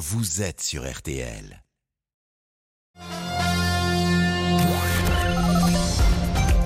[0.00, 1.62] vous êtes sur RTL.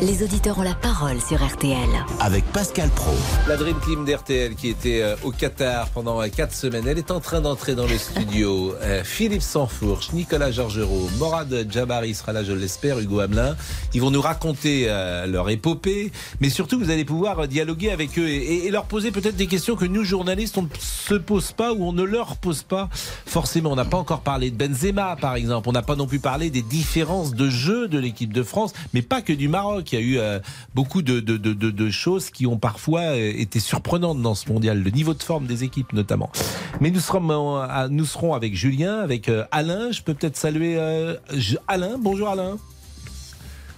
[0.07, 1.89] Les auditeurs ont la parole sur RTL.
[2.21, 3.15] Avec Pascal Pro.
[3.49, 7.10] La Dream Team d'RTL qui était euh, au Qatar pendant 4 euh, semaines, elle est
[7.10, 8.75] en train d'entrer dans le studio.
[8.85, 13.57] Euh, Philippe Sansfourche, Nicolas Georgerot, Morad Jabari sera là, je l'espère, Hugo Hamelin.
[13.95, 14.87] Ils vont nous raconter
[15.27, 19.36] leur épopée, mais surtout vous allez pouvoir dialoguer avec eux et, et leur poser peut-être
[19.36, 22.62] des questions que nous journalistes on ne se pose pas ou on ne leur pose
[22.62, 23.73] pas forcément.
[23.73, 26.51] On n'a pas encore parlé de Benzema par exemple, on n'a pas non plus parlé
[26.51, 30.03] des différences de jeu de l'équipe de France, mais pas que du Maroc il y
[30.03, 30.39] a eu euh,
[30.75, 35.23] beaucoup de, choses qui ont parfois euh, été surprenantes dans ce mondial, le niveau de
[35.23, 36.30] forme des équipes notamment.
[36.80, 39.93] Mais nous serons, euh, nous serons avec Julien, avec Alain.
[39.93, 40.79] Je peux peut-être saluer
[41.69, 41.97] Alain.
[41.99, 42.59] Bonjour Alain.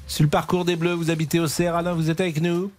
[0.07, 1.75] Sur le parcours des Bleus, vous habitez au CR.
[1.75, 2.71] Alain, vous êtes avec nous?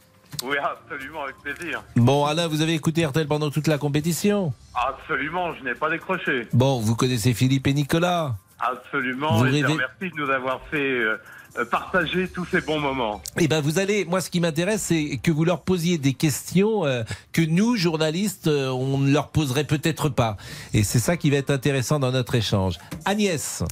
[0.44, 1.84] Oui, absolument, avec plaisir.
[1.96, 4.54] Bon, Alain, vous avez écouté RTL pendant toute la compétition?
[4.76, 6.48] Absolument, je n'ai pas décroché.
[6.54, 9.76] Bon, vous connaissez Philippe et Nicolas Absolument, et rêvez...
[9.76, 11.18] merci de nous avoir fait euh,
[11.66, 13.22] partager tous ces bons moments.
[13.40, 16.86] Eh ben vous allez, moi ce qui m'intéresse c'est que vous leur posiez des questions
[16.86, 20.38] euh, que nous journalistes euh, on ne leur poserait peut-être pas.
[20.74, 22.78] Et c'est ça qui va être intéressant dans notre échange.
[23.06, 23.64] Agnès.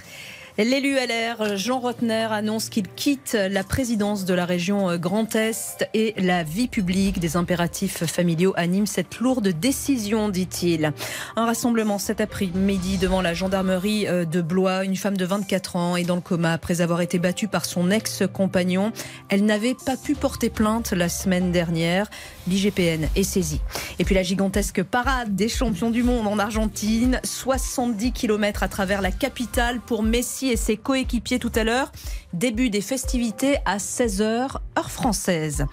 [0.57, 6.13] L'élu LR, Jean Rotner, annonce qu'il quitte la présidence de la région Grand Est et
[6.17, 10.93] la vie publique des impératifs familiaux anime cette lourde décision, dit-il.
[11.35, 14.85] Un rassemblement cet après-midi devant la gendarmerie euh, de Blois.
[14.85, 17.91] Une femme de 24 ans est dans le coma après avoir été battue par son
[17.91, 18.93] ex-compagnon.
[19.27, 22.09] Elle n'avait pas pu porter plainte la semaine dernière.
[22.47, 23.59] L'IGPN est saisie.
[23.99, 27.19] Et puis la gigantesque parade des champions du monde en Argentine.
[27.25, 31.91] 70 km à travers la capitale pour Messi et ses coéquipiers tout à l'heure.
[32.33, 35.65] Début des festivités à 16h, heure française.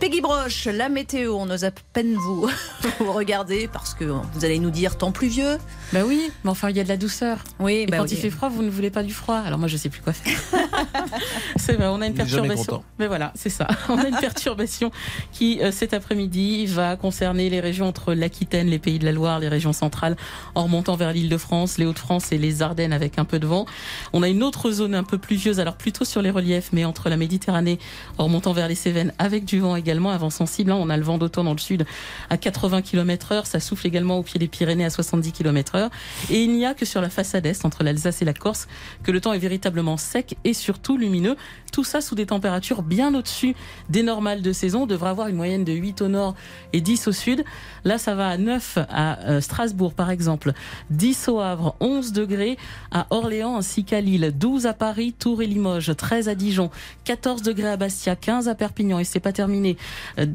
[0.00, 2.48] Peggy Broche, la météo, on ose à peine vous,
[2.98, 5.58] vous regarder parce que vous allez nous dire temps pluvieux.
[5.92, 7.38] Bah oui, mais enfin il y a de la douceur.
[7.60, 9.36] Oui, et bah quand il fait froid, vous ne voulez pas du froid.
[9.36, 10.36] Alors moi je sais plus quoi faire.
[11.56, 12.82] c'est vrai, on a une perturbation.
[12.98, 13.68] Mais voilà, c'est ça.
[13.88, 14.90] On a une perturbation
[15.32, 19.38] qui euh, cet après-midi va concerner les régions entre l'Aquitaine, les Pays de la Loire,
[19.38, 20.16] les régions centrales,
[20.54, 23.66] en remontant vers l'Île-de-France, les Hauts-de-France et les Ardennes avec un peu de vent.
[24.12, 27.08] On a une autre zone un peu pluvieuse, alors plutôt sur les reliefs, mais entre
[27.08, 27.78] la Méditerranée,
[28.18, 30.72] en remontant vers les Cévennes, avec du vent également, avant sensible.
[30.72, 31.86] Hein, on a le vent d'automne dans le sud
[32.28, 33.46] à 80 km heure.
[33.46, 35.90] Ça souffle également au pied des Pyrénées à 70 km heure.
[36.30, 38.68] Et il n'y a que sur la façade est, entre l'Alsace et la Corse,
[39.02, 41.36] que le temps est véritablement sec et surtout lumineux.
[41.72, 43.54] Tout ça sous des températures bien au-dessus
[43.88, 44.82] des normales de saison.
[44.82, 46.34] On devrait avoir une moyenne de 8 au nord
[46.72, 47.44] et 10 au sud.
[47.84, 50.52] Là, ça va à 9 à euh, Strasbourg, par exemple,
[50.90, 52.56] 10 au Havre, 11 degrés
[52.90, 56.70] à Orléans ainsi qu'à Lille, 12 à Paris, Tours et Limoges, 13 à Dijon,
[57.04, 59.76] 14 degrés à Bastia, 15 à Perpignan et c'est pas terminé,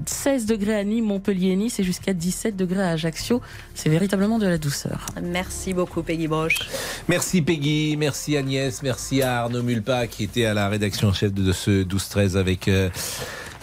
[0.06, 3.42] 16 euh, degrés à Nîmes, Montpellier et Nice et jusqu'à 17 degrés à Ajaccio.
[3.74, 5.06] C'est véritablement de la douceur.
[5.22, 6.60] Merci beaucoup Peggy Broche.
[7.08, 11.52] Merci Peggy, merci Agnès, merci à Arnaud Mulpa qui était à la rédaction chef de
[11.52, 12.70] ce 12-13 avec...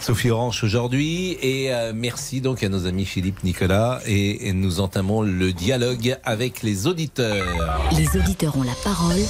[0.03, 1.37] Euh, Sophie Orange aujourd'hui.
[1.41, 3.99] Et euh, merci donc à nos amis Philippe, Nicolas.
[4.07, 7.45] Et, nous entamons le dialogue avec les auditeurs.
[7.97, 9.21] Les auditeurs ont la parole.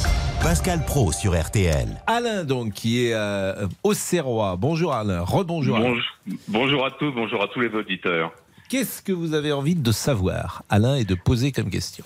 [0.41, 1.88] Pascal Pro sur RTL.
[2.07, 4.56] Alain donc qui est euh, au Serrois.
[4.57, 5.22] Bonjour Alain.
[5.22, 5.78] Rebonjour.
[5.79, 6.03] Bonjour,
[6.47, 8.31] bonjour à tous, bonjour à tous les auditeurs.
[8.69, 12.05] Qu'est-ce que vous avez envie de savoir, Alain, et de poser comme question?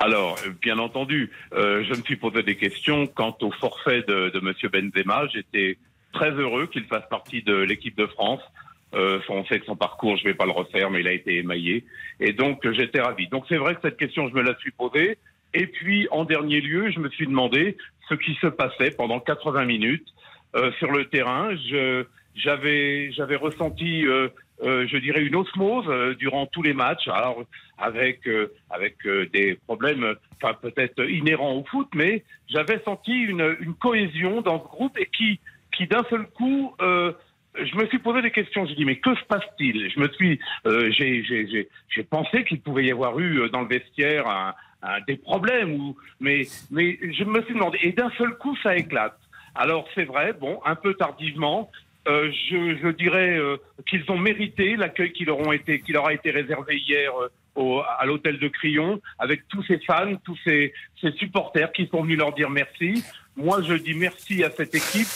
[0.00, 4.40] Alors, bien entendu, euh, je me suis posé des questions quant au forfait de, de
[4.40, 5.26] Monsieur Benzema.
[5.32, 5.76] J'étais
[6.12, 8.40] très heureux qu'il fasse partie de l'équipe de France.
[8.94, 11.38] Euh, on sait que son parcours, je vais pas le refaire, mais il a été
[11.38, 11.84] émaillé.
[12.18, 13.28] Et donc, j'étais ravi.
[13.28, 15.16] Donc, c'est vrai que cette question, je me la suis posée.
[15.54, 17.76] Et puis, en dernier lieu, je me suis demandé
[18.08, 20.06] ce qui se passait pendant 80 minutes
[20.56, 21.50] euh, sur le terrain.
[22.34, 24.28] J'avais, ressenti, euh,
[24.62, 27.08] euh, je dirais, une osmose euh, durant tous les matchs.
[27.08, 27.44] Alors,
[27.78, 28.96] avec euh, avec
[29.32, 34.68] des problèmes, enfin peut-être inhérents au foot, mais j'avais senti une, une cohésion dans ce
[34.68, 35.40] groupe et qui
[35.72, 37.12] qui d'un seul coup, euh,
[37.54, 38.66] je me suis posé des questions.
[38.66, 39.90] J'ai dit mais que se passe-t-il?
[39.90, 44.28] Je me suis, euh, j'ai pensé qu'il pouvait y avoir eu euh, dans le vestiaire
[44.28, 47.78] un, un, des problèmes, ou, mais mais je me suis demandé.
[47.82, 49.18] Et d'un seul coup, ça éclate.
[49.54, 51.70] Alors c'est vrai, bon, un peu tardivement.
[52.08, 56.06] Euh, je, je, dirais euh, qu'ils ont mérité l'accueil qui leur ont été, qui leur
[56.06, 60.38] a été réservé hier euh, au, à l'hôtel de Crillon, avec tous ces fans, tous
[60.44, 63.04] ces, ces supporters qui sont venus leur dire merci.
[63.36, 65.08] Moi, je dis merci à cette équipe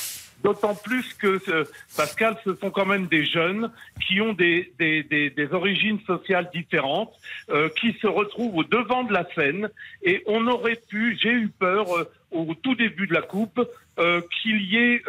[0.44, 1.64] D'autant plus que, euh,
[1.96, 3.70] Pascal, ce sont quand même des jeunes
[4.06, 7.14] qui ont des, des, des, des origines sociales différentes,
[7.50, 9.70] euh, qui se retrouvent au devant de la scène.
[10.02, 13.61] Et on aurait pu, j'ai eu peur euh, au tout début de la coupe,
[13.99, 15.02] euh, qu'il y ait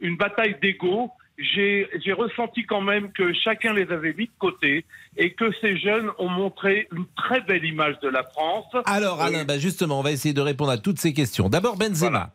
[0.00, 1.10] une bataille d'ego.
[1.36, 4.84] j'ai ressenti quand même que chacun les avait mis de côté
[5.16, 8.66] et que ces jeunes ont montré une très belle image de la France.
[8.86, 11.48] Alors Alain, bah, justement, on va essayer de répondre à toutes ces questions.
[11.48, 12.32] D'abord Benzema.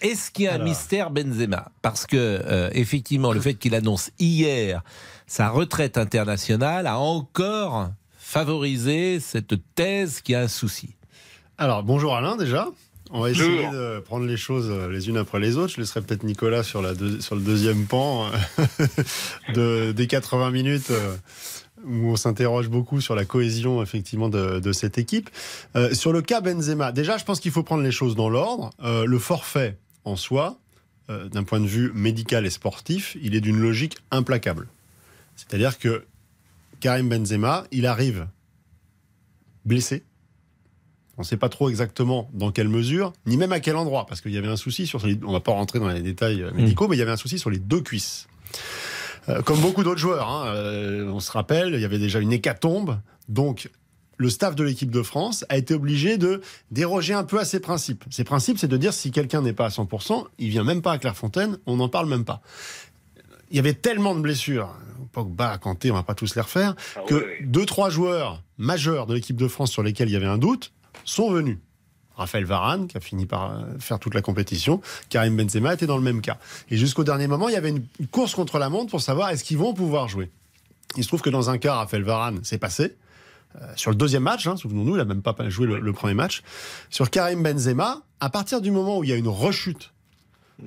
[0.00, 1.70] Est-ce qu'il y a un mystère Benzema?
[1.82, 4.82] Parce que euh, effectivement, le fait qu'il annonce hier
[5.26, 10.96] sa retraite internationale a encore favorisé cette thèse qui a un souci.
[11.58, 12.68] Alors bonjour Alain déjà.
[13.12, 15.74] On va essayer de prendre les choses les unes après les autres.
[15.74, 18.26] Je laisserai peut-être Nicolas sur, la sur le deuxième pan
[19.54, 21.16] de, des 80 minutes euh,
[21.84, 25.28] où on s'interroge beaucoup sur la cohésion effectivement de, cette équipe.
[25.76, 28.70] Euh, sur le cas Benzema, déjà je pense qu'il faut prendre les choses dans l'ordre.
[28.82, 30.58] Euh, le forfait en soi,
[31.08, 34.68] d'un point de vue médical et sportif, il est d'une logique implacable.
[35.34, 36.04] C'est-à-dire que
[36.78, 38.28] Karim Benzema, il arrive
[39.64, 40.04] blessé
[41.20, 44.22] on ne sait pas trop exactement dans quelle mesure, ni même à quel endroit, parce
[44.22, 46.50] qu'il y avait un souci sur les, on va pas rentrer dans les détails euh,
[46.52, 46.90] médicaux, mm.
[46.90, 48.26] mais il y avait un souci sur les deux cuisses.
[49.28, 52.32] Euh, comme beaucoup d'autres joueurs, hein, euh, on se rappelle, il y avait déjà une
[52.32, 52.98] hécatombe,
[53.28, 53.68] donc
[54.20, 57.58] le staff de l'équipe de France a été obligé de déroger un peu à ses
[57.58, 58.04] principes.
[58.10, 60.92] Ses principes, c'est de dire si quelqu'un n'est pas à 100%, il vient même pas
[60.92, 62.42] à Clairefontaine, on n'en parle même pas.
[63.50, 64.76] Il y avait tellement de blessures,
[65.12, 69.14] Pogba, Kanté, on va pas tous les refaire, ah que deux trois joueurs majeurs de
[69.14, 70.74] l'équipe de France sur lesquels il y avait un doute
[71.06, 71.56] sont venus.
[72.14, 75.96] Raphaël Varane, qui a fini par euh, faire toute la compétition, Karim Benzema était dans
[75.96, 76.36] le même cas.
[76.68, 79.44] Et jusqu'au dernier moment, il y avait une course contre la montre pour savoir est-ce
[79.44, 80.30] qu'ils vont pouvoir jouer.
[80.98, 82.98] Il se trouve que dans un cas, Raphaël Varane s'est passé.
[83.56, 86.42] Euh, sur le deuxième match, hein, souvenons-nous, il n'a même pas joué le, premier match.
[86.88, 89.92] Sur Karim Benzema, à partir du moment où il y a une rechute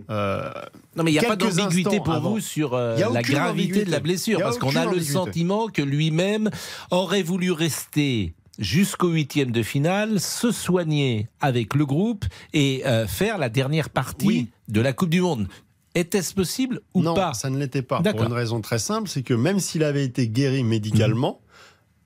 [0.09, 0.49] euh,
[0.95, 4.39] non, mais il n'y a pas d'ambiguïté pour vous sur la gravité de la blessure,
[4.39, 6.49] parce qu'on a le sentiment que lui-même
[6.89, 13.37] aurait voulu rester jusqu'au huitième de finale, se soigner avec le groupe et euh, faire
[13.37, 15.47] la dernière partie de la Coupe du Monde.
[15.95, 17.27] Était-ce possible ou pas?
[17.27, 18.01] Non, ça ne l'était pas.
[18.01, 21.41] Pour une raison très simple, c'est que même s'il avait été guéri médicalement,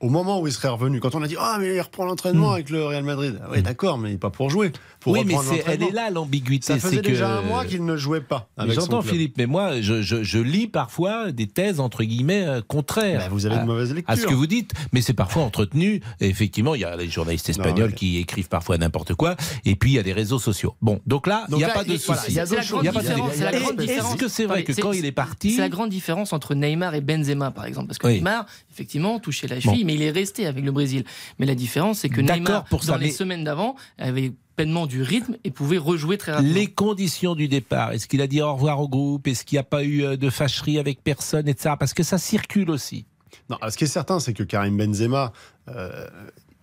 [0.00, 2.50] au moment où il serait revenu, quand on a dit ah mais il reprend l'entraînement
[2.50, 2.54] hmm.
[2.54, 4.72] avec le Real Madrid, ah oui d'accord, mais pas pour jouer.
[5.00, 5.34] Pour oui, mais
[5.66, 6.66] elle est là l'ambiguïté.
[6.66, 8.48] Ça faisait déjà un mois qu'il ne jouait pas.
[8.68, 13.20] J'entends Philippe, mais moi je, je, lis parfois des thèses entre guillemets euh, contraires.
[13.20, 14.12] Ben, vous avez à, une mauvaise lecture.
[14.12, 16.00] À ce que vous dites, mais c'est parfois entretenu.
[16.20, 19.92] Et effectivement, il y a les journalistes espagnols qui écrivent parfois n'importe quoi, et puis
[19.92, 20.74] il y a des réseaux sociaux.
[20.80, 22.26] Bon, donc là, il n'y a, pas de souci.
[22.28, 25.90] Il y a Est-ce que c'est vrai que quand il est parti, c'est la grande
[25.90, 29.94] différence entre Neymar et Benzema par exemple, parce que Neymar effectivement touchait la cheville, mais
[29.94, 31.04] il est resté avec le Brésil.
[31.38, 35.36] Mais la différence, c'est que Neymar, pour dans les semaines d'avant, avait pleinement du rythme
[35.44, 36.54] et pouvait rejouer très rapidement.
[36.54, 39.60] Les conditions du départ, est-ce qu'il a dit au revoir au groupe Est-ce qu'il n'y
[39.60, 41.76] a pas eu euh, de fâcherie avec personne, etc.
[41.78, 43.06] Parce que ça circule aussi.
[43.48, 45.32] Non, ce qui est certain, c'est que Karim Benzema,
[45.68, 46.06] euh,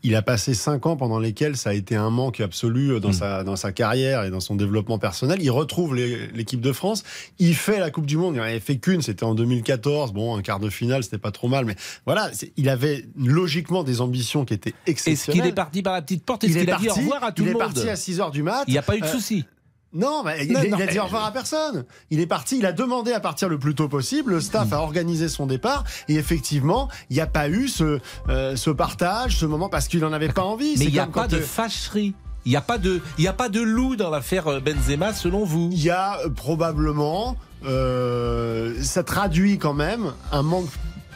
[0.06, 3.14] il a passé cinq ans pendant lesquels ça a été un manque absolu dans, hmm.
[3.14, 5.40] sa, dans sa carrière et dans son développement personnel.
[5.42, 7.04] Il retrouve l'équipe de France.
[7.40, 8.36] Il fait la Coupe du Monde.
[8.36, 9.02] Il n'en avait fait qu'une.
[9.02, 10.14] C'était en 2014.
[10.14, 11.66] Bon, un quart de finale, c'était pas trop mal.
[11.66, 11.76] Mais
[12.06, 15.16] voilà, il avait logiquement des ambitions qui étaient exceptionnelles.
[15.16, 16.44] Est-ce qu'il est parti par la petite porte?
[16.44, 17.62] Est-ce qu'il a dit au revoir à tout le monde?
[17.66, 18.64] Il est parti à 6 heures du mat.
[18.68, 19.46] Il n'y a pas eu de euh, souci.
[19.96, 21.86] Non, mais il, a dit au revoir à personne.
[22.12, 24.34] Il est parti, il a demandé à partir le plus tôt possible.
[24.34, 25.86] Le staff a organisé son départ.
[26.10, 30.02] Et effectivement, il n'y a pas eu ce, euh, ce partage, ce moment, parce qu'il
[30.02, 30.76] n'en avait pas envie.
[30.78, 32.14] Mais il n'y a pas de fâcherie.
[32.46, 35.46] Il n'y a pas de, il a pas de loup dans l'affaire euh, Benzema, selon
[35.46, 35.70] vous?
[35.72, 40.68] Il y a euh, probablement, ça traduit quand même un manque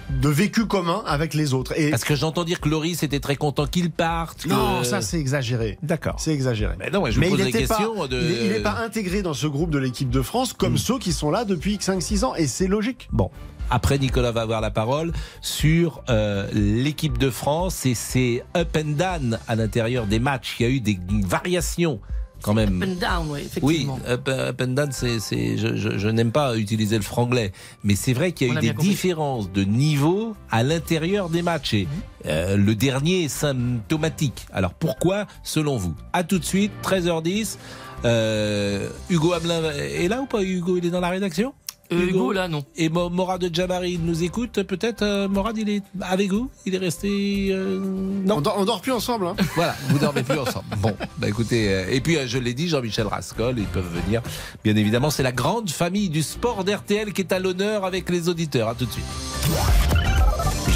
[0.10, 1.78] de vécu commun avec les autres.
[1.78, 4.46] Et Parce que j'entends dire que Loris était très content qu'il parte.
[4.46, 5.78] Non, ça c'est exagéré.
[5.84, 6.16] D'accord.
[6.18, 6.76] C'est exagéré.
[6.80, 10.54] Mais non, je pose il n'est pas intégré dans ce groupe de l'équipe de France
[10.54, 10.78] comme hmm.
[10.78, 13.08] ceux qui sont là depuis 5-6 ans et c'est logique.
[13.12, 13.30] Bon.
[13.72, 18.96] Après, Nicolas va avoir la parole sur euh, l'équipe de France et ses up and
[18.98, 20.56] down à l'intérieur des matchs.
[20.60, 22.00] Il y a eu des variations
[22.42, 22.82] quand même.
[22.82, 24.00] Up and down, oui, effectivement.
[24.04, 27.52] Oui, up, and down, c'est, c'est, je, je, je n'aime pas utiliser le franglais,
[27.84, 31.74] mais c'est vrai qu'il y a eu des différences de niveau à l'intérieur des matchs.
[31.74, 31.90] Et mhm.
[32.26, 34.46] euh, le dernier est symptomatique.
[34.52, 35.94] Alors pourquoi, selon vous?
[36.14, 37.58] À tout de suite, 13h10.
[38.06, 40.42] Euh, Hugo Hamelin est là ou pas?
[40.42, 41.54] Hugo, il est dans la rédaction?
[41.92, 42.64] Euh, Hugo, là, non.
[42.76, 46.50] Et Morad de Jabari nous écoute peut-être euh, Morad, il est avec vous?
[46.66, 47.50] Il est resté.
[47.52, 48.38] Euh, non?
[48.38, 49.28] On dort, dort, plus ensemble.
[49.28, 49.36] Hein.
[49.56, 50.66] Voilà, vous dormez plus ensemble.
[50.78, 51.86] Bon, bah écoutez.
[51.92, 54.22] et puis, je l'ai dit, Jean-Michel Rascol, ils peuvent venir.
[54.64, 58.30] Bien évidemment, c'est la grande famille du sport d'RTL qui est à l'honneur avec les
[58.30, 58.70] auditeurs.
[58.70, 59.06] À tout de suite.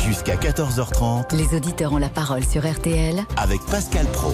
[0.05, 1.35] Jusqu'à 14h30.
[1.35, 3.23] Les auditeurs ont la parole sur RTL.
[3.37, 4.33] Avec Pascal Pro.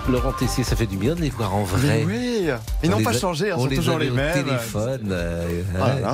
[0.09, 2.03] Laurent Tessier, ça fait du bien de les voir en vrai.
[2.05, 2.47] oui,
[2.83, 4.43] ils n'ont pas changé, hein, ils sont toujours les, mêmes.
[4.43, 5.61] Téléphone, euh,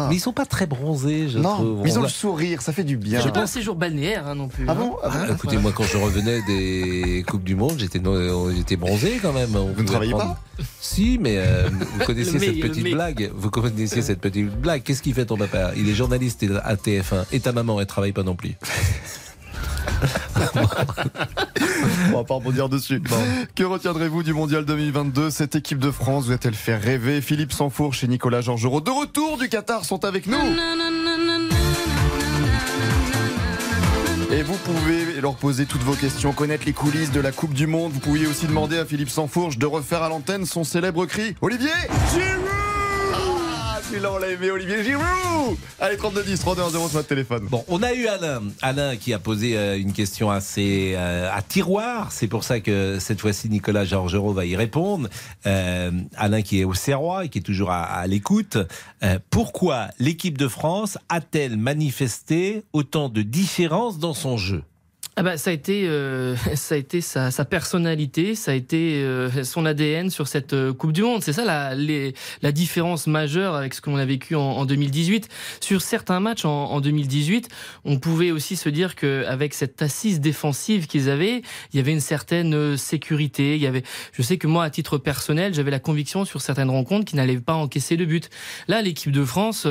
[0.09, 1.81] Mais ils sont pas très bronzés, je non, trouve.
[1.85, 3.21] ils ont le sourire, ça fait du bien.
[3.21, 4.65] J'ai pas un séjour balnéaire hein, non plus.
[4.67, 9.19] Ah bon, ah ah, Écoutez, moi quand je revenais des Coupes du Monde, j'étais bronzé
[9.21, 9.49] quand même.
[9.49, 10.39] vous ne travaillez pas
[10.79, 13.31] Si, mais euh, vous connaissez cette petite blague?
[13.35, 14.83] Vous connaissez cette petite blague?
[14.83, 15.71] Qu'est-ce qu'il fait ton papa?
[15.77, 18.55] Il est journaliste à TF1 et ta maman, elle travaille pas non plus.
[22.13, 23.01] On va pas rebondir dessus.
[23.55, 27.21] Que retiendrez-vous du mondial 2022 Cette équipe de France vous a-t-elle fait rêver?
[27.21, 30.37] Philippe Sansfourche et Nicolas Georgerot, de retour du Qatar, sont avec nous.
[34.31, 37.65] Et vous pouvez leur poser toutes vos questions, connaître les coulisses de la Coupe du
[37.65, 37.93] Monde.
[37.93, 41.35] Vous pouviez aussi demander à Philippe Sansfourche de refaire à l'antenne son célèbre cri.
[41.41, 41.69] Olivier
[43.87, 47.47] celui-là, on l'a aimé, Olivier Giroud Allez, 3210, 3210 sur votre téléphone.
[47.49, 48.43] Bon, on a eu Alain.
[48.61, 52.11] Alain qui a posé euh, une question assez euh, à tiroir.
[52.11, 55.07] C'est pour ça que cette fois-ci, Nicolas Georgerot va y répondre.
[55.45, 58.57] Euh, Alain qui est au Serrois et qui est toujours à, à l'écoute.
[59.29, 64.63] pourquoi l'équipe de France a-t-elle manifesté autant de différences dans son jeu?
[65.19, 69.01] Ah bah, ça a été, euh, ça a été sa, sa, personnalité, ça a été
[69.01, 71.23] euh, son ADN sur cette euh, Coupe du Monde.
[71.23, 75.27] C'est ça la, les, la différence majeure avec ce qu'on a vécu en, en, 2018.
[75.59, 77.49] Sur certains matchs en, en, 2018,
[77.83, 81.41] on pouvait aussi se dire qu'avec cette assise défensive qu'ils avaient,
[81.73, 83.55] il y avait une certaine sécurité.
[83.55, 83.81] Il y avait,
[84.13, 87.39] je sais que moi, à titre personnel, j'avais la conviction sur certaines rencontres qu'ils n'allaient
[87.39, 88.29] pas encaisser de but.
[88.67, 89.65] Là, l'équipe de France,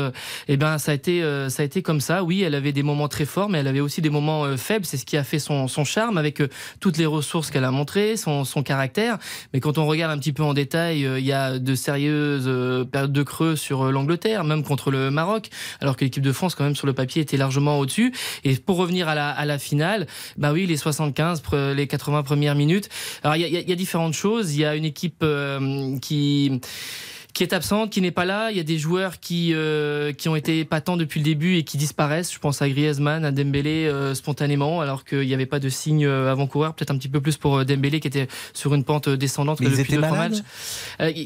[0.49, 2.25] eh ben, ça a été, ça a été comme ça.
[2.25, 4.85] Oui, elle avait des moments très forts, mais elle avait aussi des moments faibles.
[4.85, 6.49] C'est ce qui a fait son, charme, avec euh,
[6.81, 9.19] toutes les ressources qu'elle a montrées, son, caractère.
[9.53, 12.45] Mais quand on regarde un petit peu en détail, euh, il y a de sérieuses
[12.47, 15.49] euh, périodes de creux sur l'Angleterre, même contre le Maroc,
[15.81, 18.13] alors que l'équipe de France, quand même, sur le papier, était largement au-dessus.
[18.45, 21.43] Et pour revenir à la, à la finale, bah oui, les 75,
[21.75, 22.89] les 80 premières minutes.
[23.23, 24.55] Alors, il y a, y a, différentes choses.
[24.55, 25.25] Il y a une équipe
[26.01, 26.61] qui
[27.37, 28.51] qui est absente, qui n'est pas là.
[28.51, 31.65] Il y a des joueurs qui euh, qui ont été patents depuis le début et
[31.65, 32.33] qui disparaissent.
[32.33, 36.07] Je pense à Griezmann, à Dembélé euh, spontanément, alors qu'il n'y avait pas de signe
[36.07, 36.73] euh, avant-coureur.
[36.73, 39.97] Peut-être un petit peu plus pour Dembélé qui était sur une pente descendante Mais depuis
[39.97, 40.39] deux matchs.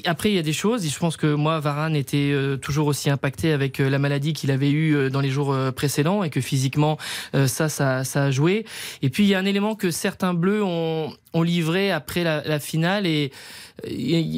[0.04, 0.84] après, il y a des choses.
[0.84, 5.10] Je pense que moi, Varane était toujours aussi impacté avec la maladie qu'il avait eue
[5.10, 6.98] dans les jours précédents et que physiquement,
[7.46, 8.64] ça, ça, ça a joué.
[9.02, 12.42] Et puis il y a un élément que certains bleus ont, ont livré après la,
[12.44, 13.30] la finale et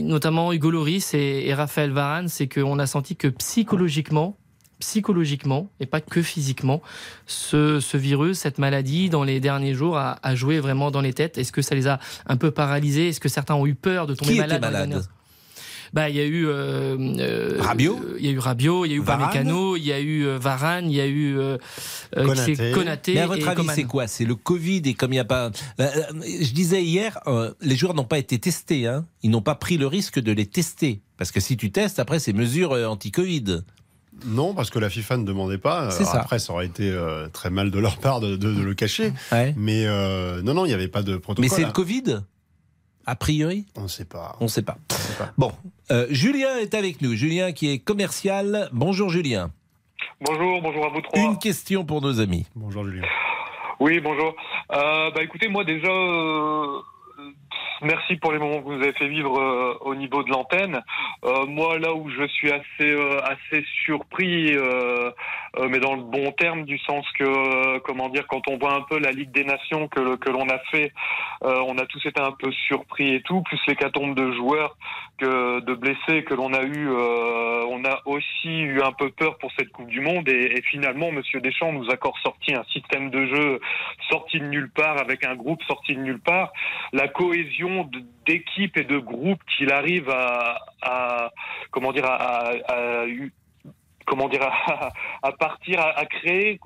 [0.02, 4.37] notamment Hugo Loris et, Raphaël Varane, c'est qu'on a senti que psychologiquement,
[4.78, 6.82] psychologiquement et pas que physiquement,
[7.26, 11.12] ce, ce virus, cette maladie, dans les derniers jours, a, a joué vraiment dans les
[11.12, 11.38] têtes.
[11.38, 13.08] Est-ce que ça les a un peu paralysés?
[13.08, 15.02] Est-ce que certains ont eu peur de tomber Qui malade, malade?
[15.92, 18.94] Bah, il y a eu euh, euh Rabiot, il y a eu Rabiot, il y
[18.94, 19.76] a eu Varane.
[19.76, 21.58] il y a eu euh, Varane, il y a eu euh,
[22.72, 23.14] Konaté.
[23.14, 24.06] Mais à votre avis, c'est quoi?
[24.06, 25.50] C'est le Covid et comme il n'y a pas.
[25.78, 27.20] je disais hier,
[27.61, 28.87] les joueurs n'ont pas été testés.
[28.87, 29.04] Hein.
[29.22, 32.18] Ils n'ont pas pris le risque de les tester parce que si tu testes, après
[32.18, 33.62] c'est mesures anti-Covid.
[34.26, 35.90] Non, parce que la FIFA ne demandait pas.
[35.90, 36.20] ça.
[36.20, 36.96] Après, ça aurait été
[37.34, 39.12] très mal de leur part de, le cacher.
[39.56, 39.84] Mais
[40.42, 41.50] non, non, il n'y avait pas de protocole.
[41.50, 42.22] Mais c'est le Covid?
[43.06, 44.37] A priori On ne sait pas.
[44.40, 44.76] On ne sait pas.
[45.38, 45.52] Bon,
[45.90, 47.14] euh, Julien est avec nous.
[47.14, 48.68] Julien qui est commercial.
[48.73, 49.50] Bonjour Julien.
[50.21, 51.18] Bonjour, bonjour à vous trois.
[51.21, 52.47] Une question pour nos amis.
[52.54, 53.02] Bonjour Julien.
[53.80, 54.35] Oui, bonjour.
[54.73, 56.80] Euh, bah écoutez, moi déjà, euh,
[57.82, 60.80] merci pour les moments que vous avez fait vivre euh, au niveau de l'antenne.
[61.25, 64.56] Euh, moi, là où je suis assez euh, assez surpris,
[65.68, 68.99] mais dans le bon terme, du sens que comment dire, quand on voit un peu
[68.99, 70.92] la Ligue des Nations que que l'on a fait,
[71.42, 74.76] on a tous été un peu surpris et tout, plus l'hécatombe de joueurs
[75.22, 79.70] de blessés que l'on a eu, on a aussi eu un peu peur pour cette
[79.70, 83.26] Coupe du Monde et, et finalement, Monsieur Deschamps nous a encore sorti un système de
[83.26, 83.60] jeu
[84.10, 86.52] sorti de nulle part avec un groupe sorti de nulle part.
[86.92, 87.88] La cohésion
[88.26, 91.30] d'équipe et de groupe qu'il arrive à,
[91.70, 92.50] comment dire à,
[94.06, 94.42] comment dire
[95.22, 96.58] à, partir à, créer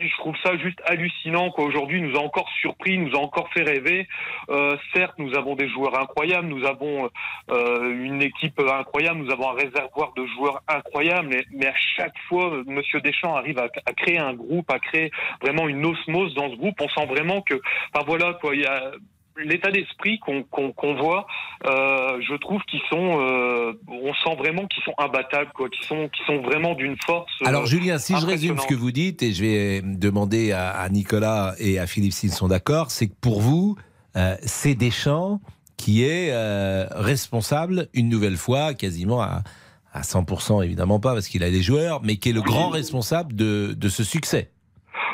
[0.00, 4.06] je trouve ça juste hallucinant qu'aujourd'hui nous a encore surpris, nous a encore fait rêver.
[4.50, 7.10] Euh, certes, nous avons des joueurs incroyables, nous avons
[7.50, 12.62] euh, une équipe incroyable, nous avons un réservoir de joueurs incroyables, mais, à chaque fois,
[12.66, 15.10] Monsieur Deschamps arrive à, créer un groupe, à créer
[15.42, 16.80] vraiment une osmose dans ce groupe.
[16.80, 17.54] On sent vraiment que,
[17.92, 18.92] enfin voilà quoi, il y a
[19.44, 21.26] l'état d'esprit qu'on voit,
[21.66, 26.08] euh, je trouve qu'ils sont, euh, on sent vraiment qu'ils sont imbattables, quoi, qu'ils sont,
[26.42, 27.30] vraiment d'une force.
[27.42, 30.88] Euh, Alors Julien, si je résume ce que vous dites et je vais demander à,
[30.90, 33.76] Nicolas et à Philippe s'ils sont d'accord, c'est que pour vous,
[34.42, 35.40] c'est Deschamps
[35.76, 36.32] qui est
[36.92, 39.42] responsable une nouvelle fois, quasiment à,
[39.92, 43.34] à 100% évidemment pas parce qu'il a des joueurs, mais qui est le grand responsable
[43.34, 44.50] de, de ce succès.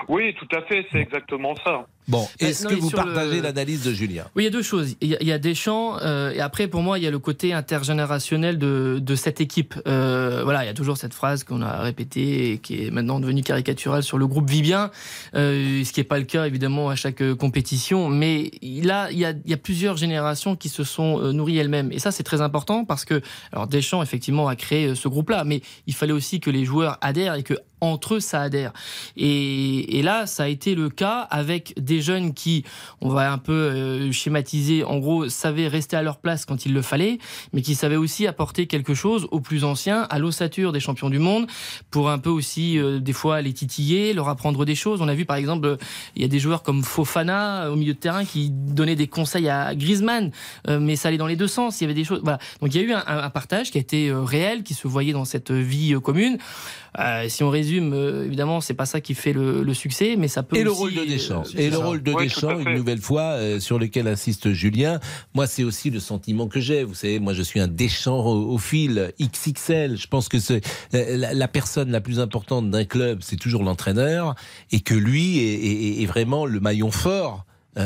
[0.08, 1.86] Oui, tout à fait, c'est exactement ça.
[2.06, 4.24] Bon, bah, est-ce que vous partagez l'analyse de Julien?
[4.36, 4.96] Oui, il y a deux choses.
[5.00, 8.58] Il y a, Deschamps, euh, et après, pour moi, il y a le côté intergénérationnel
[8.58, 9.74] de, de cette équipe.
[9.86, 13.20] Euh, voilà, il y a toujours cette phrase qu'on a répétée et qui est maintenant
[13.20, 14.90] devenue caricaturale sur le groupe Vivien,
[15.34, 18.08] euh, ce qui n'est pas le cas, évidemment, à chaque compétition.
[18.08, 21.58] Mais là, il y a, il y a plusieurs générations qui se sont euh, nourries
[21.58, 21.90] elles-mêmes.
[21.92, 25.62] Et ça, c'est très important parce que, alors, Deschamps, effectivement, a créé ce groupe-là, mais
[25.86, 28.72] il fallait aussi que les joueurs adhèrent et que entre eux, ça adhère.
[29.16, 32.64] Et, là, ça a été le cas avec des jeunes qui,
[33.00, 36.72] on va un peu euh, schématiser, en gros, savaient rester à leur place quand il
[36.72, 37.18] le fallait,
[37.52, 41.18] mais qui savaient aussi apporter quelque chose aux plus anciens, à l'ossature des champions du
[41.18, 41.46] monde,
[41.90, 45.00] pour un peu aussi, euh, des fois, les titiller, leur apprendre des choses.
[45.00, 45.76] On a vu, par exemple,
[46.16, 49.48] il y a des joueurs comme Fofana au milieu de terrain qui donnaient des conseils
[49.48, 50.30] à Griezmann,
[50.68, 51.80] euh, mais ça allait dans les deux sens.
[51.80, 52.20] Il y avait des choses.
[52.22, 52.38] Voilà.
[52.60, 55.12] Donc il y a eu un, un partage qui a été réel, qui se voyait
[55.12, 56.38] dans cette vie commune.
[56.98, 60.42] Euh, si on résume, euh, évidemment, c'est pas ça qui fait le, succès, mais ça
[60.42, 60.56] peut.
[60.56, 61.42] Et le rôle de Deschamps.
[61.56, 65.00] Euh, et le rôle de Deschamps, une nouvelle fois, sur lequel insiste Julien.
[65.34, 66.84] Moi, c'est aussi le sentiment que j'ai.
[66.84, 69.96] Vous savez, moi, je suis un Deschamps au, fil XXL.
[69.96, 70.60] Je pense que c'est
[70.92, 74.34] la, personne la plus importante d'un club, c'est toujours l'entraîneur,
[74.72, 75.38] et que lui
[76.02, 77.44] est, vraiment le maillon fort.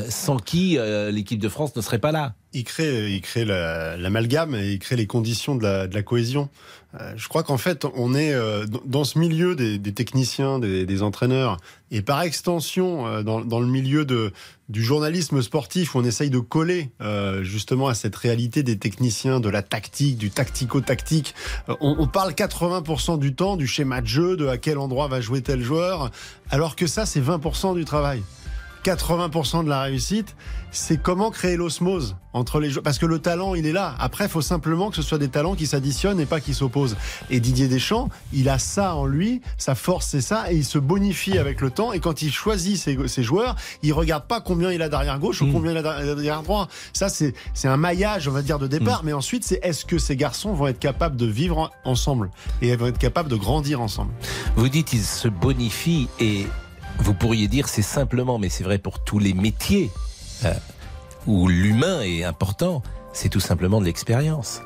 [0.09, 0.79] sans qui
[1.11, 2.35] l'équipe de France ne serait pas là.
[2.55, 6.49] Il crée, il crée l'amalgame et il crée les conditions de la, de la cohésion.
[6.95, 11.59] Euh, je crois qu'en fait, on est euh, dans ce milieu des, techniciens, des, entraîneurs,
[11.91, 16.91] et par extension, euh, dans, le milieu du journalisme sportif, où on essaye de coller
[17.43, 21.35] justement à cette réalité des techniciens, de la tactique, du tactico-tactique.
[21.81, 25.43] On, parle 80% du temps du schéma de jeu, de à quel endroit va jouer
[25.43, 26.11] tel joueur,
[26.51, 28.23] alors que ça, c'est 20% du travail.
[28.85, 30.35] 80% de la réussite,
[30.71, 32.83] c'est comment créer l'osmose entre les joueurs.
[32.83, 33.95] Parce que le talent, il est là.
[33.99, 36.97] Après, il faut simplement que ce soit des talents qui s'additionnent et pas qui s'opposent.
[37.31, 40.79] Et Didier Deschamps, il a ça en lui, sa force, c'est ça, et il se
[40.79, 41.93] bonifie avec le temps.
[41.93, 45.47] Et quand il choisit ses, joueurs, il regarde pas combien il a derrière gauche ou
[45.47, 45.53] mm.
[45.53, 46.69] combien il a derrière droit.
[46.93, 49.03] Ça, c'est un maillage, on va dire, de départ.
[49.03, 49.07] Mm.
[49.07, 52.31] Mais ensuite, c'est est-ce que ces garçons vont être capables de vivre ensemble
[52.63, 54.13] et vont être capables de grandir ensemble?
[54.57, 56.47] Vous dites, il se bonifie et
[57.01, 59.91] vous pourriez dire c'est simplement, mais c'est vrai pour tous les métiers
[60.45, 60.53] euh,
[61.27, 64.61] où l'humain est important, c'est tout simplement de l'expérience.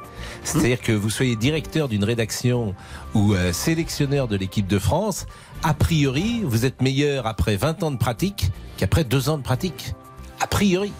[0.44, 2.74] C'est-à-dire que vous soyez directeur d'une rédaction
[3.14, 5.26] ou euh, sélectionneur de l'équipe de France,
[5.62, 9.94] a priori, vous êtes meilleur après 20 ans de pratique qu'après 2 ans de pratique.
[10.40, 10.92] A priori.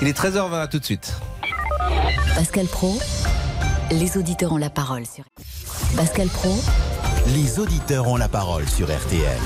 [0.00, 1.14] Il est 13h20, tout de suite.
[2.34, 2.98] Pascal Pro,
[3.90, 5.24] les auditeurs ont la parole sur
[5.96, 6.54] Pascal Pro,
[7.34, 9.38] les auditeurs ont la parole sur RTL.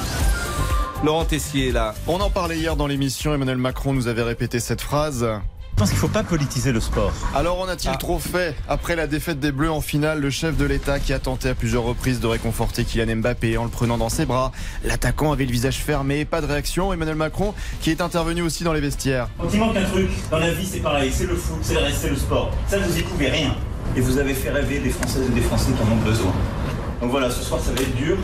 [1.04, 1.94] Laurent Tessier est là.
[2.06, 3.34] On en parlait hier dans l'émission.
[3.34, 5.26] Emmanuel Macron nous avait répété cette phrase.
[5.72, 7.12] Je pense qu'il ne faut pas politiser le sport.
[7.34, 7.96] Alors, en a-t-il ah.
[7.96, 11.18] trop fait Après la défaite des Bleus en finale, le chef de l'État qui a
[11.18, 14.52] tenté à plusieurs reprises de réconforter Kylian Mbappé en le prenant dans ses bras.
[14.84, 16.92] L'attaquant avait le visage fermé, pas de réaction.
[16.92, 19.28] Emmanuel Macron qui est intervenu aussi dans les vestiaires.
[19.40, 21.80] Quand il manque un truc, dans la vie c'est pareil, c'est le foot, c'est le
[21.80, 22.52] reste, c'est le sport.
[22.68, 23.56] Ça, vous y pouvez rien.
[23.96, 26.32] Et vous avez fait rêver des Françaises et des Français qui en ont besoin.
[27.00, 28.16] Donc voilà, ce soir ça va être dur,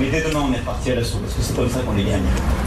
[0.00, 2.04] mais dès demain, on est reparti à l'assaut, parce que c'est comme ça qu'on les
[2.04, 2.22] gagne.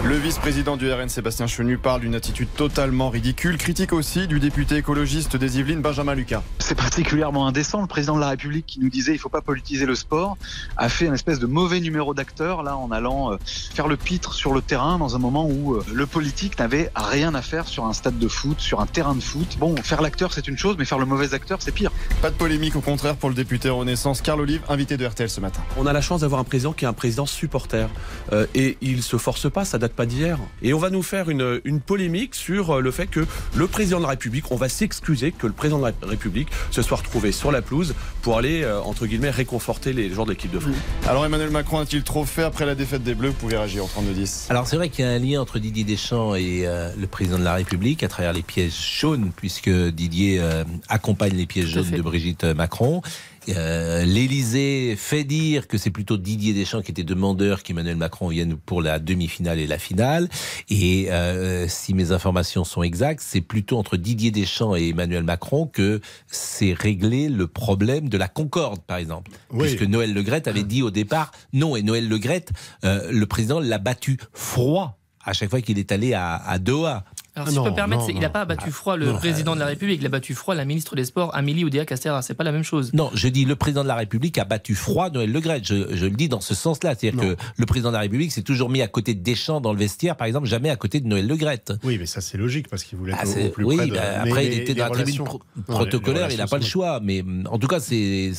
[0.05, 3.57] Le vice-président du RN, Sébastien Chenu, parle d'une attitude totalement ridicule.
[3.57, 6.43] Critique aussi du député écologiste des Yvelines, Benjamin Lucas.
[6.59, 7.81] C'est particulièrement indécent.
[7.81, 10.37] Le président de la République, qui nous disait il ne faut pas politiser le sport,
[10.77, 14.33] a fait une espèce de mauvais numéro d'acteur, là, en allant euh, faire le pitre
[14.33, 17.85] sur le terrain dans un moment où euh, le politique n'avait rien à faire sur
[17.85, 19.57] un stade de foot, sur un terrain de foot.
[19.57, 21.91] Bon, faire l'acteur, c'est une chose, mais faire le mauvais acteur, c'est pire.
[22.21, 25.39] Pas de polémique, au contraire, pour le député Renaissance, Carl Olive, invité de RTL ce
[25.39, 25.61] matin.
[25.77, 27.89] On a la chance d'avoir un président qui est un président supporters.
[28.31, 30.39] Euh, et il se force pas, ça date pas d'hier.
[30.61, 33.97] Et on va nous faire une, une, polémique sur euh, le fait que le président
[33.97, 37.31] de la République, on va s'excuser que le président de la République se soit retrouvé
[37.31, 40.75] sur la pelouse pour aller, euh, entre guillemets, réconforter les joueurs de l'équipe de France.
[41.07, 43.29] Alors Emmanuel Macron a-t-il trop fait après la défaite des Bleus?
[43.29, 44.47] Vous pouvez réagir en 32-10.
[44.49, 46.65] Alors c'est vrai qu'il y a un lien entre Didier Deschamps et
[46.97, 50.41] le président de la République à travers les pièges jaunes, puisque Didier
[50.89, 53.01] accompagne les pièges jaunes de Brigitte Macron.
[53.49, 58.55] Euh, L'Élysée fait dire que c'est plutôt Didier Deschamps qui était demandeur qu'Emmanuel Macron vienne
[58.55, 60.29] pour la demi-finale et la finale.
[60.69, 65.67] Et euh, si mes informations sont exactes, c'est plutôt entre Didier Deschamps et Emmanuel Macron
[65.67, 69.31] que c'est réglé le problème de la Concorde, par exemple.
[69.57, 71.75] Puisque Noël Legrette avait dit au départ non.
[71.75, 72.51] Et Noël Legrette,
[72.83, 77.05] euh, le président l'a battu froid à chaque fois qu'il est allé à, à Doha.
[77.35, 79.65] Alors, si je peux me permettre, il n'a pas battu froid le président de la
[79.65, 82.21] République, il a battu froid la ministre des Sports, Amélie Oudéa-Castéra.
[82.21, 82.93] C'est pas la même chose.
[82.93, 86.05] Non, je dis le président de la République a battu froid Noël Le Je, je
[86.05, 86.93] le dis dans ce sens-là.
[86.95, 89.73] C'est-à-dire que le président de la République s'est toujours mis à côté de Deschamps dans
[89.73, 91.35] le vestiaire, par exemple, jamais à côté de Noël Le
[91.83, 93.93] Oui, mais ça, c'est logique parce qu'il voulait ah, être au, plus oui, près de...
[93.93, 95.23] Bah, après, il était dans la tribune
[95.67, 96.99] protocolaire, il n'a pas le choix.
[97.01, 98.31] Mais en tout cas, c'est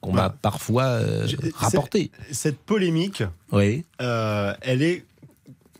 [0.00, 2.10] qu'on m'a parfois euh, rapporté.
[2.32, 3.22] Cette polémique,
[3.52, 3.84] oui.
[4.00, 5.04] Euh, elle est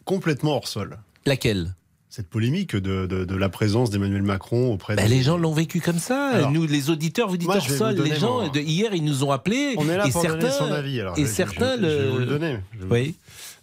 [0.05, 0.99] complètement hors sol.
[1.25, 1.75] Laquelle?
[2.11, 6.01] Cette polémique de, de, la présence d'Emmanuel Macron auprès bah, Les gens l'ont vécu comme
[6.01, 6.51] ça.
[6.51, 9.75] nous, les auditeurs, vous dites hors sol, les gens, de, hier, ils nous ont appelés.
[9.79, 11.01] On est là et pour certains, donner son avis.
[11.16, 11.88] et certains le...
[11.88, 12.57] Je vais vous le donner.
[12.90, 13.14] oui.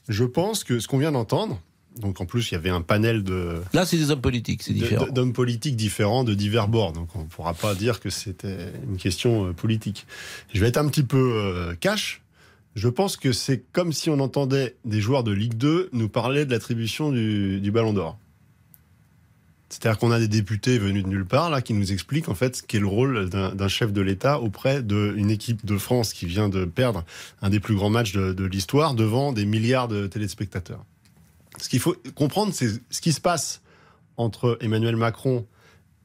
[0.10, 1.60] Je pense que ce qu'on vient d'entendre,
[1.99, 3.62] donc en plus, il y avait un panel de.
[3.73, 5.07] Là, c'est des hommes politiques, c'est différent.
[5.07, 6.93] D'hommes politiques différents de divers bords.
[6.93, 10.05] Donc on ne pourra pas dire que c'était une question euh, politique.
[10.53, 12.21] Je vais être un petit peu euh, cash.
[12.75, 16.45] Je pense que c'est comme si on entendait des joueurs de Ligue 2 nous parler
[16.45, 18.17] de l'attribution du, du Ballon d'Or.
[19.69, 22.58] C'est-à-dire qu'on a des députés venus de nulle part là qui nous expliquent en fait
[22.58, 26.47] ce qu'est le rôle d'un chef de l'État auprès d'une équipe de France qui vient
[26.47, 27.03] de perdre
[27.41, 30.86] un des plus grands matchs de, l'histoire devant des milliards de téléspectateurs.
[31.60, 33.62] Ce qu'il faut comprendre, c'est ce qui se passe
[34.15, 35.45] entre Emmanuel Macron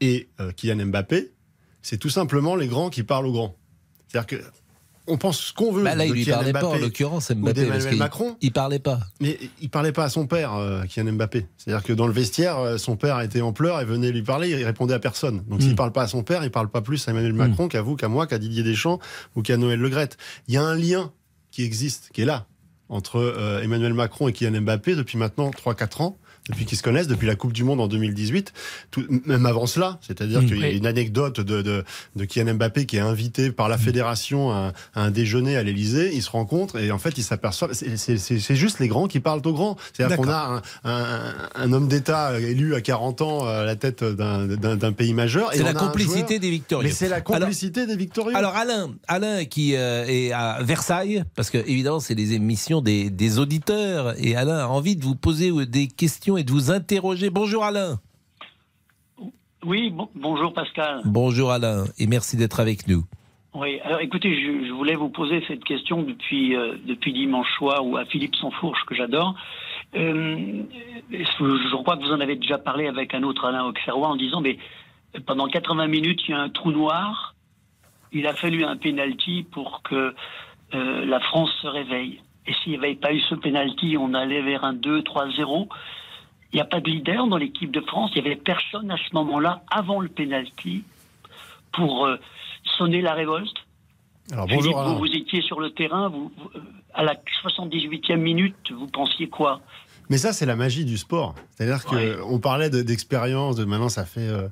[0.00, 1.30] et euh, Kylian Mbappé.
[1.82, 3.56] C'est tout simplement les grands qui parlent aux grands.
[4.08, 4.44] C'est-à-dire que
[5.06, 5.82] on pense ce qu'on veut.
[5.82, 7.66] Bah là, il lui parlait pas, en l'occurrence, Mbappé.
[7.66, 8.36] Parce Macron.
[8.40, 9.00] Il parlait pas.
[9.20, 11.46] Mais il parlait pas à son père, euh, Kylian Mbappé.
[11.56, 14.50] C'est-à-dire que dans le vestiaire, euh, son père était en pleurs et venait lui parler,
[14.50, 15.42] il répondait à personne.
[15.48, 15.76] Donc s'il hmm.
[15.76, 17.70] parle pas à son père, il parle pas plus à Emmanuel Macron hmm.
[17.70, 19.00] qu'à vous, qu'à moi, qu'à Didier Deschamps
[19.34, 20.16] ou qu'à Noël Legrette.
[20.46, 21.12] Il y a un lien
[21.50, 22.46] qui existe, qui est là,
[22.88, 27.06] entre euh, Emmanuel Macron et Kylian Mbappé depuis maintenant 3-4 ans depuis qu'ils se connaissent,
[27.06, 28.52] depuis la Coupe du Monde en 2018,
[28.90, 29.98] tout, même avant cela.
[30.00, 30.46] C'est-à-dire mm.
[30.46, 31.84] qu'il y a une anecdote de, de,
[32.16, 33.80] de, Kylian Mbappé qui est invité par la mm.
[33.80, 36.10] fédération à, un déjeuner à l'Elysée.
[36.14, 37.72] Ils se rencontrent et en fait, ils s'aperçoivent.
[37.72, 39.76] C'est juste les grands qui parlent aux grands.
[39.92, 44.92] C'est-à-dire qu'on a un, un, homme d'État élu à 40 ans à la tête d'un
[44.92, 45.50] pays majeur.
[45.52, 46.88] C'est la complicité des victorieux.
[46.88, 48.36] Mais c'est la complicité des victorieux.
[48.36, 53.10] Alors Alain, Alain qui euh, est à Versailles, parce que évidemment, c'est les émissions des,
[53.10, 57.30] des auditeurs, et Alain a envie de vous poser des questions et de vous interroger.
[57.30, 57.98] Bonjour Alain.
[59.64, 61.02] Oui, bonjour Pascal.
[61.04, 63.04] Bonjour Alain et merci d'être avec nous.
[63.54, 67.96] Oui, alors écoutez, je, voulais vous poser cette question depuis, euh, depuis dimanche soir ou
[67.96, 69.34] à Philippe Sansfourche que j'adore.
[69.94, 70.62] Euh,
[71.10, 74.40] je crois que vous en avez déjà parlé avec un autre Alain Auxerrois en disant
[74.40, 74.58] mais
[75.26, 77.34] pendant 80 minutes, il y a un trou noir.
[78.12, 80.14] Il a fallu un penalty pour que
[80.74, 82.20] euh, la France se réveille.
[82.46, 85.68] Et s'il n'y avait pas eu ce penalty, on allait vers un 2-3-0.
[86.52, 88.10] Il n'y a pas de leader dans l'équipe de France.
[88.14, 90.84] Il n'y avait personne à ce moment-là, avant le penalty,
[91.72, 92.16] pour euh,
[92.76, 93.56] sonner la révolte.
[94.32, 96.60] Alors, bonjour, vous, vous, étiez sur le terrain, vous, euh,
[96.94, 99.60] à la 78e minute, vous pensiez quoi?
[100.10, 101.34] Mais ça, c'est la magie du sport.
[101.50, 104.48] C'est-à-dire qu'on parlait d'expérience, de, maintenant ça fait euh,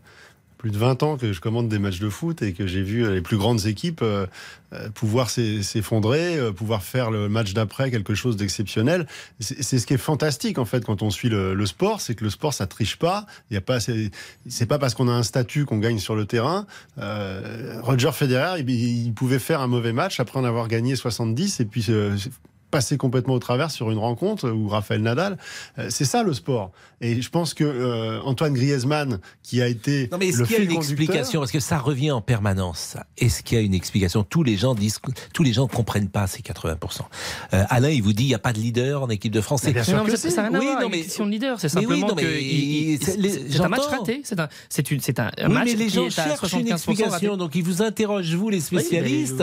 [0.60, 3.10] plus de 20 ans que je commande des matchs de foot et que j'ai vu
[3.10, 4.26] les plus grandes équipes euh,
[4.74, 9.06] euh, pouvoir s'effondrer, euh, pouvoir faire le match d'après quelque chose d'exceptionnel.
[9.40, 12.30] C'est ce qui est fantastique en fait quand on suit le, sport, c'est que le
[12.30, 13.24] sport ça triche pas.
[13.50, 16.26] Il y a pas, c'est pas parce qu'on a un statut qu'on gagne sur le
[16.26, 16.66] terrain.
[16.98, 21.90] Roger Federer, il, pouvait faire un mauvais match après en avoir gagné 70 et puis
[22.70, 25.36] passer complètement au travers sur une rencontre ou Raphaël Nadal.
[25.78, 26.70] Euh, c'est ça le sport.
[27.02, 30.60] Et je pense que euh, Antoine Griezmann, qui a été non mais est-ce qu'il y
[30.60, 31.40] a une explication?
[31.40, 32.96] Parce que ça revient en permanence?
[33.16, 34.22] Est-ce qu'il y a une explication?
[34.22, 34.98] Tous les gens disent,
[35.32, 36.76] tous les gens comprennent pas ces 80
[37.54, 39.64] euh, Alain, il vous dit, il n'y a pas de leader en équipe de France.
[39.64, 41.58] Bien sûr que ça n'a rien à voir avec question de leader.
[41.58, 42.22] C'est simplement que
[43.00, 44.20] c'est un match raté.
[44.24, 47.38] C'est un, c'est un, un match mais les gens cherchent une explication.
[47.38, 49.42] Donc ils vous interrogent vous les spécialistes.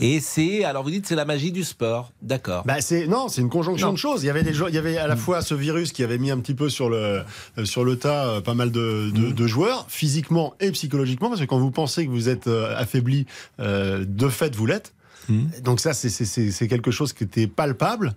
[0.00, 2.12] Et c'est alors vous dites c'est la magie du sport.
[2.22, 2.62] D'accord.
[2.64, 4.22] Bah c'est non, c'est une conjonction de choses.
[4.22, 5.18] Il y avait des il y avait à la mm.
[5.18, 7.24] fois ce virus qui avait mis un petit peu sur le
[7.58, 9.32] euh, sur le tas euh, pas mal de, mm.
[9.32, 13.26] de, joueurs physiquement et psychologiquement parce que quand vous pensez que vous êtes euh, affaibli,
[13.58, 14.94] de fait vous l'êtes.
[15.28, 15.46] Mm.
[15.62, 18.14] Donc ça, c'est quelque chose qui était palpable.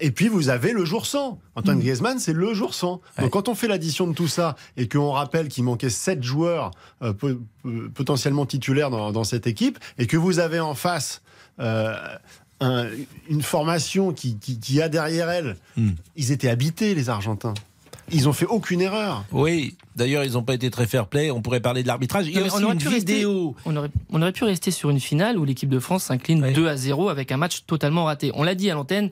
[0.00, 1.38] et puis vous avez le jour sans.
[1.54, 3.00] Antoine Griezmann, c'est le jour sans.
[3.18, 6.70] Donc quand on fait l'addition de tout ça et qu'on rappelle qu'il manquait sept joueurs
[7.94, 11.22] potentiellement titulaires dans, dans, cette équipe et que vous avez en face
[12.60, 15.90] une formation qui, qui, a derrière elle, hmm.
[16.16, 17.54] ils étaient habités, les Argentins.
[18.12, 19.24] Ils ont fait aucune erreur.
[19.32, 21.32] Oui, D'ailleurs, ils n'ont pas été très fair-play.
[21.32, 22.28] On pourrait parler de l'arbitrage.
[22.28, 23.56] Il y a aussi une vidéo.
[23.64, 26.68] on, aurait, on, aurait, pu rester sur une finale où l'équipe de France s'incline 2
[26.68, 28.30] à 0 avec un match totalement raté.
[28.34, 29.10] On l'a dit à l'antenne,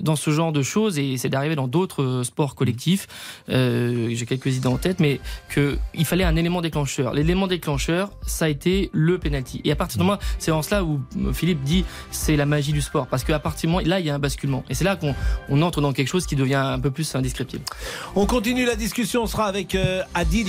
[0.00, 3.06] dans ce genre de choses, et c'est d'arriver dans d'autres euh, sports collectifs,
[3.48, 5.20] euh, j'ai quelques idées en tête, mais
[5.52, 7.14] qu'il fallait un élément déclencheur.
[7.14, 9.60] L'élément déclencheur, ça a été le penalty.
[9.64, 12.72] Et à partir de moment, c'est en cela où euh, Philippe dit c'est la magie
[12.72, 13.06] du sport.
[13.06, 14.64] Parce qu'à partir de moment, là, il y a un basculement.
[14.68, 15.14] Et c'est là qu'on
[15.48, 17.64] on entre dans quelque chose qui devient un peu plus indescriptible.
[18.14, 19.22] On continue la discussion.
[19.22, 19.76] On sera avec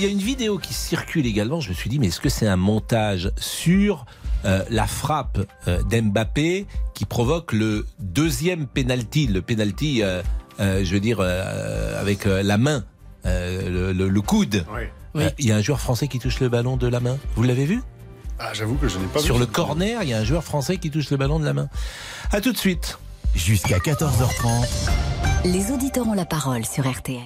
[0.00, 1.60] y a une vidéo qui circule également.
[1.60, 4.06] Je me suis dit, mais est-ce que c'est un montage sur
[4.44, 10.22] euh, la frappe euh, d'Mbappé qui provoque le deuxième penalty, le penalty, euh,
[10.58, 12.84] je veux dire, avec la main,
[13.24, 14.64] le, coude.
[15.38, 17.18] Il y a un joueur français qui touche le ballon de la main.
[17.36, 17.82] Vous l'avez vu?
[18.38, 20.78] Ah, J'avoue que je n'ai pas Sur le corner, il y a un joueur français
[20.78, 21.68] qui touche le ballon de la main.
[22.32, 22.98] À tout de suite.
[23.34, 24.90] Jusqu'à 14h30.
[25.44, 27.20] Les auditeurs ont la parole sur RTL.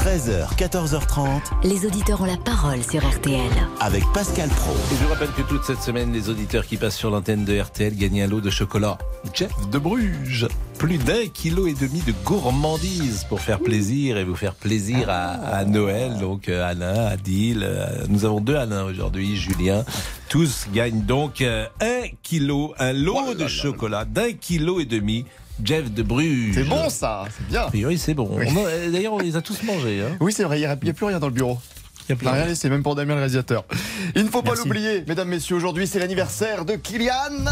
[0.00, 1.42] 13h, 14h30.
[1.62, 3.50] Les auditeurs ont la parole sur RTL.
[3.80, 4.72] Avec Pascal Pro.
[4.72, 7.60] Et je vous rappelle que toute cette semaine, les auditeurs qui passent sur l'antenne de
[7.60, 8.96] RTL gagnent un lot de chocolat.
[9.34, 10.48] Jeff de Bruges.
[10.78, 15.66] Plus d'un kilo et demi de gourmandise pour faire plaisir et vous faire plaisir à,
[15.66, 16.16] Noël.
[16.18, 19.84] Donc euh, Alain, Adil, euh, nous avons deux Alain aujourd'hui, Julien.
[20.30, 25.26] Tous gagnent donc euh, un kilo, un lot oh de chocolat d'un kilo et demi
[25.64, 26.54] Jeff de Bruges.
[26.54, 27.66] C'est bon ça, c'est bien.
[27.86, 28.38] Oui, c'est bon.
[28.92, 30.02] D'ailleurs, on les a tous mangés.
[30.02, 30.16] Hein.
[30.20, 31.58] Oui, c'est vrai, il n'y a, plus rien dans le bureau.
[32.08, 33.64] Il n'y a rien laissé, même pour Damien le réalisateur.
[34.16, 37.44] Il ne faut pas l'oublier, mesdames, messieurs, aujourd'hui c'est l'anniversaire de Kylian.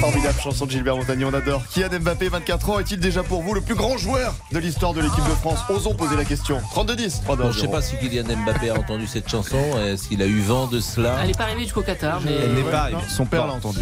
[0.00, 1.62] Formidable chanson de Gilbert Montagny, on adore.
[1.72, 5.00] Kylian Mbappé, 24 ans, est-il déjà pour vous le plus grand joueur de l'histoire de
[5.00, 6.60] l'équipe de France Osons poser la question.
[6.74, 7.20] 32-10.
[7.26, 9.58] je ne sais pas si Kylian Mbappé a entendu cette chanson,
[9.96, 11.18] s'il a eu vent de cela.
[11.20, 12.32] Elle n'est pas arrivée jusqu'au Qatar, mais.
[12.32, 12.98] Elle n'est pas arrivée.
[13.08, 13.80] Son père l'a entendu.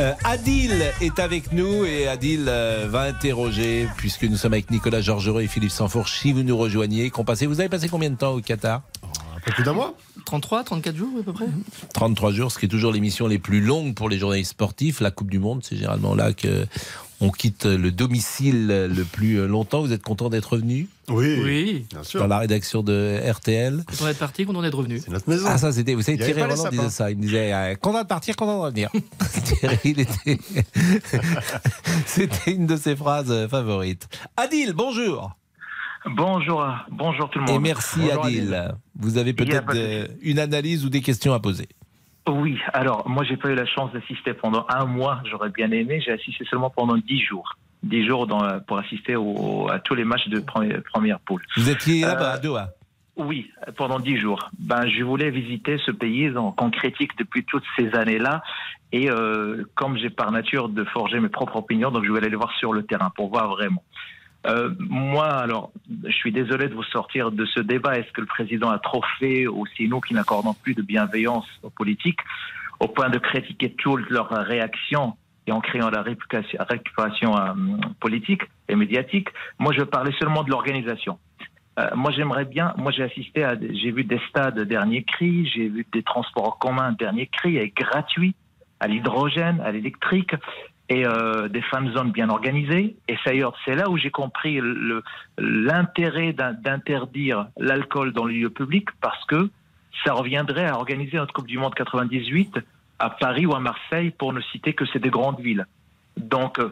[0.00, 0.72] Euh, Adil
[1.02, 5.46] est avec nous et Adil euh, va interroger, puisque nous sommes avec Nicolas Georgerot et
[5.46, 7.10] Philippe Sanfourche, si vous nous rejoignez.
[7.46, 8.82] Vous avez passé combien de temps au Qatar?
[9.40, 9.94] Un peu plus d'un mois
[10.26, 11.46] 33, 34 jours à peu près
[11.94, 15.00] 33 jours, ce qui est toujours l'émission les plus longues pour les journalistes sportifs.
[15.00, 16.66] La Coupe du Monde, c'est généralement là que
[17.22, 19.82] on quitte le domicile le plus longtemps.
[19.82, 20.88] Vous êtes content d'être revenu?
[21.08, 22.20] Oui, oui, bien sûr.
[22.20, 23.84] Dans la rédaction de RTL.
[23.86, 25.00] Content d'être parti, content d'être revenu.
[25.00, 25.46] C'est notre maison.
[25.48, 27.10] Ah ça c'était, vous savez, Thierry Roland disait ça.
[27.10, 28.90] Il me disait euh, content de partir, content de revenir.
[29.44, 30.38] Thierry, il était,
[32.06, 34.08] c'était une de ses phrases favorites.
[34.36, 35.36] Adil, bonjour.
[36.06, 37.56] Bonjour, bonjour tout le monde.
[37.56, 38.74] Et merci Adil.
[38.94, 39.74] Vous avez peut-être
[40.22, 41.68] une analyse ou des questions à poser.
[42.28, 46.00] Oui, alors moi j'ai pas eu la chance d'assister pendant un mois, j'aurais bien aimé,
[46.04, 47.56] j'ai assisté seulement pendant dix jours.
[47.82, 51.42] Dix jours dans, pour assister à tous les matchs de première, première poule.
[51.56, 52.68] Vous étiez là-bas à Doha?
[53.20, 54.50] oui, pendant dix jours.
[54.58, 58.42] Ben, je voulais visiter ce pays qu'on critique depuis toutes ces années-là.
[58.92, 62.36] Et euh, comme j'ai par nature de forger mes propres opinions, donc je voulais aller
[62.36, 63.82] voir sur le terrain pour voir vraiment.
[64.46, 65.70] Euh, moi, alors,
[66.04, 67.98] je suis désolé de vous sortir de ce débat.
[67.98, 71.46] Est-ce que le président a trop fait, ou c'est nous qui n'accordons plus de bienveillance
[71.62, 72.20] aux politiques,
[72.78, 77.52] au point de critiquer toutes leurs réactions et en créant la récupération, euh,
[78.00, 79.28] politique et médiatique?
[79.58, 81.18] Moi, je parlais seulement de l'organisation.
[81.78, 82.72] Euh, moi, j'aimerais bien.
[82.78, 86.52] Moi, j'ai assisté à, j'ai vu des stades dernier cri, j'ai vu des transports en
[86.52, 88.34] commun dernier cri, et gratuits,
[88.80, 90.34] à l'hydrogène, à l'électrique
[90.90, 92.96] et euh, des fan zones bien organisées.
[93.08, 94.60] Et c'est là où j'ai compris
[95.38, 99.48] l'intérêt d'interdire l'alcool dans les lieux publics parce que
[100.04, 102.58] ça reviendrait à organiser notre Coupe du Monde 98
[102.98, 105.66] à Paris ou à Marseille pour ne citer que c'est des grandes villes.
[106.16, 106.70] Donc euh,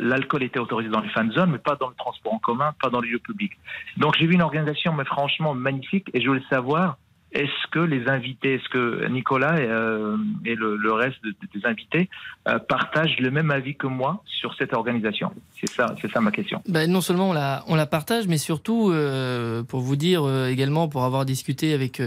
[0.00, 2.90] l'alcool était autorisé dans les fan zones, mais pas dans le transport en commun, pas
[2.90, 3.58] dans les lieux publics.
[3.96, 6.96] Donc j'ai vu une organisation, mais franchement magnifique, et je voulais savoir
[7.32, 12.08] est-ce que les invités, est-ce que Nicolas et, euh, le, reste des invités
[12.48, 15.32] euh, partagent le même avis que moi sur cette organisation?
[15.58, 16.62] C'est ça, c'est ça ma question.
[16.68, 20.88] Ben, non seulement on la, on la partage, mais surtout euh, pour vous dire également,
[20.88, 22.02] pour avoir discuté avec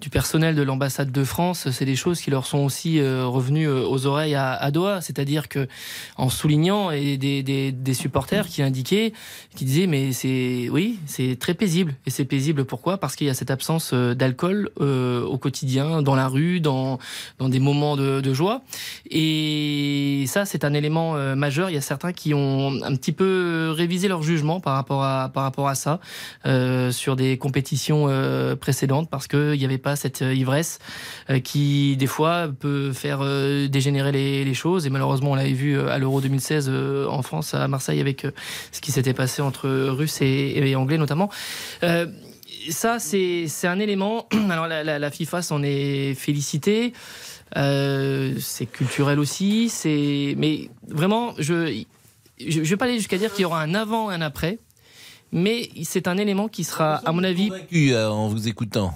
[0.00, 3.66] du personnel de l'ambassade de France, c'est des choses qui leur sont aussi euh, revenues
[3.66, 5.00] euh, aux oreilles à, Doha.
[5.00, 5.68] C'est-à-dire que,
[6.18, 9.14] en soulignant et des, des, supporters qui indiquaient,
[9.54, 11.94] qui disaient, mais c'est, oui, c'est très paisible.
[12.04, 12.98] Et c'est paisible pourquoi?
[12.98, 16.98] Parce qu'il y a cette absence euh, d'alcool au quotidien, dans la rue, dans,
[17.38, 18.62] dans des moments de, de joie.
[19.10, 21.70] Et ça, c'est un élément majeur.
[21.70, 25.30] Il y a certains qui ont un petit peu révisé leur jugement par rapport à,
[25.32, 26.00] par rapport à ça
[26.90, 28.08] sur des compétitions
[28.60, 30.78] précédentes parce qu'il y avait cette euh, ivresse
[31.30, 34.86] euh, qui, des fois, peut faire euh, dégénérer les, choses.
[34.86, 36.70] Et malheureusement, on l'avait vu à l'Euro 2016
[37.08, 38.26] en France, à Marseille, avec
[38.72, 41.30] ce qui s'était passé entre Russes et, Anglais notamment
[42.70, 44.26] ça, c'est un élément.
[44.50, 46.92] Alors, la, FIFA s'en est félicitée.
[47.54, 49.68] C'est culturel aussi.
[49.68, 51.82] C'est, mais vraiment, je,
[52.38, 54.58] je, vais pas aller jusqu'à dire qu'il y aura un avant, et un après.
[55.32, 57.50] Mais c'est un élément qui sera, à mon avis,
[57.94, 58.94] en vous écoutant.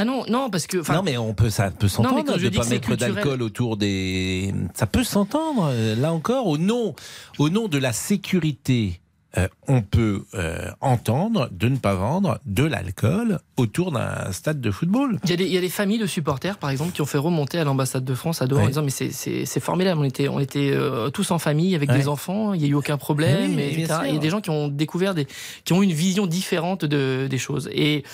[0.00, 0.76] Ah non, non, parce que.
[0.92, 4.54] Non, mais on peut, ça peut s'entendre de ne pas mettre d'alcool autour des.
[4.74, 6.94] Ça peut s'entendre, euh, là encore, au nom,
[7.38, 9.00] au nom de la sécurité.
[9.36, 14.70] Euh, on peut euh, entendre de ne pas vendre de l'alcool autour d'un stade de
[14.70, 15.18] football.
[15.24, 18.04] Il y, a des, familles de supporters, par exemple, qui ont fait remonter à l'ambassade
[18.04, 20.74] de France à Doha en disant mais c'est formidable, on était, on était
[21.12, 24.16] tous en famille avec des enfants, il n'y a eu aucun problème, et, Il y
[24.16, 25.26] a des gens qui ont découvert, des,
[25.64, 27.68] qui ont une vision différente de, des choses.
[27.72, 28.04] Et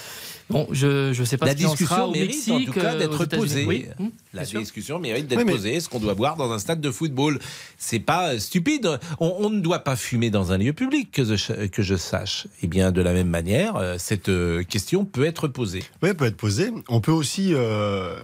[0.51, 3.89] Bon, je ne sais pas la discussion sera au Mexique, en tout cas d'être posée.
[4.33, 5.75] La discussion mérite d'être posée.
[5.75, 7.39] Est-ce qu'on doit boire dans un stade de football
[7.79, 8.99] C'est pas euh, stupide.
[9.21, 12.47] On, ne doit pas fumer dans un lieu public, que je, que je sache.
[12.63, 15.85] Eh bien, de la même manière, euh, cette euh, question peut être posée.
[16.03, 16.73] Oui, elle peut être posée.
[16.89, 17.55] On peut aussi,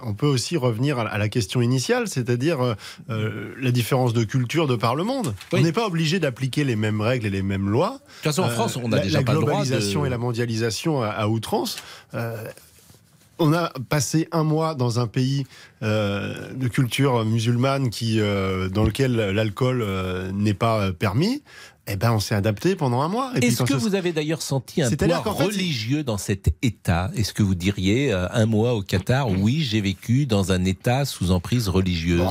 [0.02, 2.76] on peut aussi revenir à la question initiale, c'est-à-dire
[3.09, 5.35] la différence de culture de par le monde.
[5.52, 7.90] On n'est pas obligé d'appliquer les mêmes règles et les mêmes lois.
[7.90, 9.50] De toute façon, en France, on a la, déjà pas le droit.
[9.50, 11.76] La globalisation et la mondialisation à, outrance
[13.40, 15.46] on a passé un mois dans un pays
[15.83, 21.42] euh, de culture musulmane qui, euh, dans lequel l'alcool euh, n'est pas permis
[21.92, 23.33] eh ben, on s'est adapté pendant un mois.
[23.35, 27.11] Est-ce que vous avez d'ailleurs senti un poids religieux dans cet État?
[27.16, 31.05] Est-ce que vous diriez euh, un mois au Qatar Oui, j'ai vécu dans un État
[31.05, 32.22] sous emprise religieuse?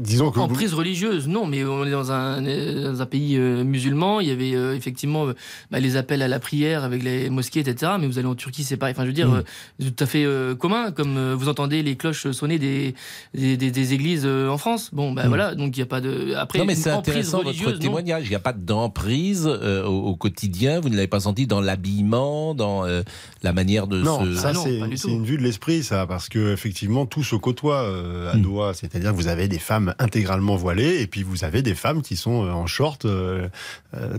[0.00, 4.20] disons que emprise religieuse, non, mais on est dans un, dans un pays euh, musulman.
[4.20, 5.26] Il y avait euh, effectivement
[5.70, 7.92] bah, les appels à la prière avec les mosquées, etc.
[8.00, 8.94] Mais vous allez en Turquie, c'est pareil.
[8.96, 9.44] Enfin, je veux dire, mm.
[9.80, 10.26] tout à fait
[10.58, 12.94] commun, comme vous entendez les cloches sonner des
[13.34, 14.90] des, des, églises en France.
[14.92, 16.34] Bon, ben voilà, donc il n'y a pas de.
[16.34, 18.24] Après, non, mais c'est intéressant votre témoignage.
[18.26, 21.60] Il n'y a pas de prise euh, au, quotidien Vous ne l'avez pas senti dans
[21.60, 23.02] l'habillement, dans euh,
[23.42, 24.34] la manière de non, se...
[24.34, 28.32] Ça, ah c'est une vue de l'esprit, ça, parce que effectivement tout se côtoie euh,
[28.32, 28.36] à.
[28.36, 28.74] Doha.
[28.74, 32.16] C'est-à-dire que vous avez des femmes intégralement voilées et puis vous avez des femmes qui
[32.16, 33.06] sont en short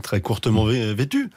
[0.02, 1.30] très courtement vêtues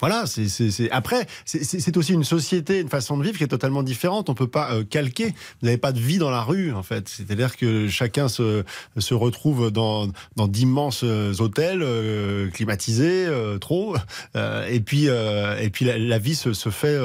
[0.00, 4.28] voilà, c'est après, c'est aussi une société, une façon de vivre qui est totalement différente.
[4.28, 5.28] On peut pas euh, calquer.
[5.60, 7.08] Vous n'avez pas de vie dans la rue, en fait.
[7.08, 8.64] C'est-à-dire que chacun se,
[8.98, 13.26] se retrouve dans, dans d'immenses euh, hôtels euh, climatisés,
[13.60, 13.96] trop.
[14.34, 16.98] et puis, et puis la, vie se, se fait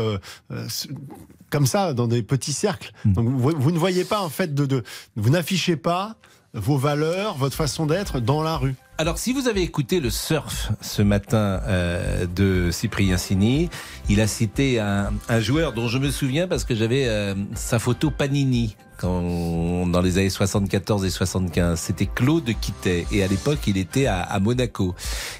[1.49, 2.91] comme ça, dans des petits cercles.
[3.06, 3.13] Hmm.
[3.13, 4.84] Donc vous, vous, ne voyez pas, en fait, de, de
[5.15, 6.15] vous n'affichez pas
[6.54, 8.75] vos valeurs, votre façon d'être dans la rue.
[9.01, 13.71] Alors, si vous avez écouté le surf ce matin euh, de Cyprien Sini,
[14.09, 15.09] il a cité un,
[15.39, 20.29] joueur dont je me souviens parce que j'avais euh, sa photo Panini dans les années
[20.29, 21.79] 74 et 75.
[21.79, 23.05] C'était Claude Quittet.
[23.11, 24.95] Et à l'époque, il était à, Monaco.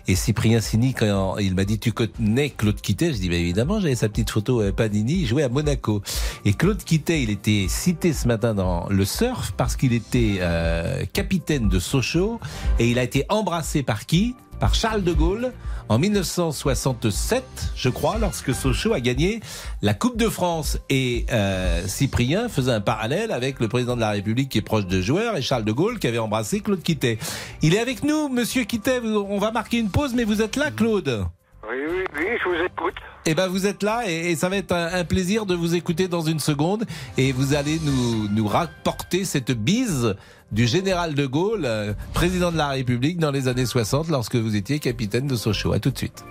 [0.08, 3.14] Et Cyprien Sini, quand il m'a dit, tu connais Claude Quittet?
[3.14, 6.02] Je dis, bah, évidemment, j'avais sa petite photo euh, Panini, il jouait à Monaco.
[6.46, 11.06] Et Claude Quittet, il était cité ce matin dans le surf parce qu'il était euh,
[11.14, 12.40] capitaine de Sochaux
[12.80, 14.36] et il a été embrassé par qui?
[14.62, 15.52] Par Charles de Gaulle
[15.90, 17.44] en 1967,
[17.76, 19.40] je crois, lorsque Sochaux a gagné
[19.82, 20.78] la Coupe de France.
[20.90, 24.86] Et euh, Cyprien faisait un parallèle avec le président de la République qui est proche
[24.86, 27.18] de joueurs et Charles de Gaulle qui avait embrassé Claude Quittet.
[27.64, 29.00] Il est avec nous, monsieur Quittet.
[29.00, 31.26] On va marquer une pause, mais vous êtes là, Claude
[31.68, 32.96] Oui, oui, oui, je vous écoute.
[33.26, 36.22] Eh ben, vous êtes là et, ça va être un, plaisir de vous écouter dans
[36.22, 36.86] une seconde
[37.18, 40.16] et vous allez nous, nous rapporter cette bise
[40.52, 44.56] du général de Gaulle, euh, président de la République dans les années 60 lorsque vous
[44.56, 45.74] étiez capitaine de Sochaux.
[45.74, 46.26] À tout de suite.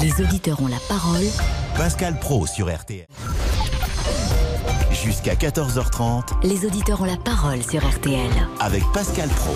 [0.00, 1.24] Les auditeurs ont la parole.
[1.76, 3.06] Pascal Pro sur RTL.
[4.90, 6.42] Jusqu'à 14h30.
[6.42, 8.30] Les auditeurs ont la parole sur RTL.
[8.60, 9.54] Avec Pascal Pro.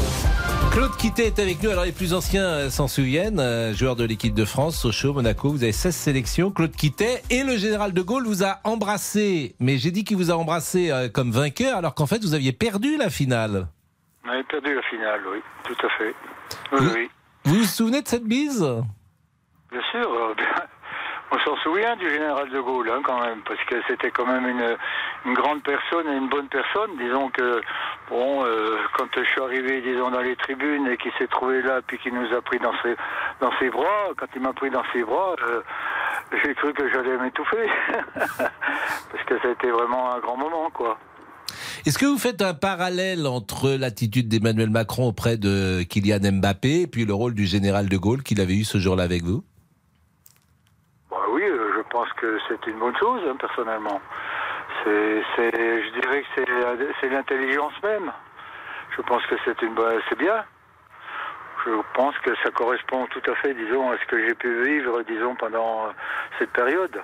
[0.70, 1.70] Claude Quittet est avec nous.
[1.70, 3.40] Alors, les plus anciens euh, s'en souviennent.
[3.40, 5.50] Euh, joueur de l'équipe de France, Sochaux, Monaco.
[5.50, 6.50] Vous avez 16 sélections.
[6.53, 9.57] Claude Quittet et le général de Gaulle vous a embrassé.
[9.59, 12.96] Mais j'ai dit qu'il vous a embrassé comme vainqueur alors qu'en fait, vous aviez perdu
[12.96, 13.66] la finale.
[14.24, 16.14] On avait perdu la finale, oui, tout à fait.
[16.72, 17.11] Oui, vous, oui.
[17.44, 18.61] vous vous souvenez de cette bise?
[19.70, 20.12] Bien sûr.
[20.12, 20.35] Euh,
[21.33, 24.48] on s'en souvient du général de Gaulle, hein, quand même, parce que c'était quand même
[24.48, 24.76] une,
[25.26, 26.90] une, grande personne et une bonne personne.
[26.98, 27.61] Disons que,
[28.09, 31.80] bon, euh, quand je suis arrivé, disons, dans les tribunes et qu'il s'est trouvé là,
[31.87, 32.96] puis qu'il nous a pris dans ses,
[33.40, 35.62] dans ses bras, quand il m'a pris dans ses bras, euh,
[36.42, 37.70] j'ai cru que j'allais m'étouffer.
[38.14, 40.98] parce que c'était vraiment un grand moment, quoi.
[41.86, 46.86] Est-ce que vous faites un parallèle entre l'attitude d'Emmanuel Macron auprès de Kylian Mbappé et
[46.86, 49.42] puis le rôle du général de Gaulle qu'il avait eu ce jour-là avec vous?
[51.10, 53.98] Bah Oui, euh, je pense que c'est une bonne chose, hein, personnellement.
[54.84, 56.44] Je dirais que
[57.00, 58.12] c'est, l'intelligence même.
[58.96, 59.74] Je pense que c'est une,
[60.10, 60.44] c'est bien.
[61.64, 65.02] Je pense que ça correspond tout à fait, disons, à ce que j'ai pu vivre,
[65.02, 65.88] disons, pendant
[66.38, 67.00] cette période.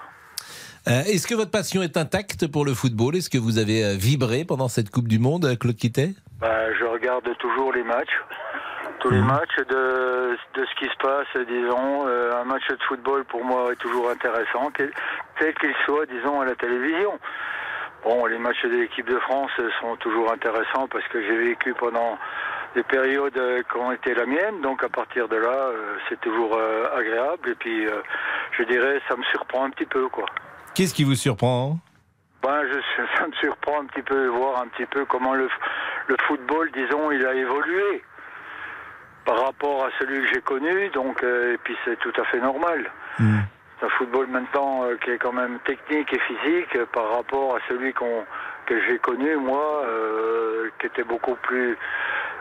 [0.89, 3.17] Euh, est-ce que votre passion est intacte pour le football?
[3.17, 6.11] Est-ce que vous avez euh, vibré pendant cette Coupe du Monde, Claude Quittet?
[6.41, 8.17] Bah, Je regarde toujours les matchs.
[9.01, 9.27] Tous les mhm.
[9.27, 12.07] matchs de, de, ce qui se passe, disons.
[12.07, 16.45] Euh, un match de football, pour moi, est toujours intéressant, tel qu'il soit, disons, à
[16.45, 17.19] la télévision.
[18.05, 22.17] Bon, les matchs de l'équipe de France sont toujours intéressants parce que j'ai vécu pendant
[22.77, 23.35] des périodes
[23.69, 24.61] qui ont été la mienne.
[24.63, 25.71] Donc à partir de là,
[26.09, 26.57] c'est toujours
[26.97, 27.51] agréable.
[27.51, 27.87] Et puis,
[28.57, 30.27] je dirais, ça me surprend un petit peu, quoi.
[30.77, 31.79] Qu'est-ce qui vous surprend
[32.43, 35.49] ben, je, ça me surprend un petit peu de voir un petit peu comment le,
[36.07, 38.05] le football, disons, il a évolué
[39.25, 42.41] par rapport à celui que j'ai connu, donc euh, et puis c'est tout à fait
[42.41, 42.91] normal.
[43.19, 47.57] C'est un football maintenant euh, qui est quand même technique et physique euh, par rapport
[47.57, 48.27] à celui qu'on
[48.67, 49.85] que j'ai connu moi,
[50.81, 51.79] qui était beaucoup plus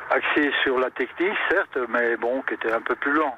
[0.09, 3.38] axé sur la technique, certes, mais bon, qui était un peu plus lent.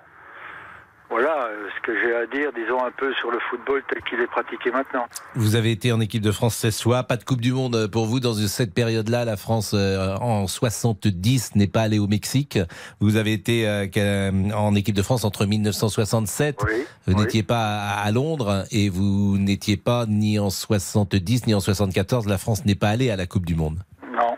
[1.09, 4.19] Voilà euh, ce que j'ai à dire, disons un peu sur le football tel qu'il
[4.19, 5.05] est pratiqué maintenant.
[5.35, 8.05] Vous avez été en équipe de France 16 fois, pas de Coupe du Monde pour
[8.05, 9.23] vous dans cette période-là.
[9.23, 12.59] La France euh, en 70 n'est pas allée au Mexique.
[12.99, 16.59] Vous avez été euh, en équipe de France entre 1967.
[17.07, 22.27] vous n'étiez pas à Londres et vous n'étiez pas ni en 70 ni en 74.
[22.27, 23.79] La France n'est pas allée à la Coupe du Monde.
[24.11, 24.35] Non.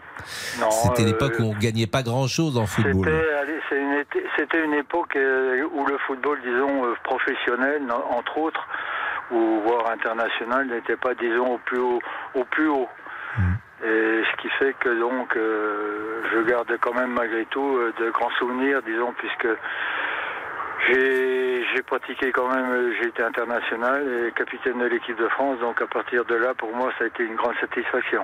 [0.59, 3.09] non C'était l'époque où on gagnait pas grand-chose en football.
[4.40, 8.66] C'était une époque euh, où le football, disons, euh, professionnel, entre autres,
[9.32, 12.00] ou voire international, n'était pas, disons, au plus haut.
[12.36, 12.88] Au plus haut.
[13.38, 13.42] Mmh.
[13.84, 18.32] Et ce qui fait que donc euh, je garde quand même malgré tout de grands
[18.40, 19.48] souvenirs, disons, puisque
[20.88, 25.88] j'ai pratiqué quand même, j'ai été international et capitaine de l'équipe de France, donc à
[25.88, 28.24] partir de là, pour moi, ça a été une grande satisfaction.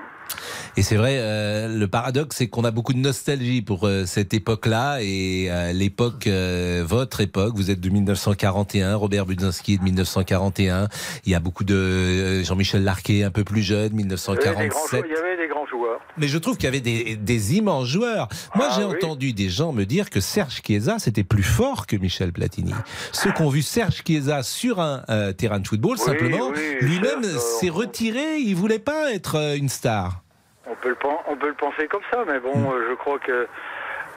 [0.77, 4.33] Et c'est vrai, euh, le paradoxe, c'est qu'on a beaucoup de nostalgie pour euh, cette
[4.33, 10.87] époque-là et euh, l'époque, votre époque, vous êtes de 1941, Robert Budzinski est de 1941,
[11.25, 15.05] il y a beaucoup de Jean-Michel Larquet, un peu plus jeune, 1947.
[15.05, 15.84] Il y avait des grands joueurs.
[16.17, 18.27] Mais je trouve qu'il y avait des, des, immenses joueurs.
[18.55, 21.95] Moi, ah j'ai entendu des gens me dire que Serge Chiesa, c'était plus fort que
[21.95, 22.73] Michel Platini.
[23.11, 25.03] Ceux qui ont vu Serge Chiesa sur un
[25.33, 26.51] terrain de football, simplement,
[26.81, 30.21] lui-même s'est retiré, il voulait pas être une star.
[30.67, 30.97] On peut, le,
[31.27, 32.65] on peut le penser comme ça, mais bon, mm.
[32.65, 33.47] euh, je crois que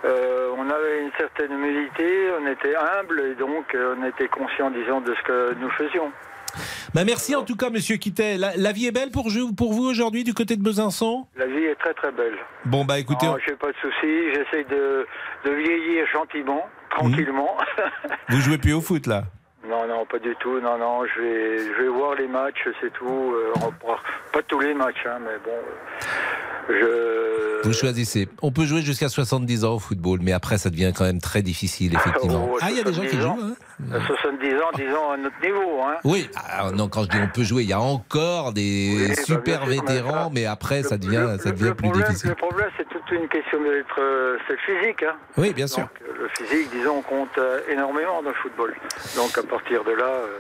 [0.05, 4.71] euh, on avait une certaine humilité, on était humble et donc euh, on était conscient,
[4.71, 6.11] disons, de ce que nous faisions.
[6.95, 8.37] Bah merci en tout cas, Monsieur Quittet.
[8.37, 11.27] La, vie est belle pour, pour vous aujourd'hui du côté de Besançon?
[11.37, 12.37] La vie est très très belle.
[12.65, 14.33] Bon bah écoutez, Je j'ai pas de soucis.
[14.35, 15.07] J'essaie de,
[15.45, 17.57] de, vieillir gentiment, tranquillement.
[18.29, 19.25] Vous jouez plus au foot là?
[19.69, 20.61] Non, non, pas du tout.
[20.61, 23.35] Non, non, je vais, je vais voir les matchs, c'est tout.
[23.35, 23.53] Euh,
[24.33, 25.59] pas tous les matchs, hein, mais bon.
[26.71, 27.63] Je...
[27.65, 28.29] Vous choisissez.
[28.41, 31.43] On peut jouer jusqu'à 70 ans au football, mais après, ça devient quand même très
[31.43, 32.49] difficile, effectivement.
[32.63, 33.29] ah, il y a des gens qui jouent.
[33.29, 33.55] Hein?
[33.87, 35.83] 70 ans, disons, à notre niveau.
[35.83, 39.09] Hein oui, ah, non, quand je dis on peut jouer, il y a encore des
[39.09, 42.31] bah, super vétérans, mais après, ça devient, ça devient plus difficile.
[42.31, 44.01] Le problème, c'est toute une question d'être.
[44.01, 45.03] Euh, c'est fizique.
[45.05, 45.89] Hein oui, bien sûr.
[46.19, 48.75] le physique, disons, compte euh, énormément dans le football.
[49.17, 50.07] Donc, à partir de là.
[50.07, 50.39] Euh,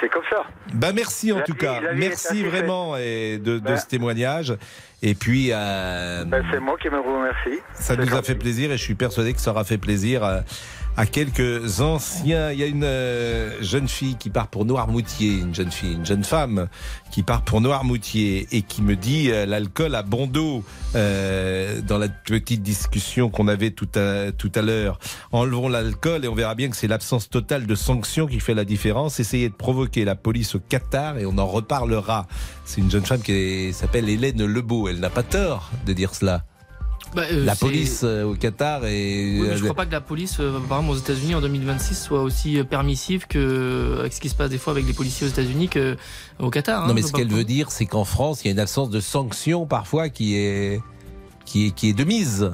[0.00, 0.44] c'est comme ça.
[0.74, 1.80] Bah merci en tout cas.
[1.94, 4.56] Merci vraiment et de, de ce témoignage.
[5.02, 5.50] Et puis.
[5.52, 7.60] Euh, ben, c'est moi qui me remercie.
[7.74, 10.24] Ça nous a fait plaisir et je suis persuadé que ça aura fait plaisir.
[10.24, 10.40] Euh,
[10.98, 12.50] à quelques anciens.
[12.50, 16.04] Il y a une euh, jeune fille qui part pour Noirmoutier, une jeune fille, une
[16.04, 16.66] jeune femme
[17.12, 20.64] qui part pour Noirmoutier et qui me dit euh, l'alcool a bon dos
[20.96, 24.98] euh, dans la petite discussion qu'on avait tout à, tout à l'heure.
[25.30, 28.64] Enlevons l'alcool et on verra bien que c'est l'absence totale de sanctions qui fait la
[28.64, 29.20] différence.
[29.20, 32.26] Essayez de provoquer la police au Qatar et on en reparlera.
[32.64, 34.88] C'est une jeune femme qui s'appelle Hélène Lebeau.
[34.88, 36.42] Elle n'a pas tort de dire cela.
[37.14, 39.38] Bah, euh, la police euh, au Qatar et.
[39.40, 42.22] Oui, je crois pas que la police, euh, par exemple aux États-Unis en 2026, soit
[42.22, 45.68] aussi permissive que avec ce qui se passe des fois avec les policiers aux États-Unis
[45.68, 46.84] qu'au Qatar.
[46.84, 48.90] Hein, non, mais ce qu'elle veut dire, c'est qu'en France, il y a une absence
[48.90, 50.82] de sanctions parfois qui est
[51.44, 52.50] qui est qui est de mise.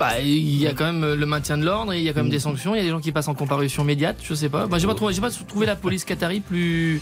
[0.00, 2.30] Bah, il y a quand même le maintien de l'ordre, il y a quand même
[2.30, 4.66] des sanctions, il y a des gens qui passent en comparution immédiate, je sais pas.
[4.66, 7.00] Moi, j'ai pas trouvé, j'ai pas trouvé la police qatari plus,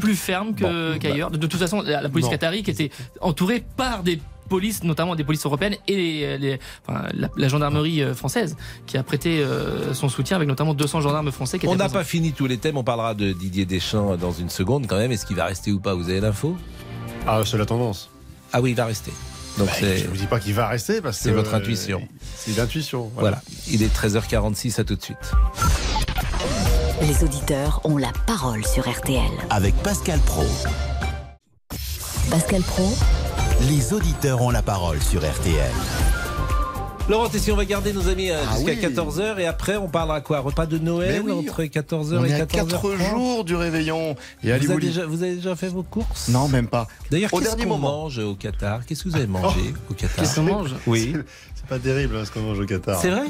[0.00, 1.30] plus ferme qu'ailleurs.
[1.30, 2.90] de, toute façon, la, police qatari qui était
[3.20, 4.18] entourée par des
[4.50, 6.58] police, notamment des polices européennes et les,
[7.36, 11.58] la, gendarmerie euh, française qui a prêté euh, son soutien avec notamment 200 gendarmes français.
[11.66, 14.86] on n'a pas fini tous les thèmes, on parlera de Didier Deschamps dans une seconde
[14.86, 15.12] quand même.
[15.12, 15.94] Est-ce qu'il va rester ou pas?
[15.94, 16.56] Vous avez l'info?
[17.26, 18.10] Ah, c'est la tendance.
[18.52, 19.12] Ah oui, il va rester.
[19.58, 22.02] Donc bah, je ne vous dis pas qu'il va rester parce que c'est votre intuition.
[22.36, 23.10] c'est l'intuition.
[23.16, 23.40] Voilà.
[23.68, 25.32] Il est 13h46 à tout de suite.
[27.02, 30.44] Les auditeurs ont la parole sur RTL avec Pascal Pro.
[32.30, 32.92] Pascal Pro
[33.68, 35.70] les auditeurs ont la parole sur RTL.
[37.08, 40.20] Laurent si on va garder nos amis euh, ah jusqu'à 14h et après on parlera
[40.20, 44.14] quoi Repas de Noël entre 14h et 14h 4 jours du réveillon.
[44.44, 46.28] Et vous, avez déjà, vous avez déjà fait vos courses?
[46.28, 46.86] Non, même pas.
[47.10, 48.86] D'ailleurs, qu'est-ce qu'on mange au Qatar?
[48.86, 50.16] Qu'est-ce que vous avez mangé au Qatar?
[50.16, 50.74] Qu'est-ce qu'on mange?
[50.86, 51.14] Oui.
[51.54, 53.00] C'est pas terrible hein, ce qu'on mange au Qatar.
[53.00, 53.26] C'est vrai?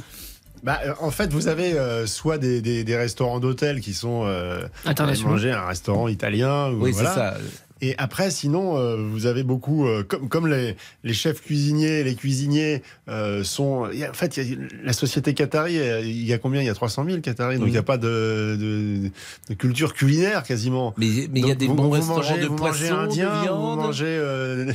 [0.62, 5.32] Bah, euh, en fait, vous avez euh, soit des, restaurants d'hôtel qui sont euh, internationaux,
[5.32, 6.70] manger un restaurant italien.
[6.72, 7.34] oui, c'est ça.
[7.82, 12.14] Et après, sinon, euh, vous avez beaucoup, euh, comme, comme les, les, chefs cuisiniers, les
[12.14, 13.86] cuisiniers euh, sont.
[13.86, 16.60] en fait, y a, la société Qatari, il y a combien?
[16.60, 19.10] Il y a 300 000 Qataris, donc il n'y a pas de, de,
[19.48, 20.94] de, culture culinaire quasiment.
[20.98, 23.42] Mais il y a des bons vous restaurants mangez, de vous poisson, mangez indien, de
[23.42, 24.66] viande, vous mangez,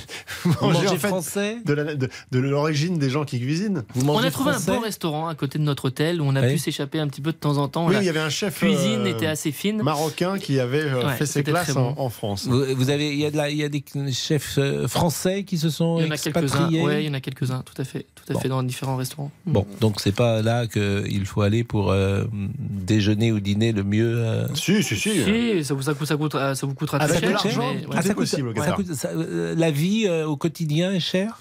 [0.44, 1.58] vous mangez en fait, français?
[1.64, 3.84] De, la, de, de l'origine des gens qui cuisinent.
[3.94, 4.72] Vous on a trouvé français?
[4.72, 6.54] un bon restaurant à côté de notre hôtel où on a oui.
[6.54, 7.88] pu s'échapper un petit peu de temps en temps.
[7.88, 9.82] Oui, il y avait un chef cuisine était assez fine.
[9.84, 11.94] marocain qui avait Ouais, fait ses classes bon.
[11.98, 12.48] en, en France.
[12.48, 15.44] Vous, vous avez, il y a de la, il y a des chefs euh, français
[15.44, 16.42] qui se sont Il y en a quelques-uns.
[16.42, 16.82] expatriés.
[16.82, 18.40] Ouais, il y en a quelques-uns, tout à fait, tout à Bon.
[18.40, 19.32] fait dans différents restaurants.
[19.46, 22.26] Bon, donc c'est pas là qu'il faut aller pour euh,
[22.60, 24.16] déjeuner ou dîner le mieux.
[24.18, 24.48] euh.
[24.56, 25.24] Si, si, si.
[25.24, 27.38] Si, ça vous, ça, coûte- ça, coûte- ça vous coûtera Ah, très ça cher.
[27.38, 30.92] coûte cher mais- Ah, ça coûte- ça coûte- ça- euh, la vie euh, au quotidien
[30.94, 31.40] est chère?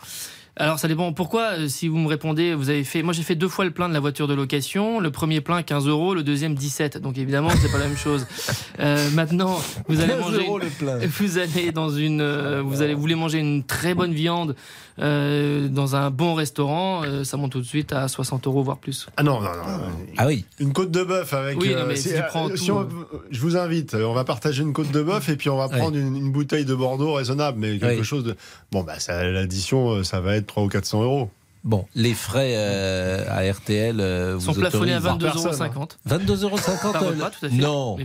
[0.56, 1.12] Alors ça dépend.
[1.12, 3.02] Pourquoi euh, Si vous me répondez, vous avez fait.
[3.02, 5.00] Moi j'ai fait deux fois le plein de la voiture de location.
[5.00, 6.98] Le premier plein 15 euros, le deuxième 17.
[6.98, 8.26] Donc évidemment c'est pas la même chose.
[8.80, 10.46] Euh, maintenant vous allez 15 manger.
[10.46, 10.98] euros le plein.
[11.06, 12.20] Vous allez dans une.
[12.20, 14.56] euh, vous allez vous voulez manger une très bonne viande
[14.98, 17.02] euh, dans un bon restaurant.
[17.04, 19.06] euh, ça monte tout de suite à 60 euros voire plus.
[19.16, 19.80] Ah non, non, non.
[20.16, 20.44] Ah oui.
[20.58, 21.60] Une côte de bœuf avec.
[21.60, 22.88] Oui, non, mais si tu prends tout, on-
[23.30, 23.94] je vous invite.
[23.94, 25.78] On va partager une côte de bœuf et puis on va Ouais.
[25.78, 28.04] prendre une, une bouteille de Bordeaux raisonnable, mais quelque Oui.
[28.04, 28.34] chose de.
[28.72, 31.30] Bon, bah, l'addition, ça va être 300 ou 400 euros.
[31.64, 35.88] Bon, les frais euh, à RTL euh, Sont vous plafonnés à autorisent 22,50 personne, euros.
[36.06, 36.58] 22,50 euros
[36.92, 37.54] Par repas, tout à fait.
[37.56, 37.96] Non,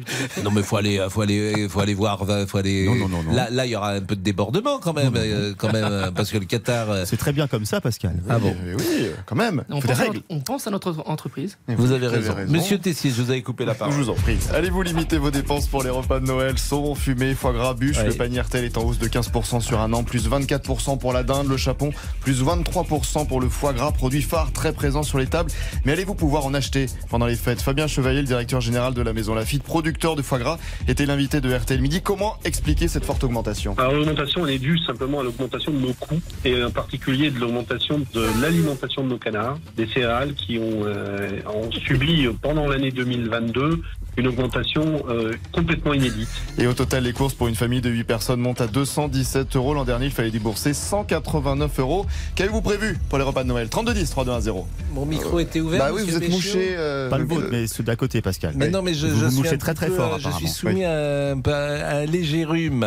[0.43, 2.85] non mais faut aller, faut aller, faut aller voir, faut aller.
[2.85, 3.33] Non, non, non, non.
[3.33, 6.09] Là, là, il y aura un peu de débordement quand même, euh, quand même, euh,
[6.11, 6.89] parce que le Qatar.
[6.89, 8.15] euh, C'est très bien comme ça, Pascal.
[8.29, 8.55] Ah bon.
[8.65, 9.65] Oui, oui, quand même.
[9.69, 10.15] On Faut des pense, à règles.
[10.15, 11.57] notre, on pense à notre entreprise.
[11.67, 12.35] Vous avez Vous avez raison.
[12.35, 12.53] raison.
[12.53, 13.93] Monsieur Tessier, je vous avais coupé la parole.
[13.93, 14.37] Je vous en prie.
[14.53, 16.57] Allez-vous limiter vos dépenses pour les repas de Noël?
[16.57, 17.97] Saumon fumé, foie gras, bûche.
[17.97, 18.05] Ouais.
[18.05, 21.23] Le panier RTL est en hausse de 15% sur un an, plus 24% pour la
[21.23, 21.91] dinde, le chapon,
[22.21, 25.51] plus 23% pour le foie gras, produit phare très présent sur les tables.
[25.85, 27.61] Mais allez-vous pouvoir en acheter pendant les fêtes?
[27.61, 31.41] Fabien Chevalier, le directeur général de la Maison Lafitte, producteur de foie gras, était l'invité
[31.41, 32.01] de RTL Midi.
[32.01, 33.75] Comment expliquer cette forte augmentation?
[33.77, 37.39] Alors l'augmentation, elle est due simplement à l'augmentation de nos coûts et en particulier de
[37.39, 42.67] l'augmentation de l'alimentation de nos canards, des céréales qui ont, euh, ont subi euh, pendant
[42.67, 43.81] l'année 2022
[44.17, 46.29] une augmentation euh, complètement inédite.
[46.57, 49.73] Et au total, les courses pour une famille de 8 personnes montent à 217 euros.
[49.73, 52.05] L'an dernier, il fallait débourser 189 euros.
[52.35, 54.51] Qu'avez-vous prévu pour les repas de Noël 3210 3210.
[54.93, 55.79] Mon micro était ouvert.
[55.79, 56.75] Bah oui, vous êtes mouché.
[56.77, 58.53] euh, Pas le euh, vôtre, mais ceux d'à côté, Pascal.
[58.55, 58.71] Mais Oui.
[58.71, 60.47] non, mais je, vous je vous suis mouchez très très peu, fort, euh, Je suis
[60.47, 62.83] soumis à, un, à un léger rhume.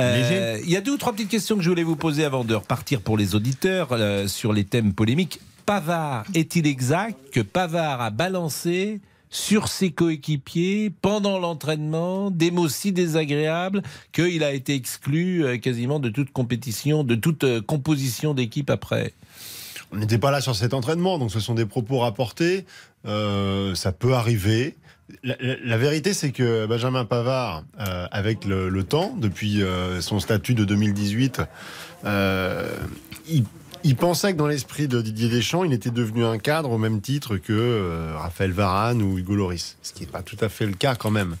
[0.00, 0.16] Euh,
[0.56, 2.44] Léger Il y a deux ou trois petites questions que je voulais vous poser avant
[2.44, 5.40] de repartir pour les auditeurs euh, sur les thèmes polémiques.
[5.66, 12.92] Pavard, est-il exact que Pavard a balancé sur ses coéquipiers pendant l'entraînement des mots si
[12.92, 13.82] désagréables
[14.12, 19.12] qu'il a été exclu euh, quasiment de toute compétition, de toute euh, composition d'équipe après?
[19.92, 22.66] On n'était pas là sur cet entraînement, donc ce sont des propos rapportés.
[23.06, 24.76] Euh, ça peut arriver.
[25.22, 30.66] La, vérité, c'est que Benjamin Pavard, euh, avec le, temps, depuis euh, son statut de
[30.66, 31.40] 2018,
[32.04, 32.70] euh,
[33.26, 33.44] il,
[33.84, 37.00] il pensait que dans l'esprit de Didier Deschamps, il était devenu un cadre au même
[37.00, 40.74] titre que Raphaël Varane ou Hugo Loris, ce qui n'est pas tout à fait le
[40.74, 41.36] cas quand même.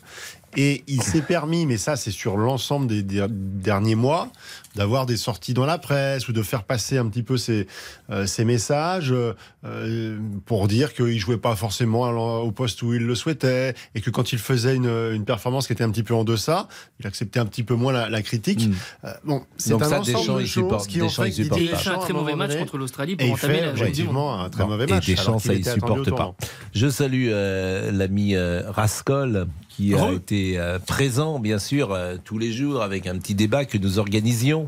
[0.56, 4.30] Et il s'est permis, mais ça c'est sur l'ensemble des, der- derniers mois,
[4.78, 7.66] d'avoir des sorties dans la presse ou de faire passer un petit peu ses,
[8.10, 12.02] euh, ses messages euh, pour dire qu'il jouait pas forcément
[12.40, 15.72] au poste où il le souhaitait et que quand il faisait une, une performance qui
[15.72, 16.68] était un petit peu en deçà,
[17.00, 18.68] il acceptait un petit peu moins la, la critique.
[19.04, 21.56] Euh, bon, c'est un ça, ensemble Deschamps, de choses qui ont Deschamps, fait pas.
[21.58, 23.66] Il fait un Deschamps, très mauvais moment match contre l'Australie et pour il entamer fait
[23.66, 25.08] la effectivement un très mauvais et match.
[25.08, 26.10] alors Deschamps, qu'il ça, il supporte pas.
[26.10, 26.36] tournant.
[26.72, 29.48] Je salue euh, l'ami euh, Rascol
[29.78, 33.64] qui a été euh, présent, bien sûr, euh, tous les jours avec un petit débat
[33.64, 34.67] que nous organisions.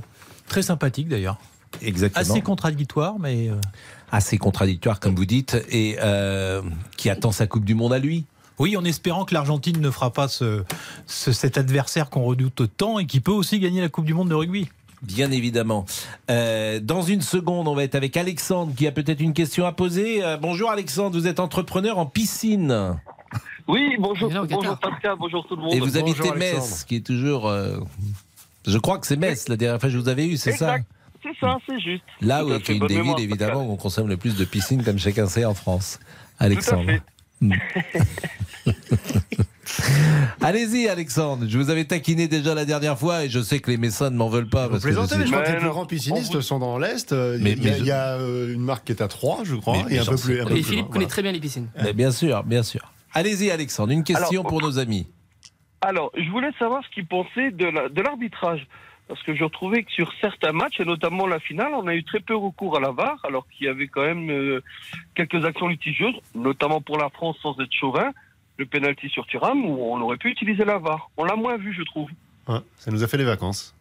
[0.51, 1.38] Très sympathique d'ailleurs.
[1.80, 2.20] Exactement.
[2.20, 3.48] Assez contradictoire, mais.
[3.48, 3.55] euh,
[4.12, 6.61] Assez contradictoire, comme vous dites, et euh,
[6.96, 8.24] qui attend sa Coupe du Monde à lui.
[8.59, 10.64] Oui, en espérant que l'Argentine ne fera pas ce,
[11.07, 14.28] ce- cet adversaire qu'on redoute tant et qui peut aussi gagner la Coupe du Monde
[14.28, 14.68] de rugby.
[15.03, 15.86] Bien évidemment.
[16.30, 19.70] Euh, dans une seconde, on va être avec Alexandre qui a peut-être une question à
[19.72, 20.22] poser.
[20.24, 22.96] Euh, bonjour Alexandre, vous êtes entrepreneur en piscine.
[23.68, 24.76] Oui, bonjour, bonjour.
[24.78, 25.72] Pascal, bonjour tout le monde.
[25.72, 26.64] Et vous habitez Bonjour, Alexandre.
[26.64, 27.46] Metz, qui est toujours...
[27.48, 27.78] euh,
[28.66, 30.76] je crois que c'est Metz, la dernière fois que je vous avais eu, c'est ça.
[31.22, 32.02] C'est ça, c'est juste.
[32.22, 34.16] Là où à il y a fait, une des villes, évidemment, où on consomme le
[34.16, 35.98] plus de piscines, comme chacun sait, en France.
[36.38, 36.92] Alexandre.
[40.40, 41.44] Allez-y, Alexandre.
[41.48, 44.16] Je vous avais taquiné déjà la dernière fois et je sais que les Messins ne
[44.16, 44.64] m'en veulent pas.
[44.66, 46.42] Vous Parce que je plaisantez, mais suis- je crois que les plus grands piscinistes vous-
[46.42, 47.11] sont dans l'Est.
[47.12, 49.54] Il Mais- y a, il y a, euh, une marque qui est à 3, je
[49.56, 50.40] crois, Mais- mais et un peu plus.
[50.40, 51.08] un peu Et plus Philippe loin, connaît voilà.
[51.08, 51.68] très bien les piscines.
[51.82, 52.92] Mais bien sûr, bien sûr.
[53.12, 53.92] Allez-y, Alexandre.
[53.92, 55.06] Une question Alors, pour nos amis.
[55.81, 58.66] Alors, je voulais savoir ce qu'ils pensaient de la- de l'arbitrage.
[59.09, 62.05] Parce que je retrouvais que sur certains matchs, et notamment la finale, on a eu
[62.05, 64.62] très peu recours à la VAR, alors qu'il y avait quand même euh,
[65.16, 68.12] quelques actions litigieuses, notamment pour la France sans être chauvin,
[68.57, 71.11] le penalty sur Thuram, où on aurait pu utiliser la VAR.
[71.16, 72.09] On l'a moins vu, je trouve.
[72.76, 73.74] Ça nous a fait les vacances.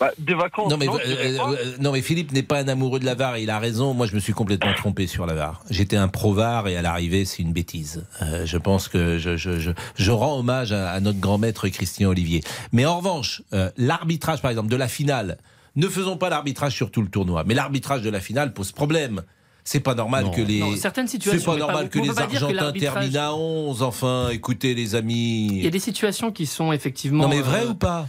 [0.00, 0.70] Bah, des vacances.
[0.70, 1.50] Non mais, non, euh, pas.
[1.50, 3.94] euh, non mais Philippe n'est pas un amoureux de la VAR, il a raison.
[3.94, 5.62] Moi je me suis complètement trompé sur la VAR.
[5.70, 8.04] J'étais un pro VAR et à l'arrivée c'est une bêtise.
[8.22, 11.68] Euh, je pense que je, je, je, je rends hommage à, à notre grand maître
[11.68, 12.42] Christian Olivier.
[12.72, 15.38] Mais en revanche, euh, l'arbitrage par exemple de la finale,
[15.76, 19.22] ne faisons pas l'arbitrage sur tout le tournoi, mais l'arbitrage de la finale pose problème.
[19.66, 20.30] C'est pas normal Non.
[20.30, 20.60] que les.
[20.60, 23.82] Non, certaines situations, C'est pas normal que les que Argentins l'arbitrage- terminent à 11.
[23.82, 25.46] Enfin, écoutez les amis.
[25.52, 27.22] Il y a des situations qui sont effectivement.
[27.22, 28.06] Non mais vrai euh, ou pas?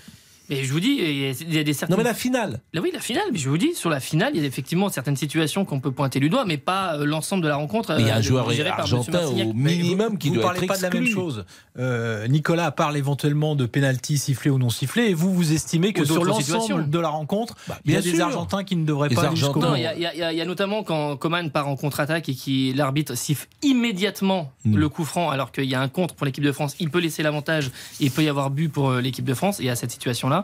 [0.49, 1.95] Mais je vous dis, il y a- il y a des certaines.
[1.95, 2.61] Non mais la finale.
[2.73, 3.23] Là, oui, la finale.
[3.31, 5.91] Mais je vous dis, sur la finale, il y a effectivement certaines situations qu'on peut
[5.91, 7.93] pointer du doigt, mais pas euh, l'ensemble de la rencontre.
[7.95, 10.35] Mais il y a euh, un joueur géré par Monsieur argentin au minimum qui vous
[10.35, 11.45] doit parlez être pas de la même chose.
[11.77, 16.05] Euh, Nicolas parle éventuellement de pénalty sifflé ou non sifflé, et vous vous estimez que
[16.05, 18.21] sur l'ensemble de la rencontre, il y a des.
[18.21, 19.59] Argentins qui ne devraient Les pas aller jusqu'au.
[19.59, 23.15] Non, il y, y y a notamment quand Coman part en contre-attaque et qui l'arbitre
[23.15, 24.77] siffle immédiatement Mm.
[24.77, 26.75] le coup franc alors qu'il y a un contre pour l'équipe de France.
[26.79, 27.67] Il peut laisser l'avantage
[27.99, 29.59] et il peut y avoir but pour euh, l'équipe de France.
[29.59, 30.34] Et à cette situation-là,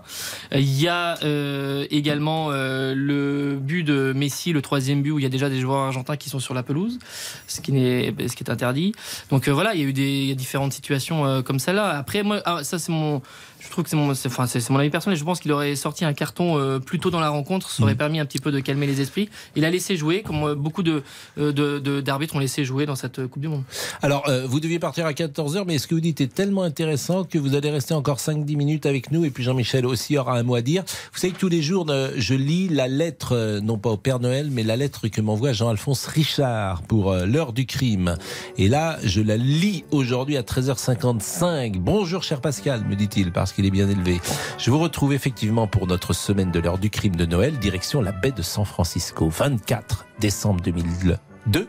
[0.54, 5.24] Il y a euh, également euh, le but de Messi, le troisième but où il
[5.24, 7.00] y a déjà des joueurs argentins qui sont sur la pelouse,
[7.48, 8.94] ce qui, n'est, ce est interdit.
[9.30, 11.90] Donc euh, voilà, il y a eu des différentes situations comme celle-là.
[11.98, 13.22] Après, moi, ah, ça c'est mon,
[13.64, 15.18] je trouve que c'est mon, c'est, enfin, c'est, c'est mon avis personnel.
[15.18, 17.96] Je pense qu'il aurait sorti un carton euh, plus tôt dans la rencontre, ça aurait
[17.96, 19.30] permis un petit peu de calmer les esprits.
[19.56, 21.04] Il a laissé jouer, comme euh, beaucoup de,
[21.38, 23.64] euh, de, d'arbitres ont laissé jouer dans cette euh, Coupe du Monde.
[24.02, 27.24] Alors, euh, vous deviez partir à 14h, mais ce que vous dites est tellement intéressant
[27.24, 29.26] que vous allez rester encore 5-10 minutes avec nous.
[29.26, 30.84] Et puis Jean-Michel aussi aura un mot à dire.
[31.14, 31.86] Vous savez que tous les jours,
[32.18, 36.06] je lis la lettre, non pas au Père Noël, mais la lettre que m'envoie Jean-Alphonse
[36.08, 38.16] Richard pour l'heure du crime.
[38.58, 41.78] Et là, je la lis aujourd'hui à 13h55.
[41.78, 44.22] Bonjour, cher Pascal, me dit-il, parce qu'il est bien élevé.
[44.58, 48.12] Je vous retrouve effectivement pour notre semaine de l'heure du crime de Noël, direction la
[48.12, 51.68] baie de San Francisco, 24 décembre 2002.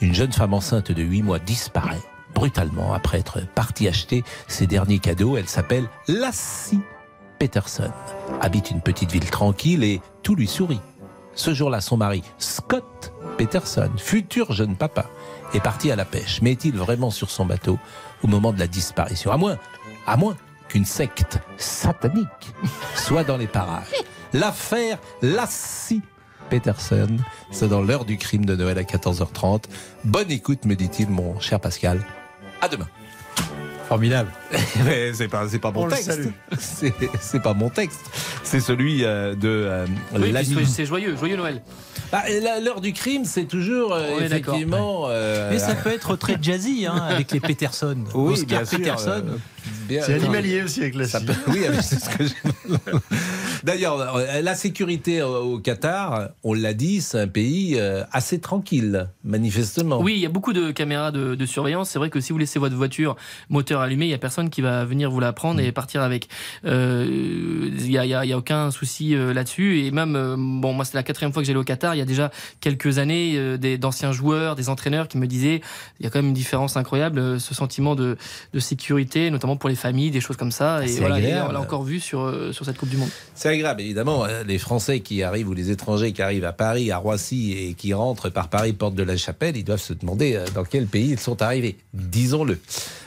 [0.00, 2.02] Une jeune femme enceinte de 8 mois disparaît
[2.34, 5.36] brutalement après être partie acheter ses derniers cadeaux.
[5.36, 6.80] Elle s'appelle Lassie
[7.38, 7.90] Peterson.
[8.40, 10.80] Habite une petite ville tranquille et tout lui sourit.
[11.34, 15.06] Ce jour-là, son mari, Scott Peterson, futur jeune papa,
[15.52, 16.40] est parti à la pêche.
[16.42, 17.78] Mais est-il vraiment sur son bateau
[18.22, 19.30] au moment de la disparition?
[19.30, 19.58] À moins,
[20.06, 20.36] à moins
[20.76, 22.26] qu'une secte satanique
[22.94, 23.86] soit dans les parages.
[24.34, 26.02] L'affaire Lassie
[26.50, 27.16] Peterson,
[27.50, 29.64] c'est dans l'heure du crime de Noël à 14h30.
[30.04, 32.04] Bonne écoute, me dit-il, mon cher Pascal.
[32.60, 32.88] À demain.
[33.88, 34.30] Formidable.
[34.84, 36.28] Mais c'est pas, c'est pas mon texte.
[36.58, 38.10] C'est, c'est pas mon texte.
[38.42, 40.34] C'est celui euh, de euh, Oui,
[40.66, 41.62] c'est, joyeux, joyeux Noël.
[42.12, 42.22] Bah,
[42.62, 45.06] l'heure du crime, c'est toujours euh, effectivement.
[45.08, 47.96] euh, Mais ça peut être très jazzy hein, avec les Peterson.
[48.14, 49.24] Oui, Oscar bien sûr, Peterson.
[49.66, 51.26] Euh, bien- C'est animalier aussi avec la Ça scie.
[51.26, 52.34] peut- Oui, c'est ce que j'ai-
[53.64, 59.08] D'ailleurs, euh, la sécurité au Qatar, on l'a dit, c'est un pays euh, assez tranquille,
[59.24, 60.00] manifestement.
[60.00, 61.90] Oui, il y a beaucoup de caméras de, de surveillance.
[61.90, 63.16] C'est vrai que si vous laissez votre voiture
[63.48, 66.28] moteur allumé, il y a personne qui va venir vous la prendre et partir avec.
[66.64, 69.80] Euh, Il y, a, il y a- il y a aucun souci euh, là-dessus.
[69.84, 71.94] Et même, euh, bon, moi c'est la quatrième fois que j'allais au Qatar.
[71.94, 75.60] Il y a déjà quelques années, euh, des- d'anciens joueurs, des entraîneurs qui me disaient,
[76.00, 78.16] il y a quand même une différence incroyable, euh, ce sentiment de,
[78.52, 80.84] de sécurité, notamment pour les familles, des choses comme ça.
[80.84, 81.46] Et voilà, et agréable.
[81.50, 83.08] on l'a encore vu sur euh, sur cette Coupe du Monde.
[83.34, 84.24] C'est agréable, évidemment.
[84.24, 87.74] euh, Les Français qui arrivent ou les étrangers qui arrivent à Paris, à Roissy et
[87.74, 90.86] qui rentrent par Paris, porte de la Chapelle, ils doivent se demander euh, dans quel
[90.86, 91.76] pays ils sont arrivés.
[91.94, 92.58] Disons-le.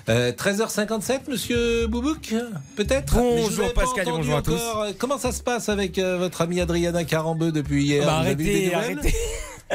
[0.09, 2.33] Euh, 13h57, monsieur Boubouk,
[2.75, 3.13] peut-être?
[3.15, 4.59] Bonjour, Pascal, et bonjour à tous.
[4.97, 8.05] Comment ça se passe avec euh, votre amie Adriana Carambeu depuis hier?
[8.05, 9.13] Bah, arrêtez, arrêtez.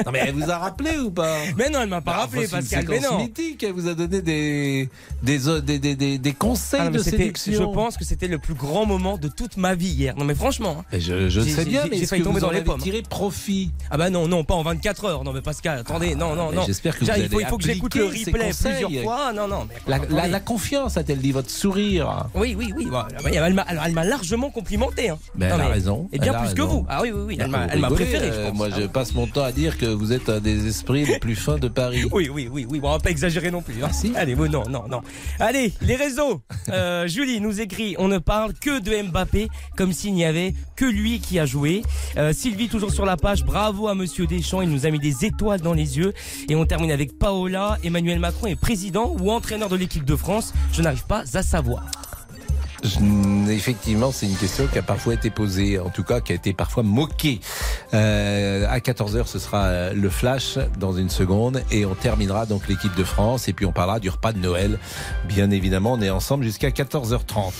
[0.05, 2.49] Non, mais elle vous a rappelé ou pas Mais non, elle m'a pas Bah, rappelé,
[2.49, 3.19] Pascal, mais non.
[3.19, 4.89] mythique, elle vous a donné des,
[5.23, 7.53] des, des, des, des- des conseils Ah non, de séduction.
[7.53, 10.15] je pense que c'était le plus grand moment de toute ma vie hier.
[10.17, 10.79] Non mais franchement.
[10.81, 10.85] hein.
[10.93, 12.81] Et je sais bien, j'ai- mais j'ai failli tomber dans les pommes.
[12.81, 13.71] tiré profit?
[13.91, 15.25] Ah bah non, non, pas en 24 heures.
[15.25, 16.63] Non mais Pascal, attendez, non, non, mais non.
[16.67, 19.33] j'espère que vous il faut, il faut que j'écoute le replay plusieurs fois.
[19.33, 19.67] Non, non.
[19.69, 20.15] Mais, La, attendez.
[20.15, 22.27] la- la confiance, a-t-elle dit, votre sourire?
[22.35, 22.89] Oui, oui, oui.
[23.33, 25.09] Elle m'a- alors, elle m'a largement complimenté.
[25.11, 25.19] Hein.
[25.35, 26.09] Ben, Non, elle a raison.
[26.13, 26.85] Et bien plus que vous.
[26.89, 27.39] Ah oui, oui, oui.
[27.41, 28.53] Elle m'a préféré, euh.
[28.53, 31.37] Moi, je passe mon temps à dire que vous êtes un des esprits les plus
[31.37, 32.05] fins de Paris.
[32.13, 32.81] Oui, oui, oui, oui.
[32.81, 33.83] Bon, on va pas exagérer non plus.
[33.83, 33.91] hein.
[34.15, 35.01] Allez, bon, non, non, non.
[35.41, 36.41] Allez, les réseaux.
[36.69, 40.85] Euh, Julie nous écrit on ne parle que de Mbappé, comme s'il n'y avait que
[40.85, 41.83] lui qui a joué.
[42.17, 45.25] Euh, Sylvie, toujours sur la page, bravo à Monsieur Deschamps, il nous a mis des
[45.25, 46.13] étoiles dans les yeux.
[46.49, 47.79] Et on termine avec Paola.
[47.85, 51.85] Emmanuel Macron est président ou entraîneur de l'équipe de France Je n'arrive pas à savoir.
[53.49, 56.53] Effectivement, c'est une question qui a parfois été posée, en tout cas qui a été
[56.53, 57.41] parfois moquée.
[57.95, 62.69] Euh, à 14h, ce sera euh, le flash dans une seconde et on terminera donc
[62.69, 64.79] l'équipe de France et puis on parlera du repas de Noël.
[65.27, 67.53] Bien évidemment, on est ensemble jusqu'à 14h30.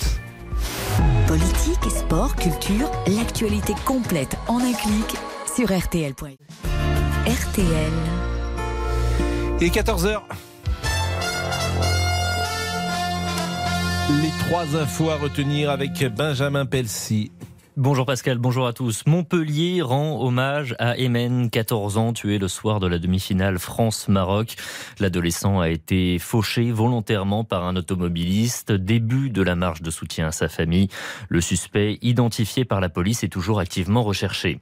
[1.27, 5.15] Politique, sport, culture, l'actualité complète en un clic
[5.55, 6.25] sur RTL.fr.
[7.25, 7.91] RTL.
[9.59, 10.21] Il est 14h.
[14.07, 17.31] Les trois infos à retenir avec Benjamin Pelsi.
[17.77, 19.03] Bonjour Pascal, bonjour à tous.
[19.05, 24.55] Montpellier rend hommage à Emen, 14 ans, tué le soir de la demi-finale France-Maroc.
[25.01, 28.71] L'adolescent a été fauché volontairement par un automobiliste.
[28.71, 30.87] Début de la marche de soutien à sa famille.
[31.27, 34.61] Le suspect, identifié par la police, est toujours activement recherché.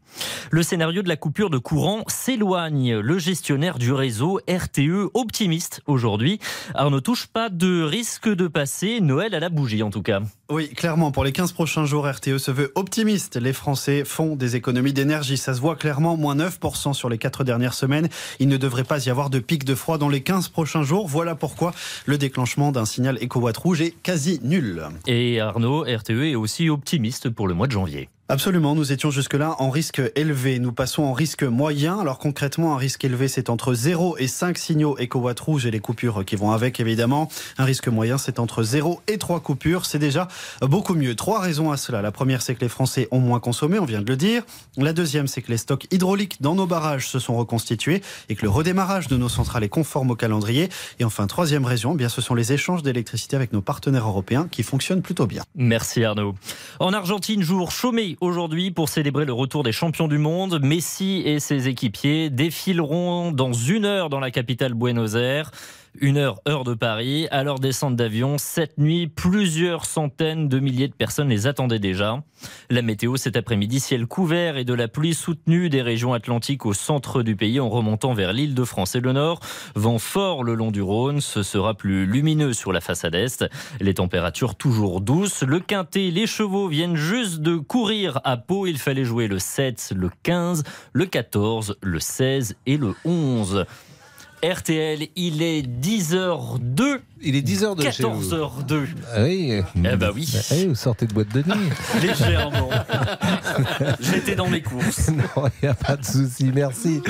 [0.49, 2.97] Le scénario de la coupure de courant s'éloigne.
[2.97, 6.39] Le gestionnaire du réseau RTE optimiste aujourd'hui.
[6.73, 10.21] Arnaud touche pas de risque de passer Noël à la bougie en tout cas.
[10.49, 13.37] Oui, clairement, pour les 15 prochains jours, RTE se veut optimiste.
[13.37, 15.37] Les Français font des économies d'énergie.
[15.37, 18.09] Ça se voit clairement, moins 9% sur les 4 dernières semaines.
[18.39, 21.07] Il ne devrait pas y avoir de pic de froid dans les 15 prochains jours.
[21.07, 21.73] Voilà pourquoi
[22.05, 24.83] le déclenchement d'un signal éco-watt rouge est quasi nul.
[25.07, 28.09] Et Arnaud, RTE est aussi optimiste pour le mois de janvier.
[28.29, 30.57] Absolument, nous étions jusque-là en risque élevé.
[30.57, 31.99] Nous passons en risque moyen.
[31.99, 35.81] Alors concrètement, un risque élevé, c'est entre 0 et 5 signaux éco-watt rouge et les
[35.81, 37.29] coupures qui vont avec, évidemment.
[37.57, 39.85] Un risque moyen, c'est entre 0 et 3 coupures.
[39.85, 40.29] C'est déjà
[40.61, 41.15] beaucoup mieux.
[41.15, 42.01] Trois raisons à cela.
[42.01, 44.43] La première, c'est que les Français ont moins consommé, on vient de le dire.
[44.77, 48.43] La deuxième, c'est que les stocks hydrauliques dans nos barrages se sont reconstitués et que
[48.43, 50.69] le redémarrage de nos centrales est conforme au calendrier.
[50.99, 54.47] Et enfin, troisième raison, eh bien, ce sont les échanges d'électricité avec nos partenaires européens
[54.49, 55.43] qui fonctionnent plutôt bien.
[55.55, 56.35] Merci Arnaud.
[56.79, 60.59] En Argentine, jour chômé aujourd'hui pour célébrer le retour des champions du monde.
[60.61, 65.51] Messi et ses équipiers défileront dans une heure dans la capitale Buenos Aires.
[66.01, 67.27] Une heure, heure de Paris.
[67.29, 72.23] À leur descente d'avion, cette nuit, plusieurs centaines de milliers de personnes les attendaient déjà.
[72.71, 76.73] La météo cet après-midi, ciel couvert et de la pluie soutenue des régions atlantiques au
[76.73, 79.39] centre du pays en remontant vers l'île de France et le nord.
[79.75, 83.45] Vent fort le long du Rhône, ce sera plus lumineux sur la façade est.
[83.79, 85.43] Les températures toujours douces.
[85.43, 88.65] Le quintet, les chevaux viennent juste de courir à Pau.
[88.65, 93.65] Il fallait jouer le 7, le 15, le 14, le 16 et le 11.
[94.43, 96.99] RTL, il est 10h02.
[97.21, 98.87] Il est 10h02 14h02.
[99.15, 99.61] Ah oui.
[99.77, 100.29] Eh ben oui.
[100.35, 101.69] Ah oui, vous sortez de boîte de nuit.
[102.01, 102.69] Légèrement.
[104.01, 105.09] J'étais dans mes courses.
[105.13, 106.51] Non, il n'y a pas de souci.
[106.53, 107.01] Merci.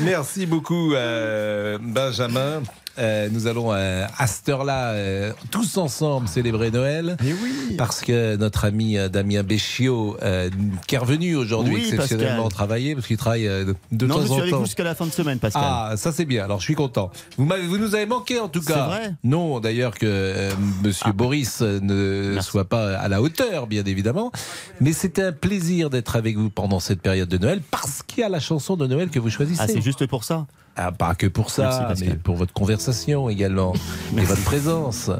[0.00, 2.62] Merci beaucoup, euh, Benjamin.
[2.98, 7.16] Euh, nous allons euh, à cette heure-là, euh, tous ensemble, célébrer Noël.
[7.24, 7.74] Et oui.
[7.76, 10.50] Parce que notre ami euh, Damien Béchiot, euh,
[10.86, 12.52] qui est revenu aujourd'hui Oui, exceptionnellement Pascal.
[12.52, 14.58] travailler, parce qu'il travaille euh, de non, temps je suis en avec temps.
[14.58, 15.62] vous jusqu'à la fin de semaine, Pascal.
[15.64, 16.44] Ah, ça c'est bien.
[16.44, 17.10] Alors je suis content.
[17.36, 18.86] Vous, m'avez- vous nous avez manqué en tout C'est cas.
[18.86, 20.48] vrai Non, d'ailleurs que
[20.82, 24.32] Monsieur Boris euh, ne soit pas à la hauteur, bien évidemment.
[24.80, 28.24] Mais c'était un plaisir d'être avec vous pendant cette période de Noël, parce qu'il y
[28.24, 29.60] a la chanson de Noël que vous choisissez.
[29.62, 30.46] Ah, c'est juste pour ça
[30.80, 33.72] Ah, pas que pour ça, Merci, mais pour votre conversation également
[34.16, 35.10] et votre présence.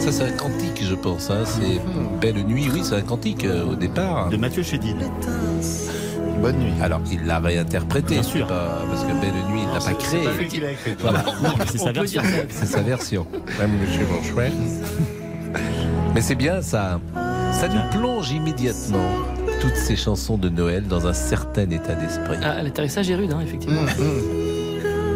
[0.00, 1.30] Ça, c'est un cantique, je pense.
[1.30, 1.44] hein.
[1.44, 1.80] C'est
[2.20, 4.28] Belle Nuit, oui, c'est un cantique euh, au départ.
[4.30, 4.96] De Mathieu Chédid.
[6.42, 6.72] Bonne nuit.
[6.82, 8.46] Alors, il l'a réinterprété, Bien sûr.
[8.48, 10.28] pas- parce que Belle Nuit, il l'a pas créé.
[10.98, 11.24] Voilà.
[11.70, 12.22] C'est sa version.
[12.50, 13.26] C'est sa version.
[13.60, 14.50] Même Monsieur Bonchouet.
[16.14, 17.00] Mais c'est bien ça.
[17.52, 19.08] Ça nous plonge immédiatement
[19.60, 22.36] toutes ces chansons de Noël dans un certain état d'esprit.
[22.42, 23.82] Ah, l'atterrissage est rude, hein, effectivement.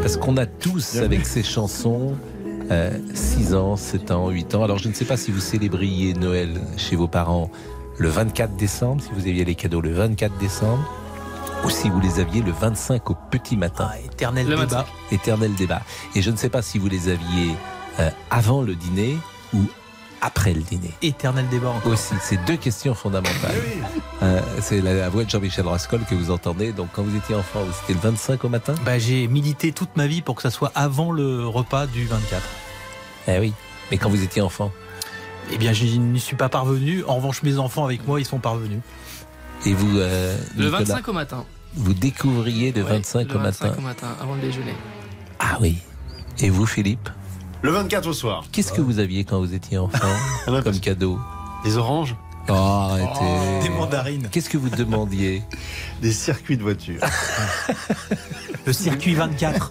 [0.00, 2.14] Parce qu'on a tous, avec ces chansons,
[2.70, 4.62] euh, 6 ans, 7 ans, 8 ans.
[4.62, 7.50] Alors je ne sais pas si vous célébriez Noël chez vos parents
[7.98, 10.88] le 24 décembre, si vous aviez les cadeaux le 24 décembre,
[11.64, 13.90] ou si vous les aviez le 25 au petit matin.
[14.04, 14.66] Éternel Le débat.
[14.66, 14.86] 25.
[15.12, 15.82] Éternel débat.
[16.14, 17.54] Et je ne sais pas si vous les aviez
[18.00, 19.16] euh, avant le dîner
[19.54, 19.62] ou
[20.20, 20.92] après le dîner.
[21.02, 21.92] Éternel débat encore.
[21.92, 23.54] Aussi, c'est deux questions fondamentales.
[24.22, 26.72] Euh, c'est la, la voix de Jean-Michel Rascol que vous entendez.
[26.72, 28.74] Donc, quand vous étiez enfant, c'était le 25 au matin?
[28.84, 32.42] Bah, j'ai milité toute ma vie pour que ça soit avant le repas du 24.
[33.28, 33.52] Eh oui.
[33.90, 34.72] Mais quand vous étiez enfant?
[35.52, 37.04] Eh bien, je n'y suis pas parvenu.
[37.04, 38.80] En revanche, mes enfants avec moi, ils sont parvenus.
[39.64, 41.44] Et vous, euh, Le Nicolas, 25 au matin.
[41.74, 44.74] vous découvriez le Ouais, 25 le au matin 25 au matin, avant le déjeuner.
[45.38, 45.78] Ah oui.
[46.38, 47.08] Et vous, Philippe?
[47.62, 48.44] Le 24 au soir.
[48.52, 49.98] Qu'est-ce que vous aviez quand vous étiez enfant
[50.46, 51.18] Ah comme cadeau?
[51.64, 52.14] Des oranges
[52.48, 53.62] Oh, arrêtez.
[53.68, 54.28] Des mandarines.
[54.30, 55.42] Qu'est-ce que vous demandiez
[56.02, 57.00] Des circuits de voiture.
[58.66, 59.70] Le circuit 24.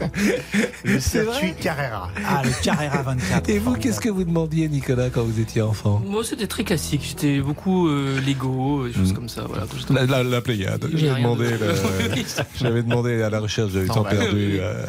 [0.84, 2.10] Le circuit Carrera.
[2.28, 3.50] Ah, le Carrera 24.
[3.50, 6.02] Et vous, qu'est-ce que vous demandiez, Nicolas, quand vous étiez enfant?
[6.06, 7.02] Moi, c'était très classique.
[7.08, 9.16] J'étais beaucoup euh, Lego, des choses Mm.
[9.16, 9.46] comme ça.
[9.48, 10.88] Voilà, La, la, la Pléiade.
[10.94, 14.58] J'avais demandé, de- le- demandé à la recherche, j'avais temps bah, perdu.
[14.60, 14.86] euh.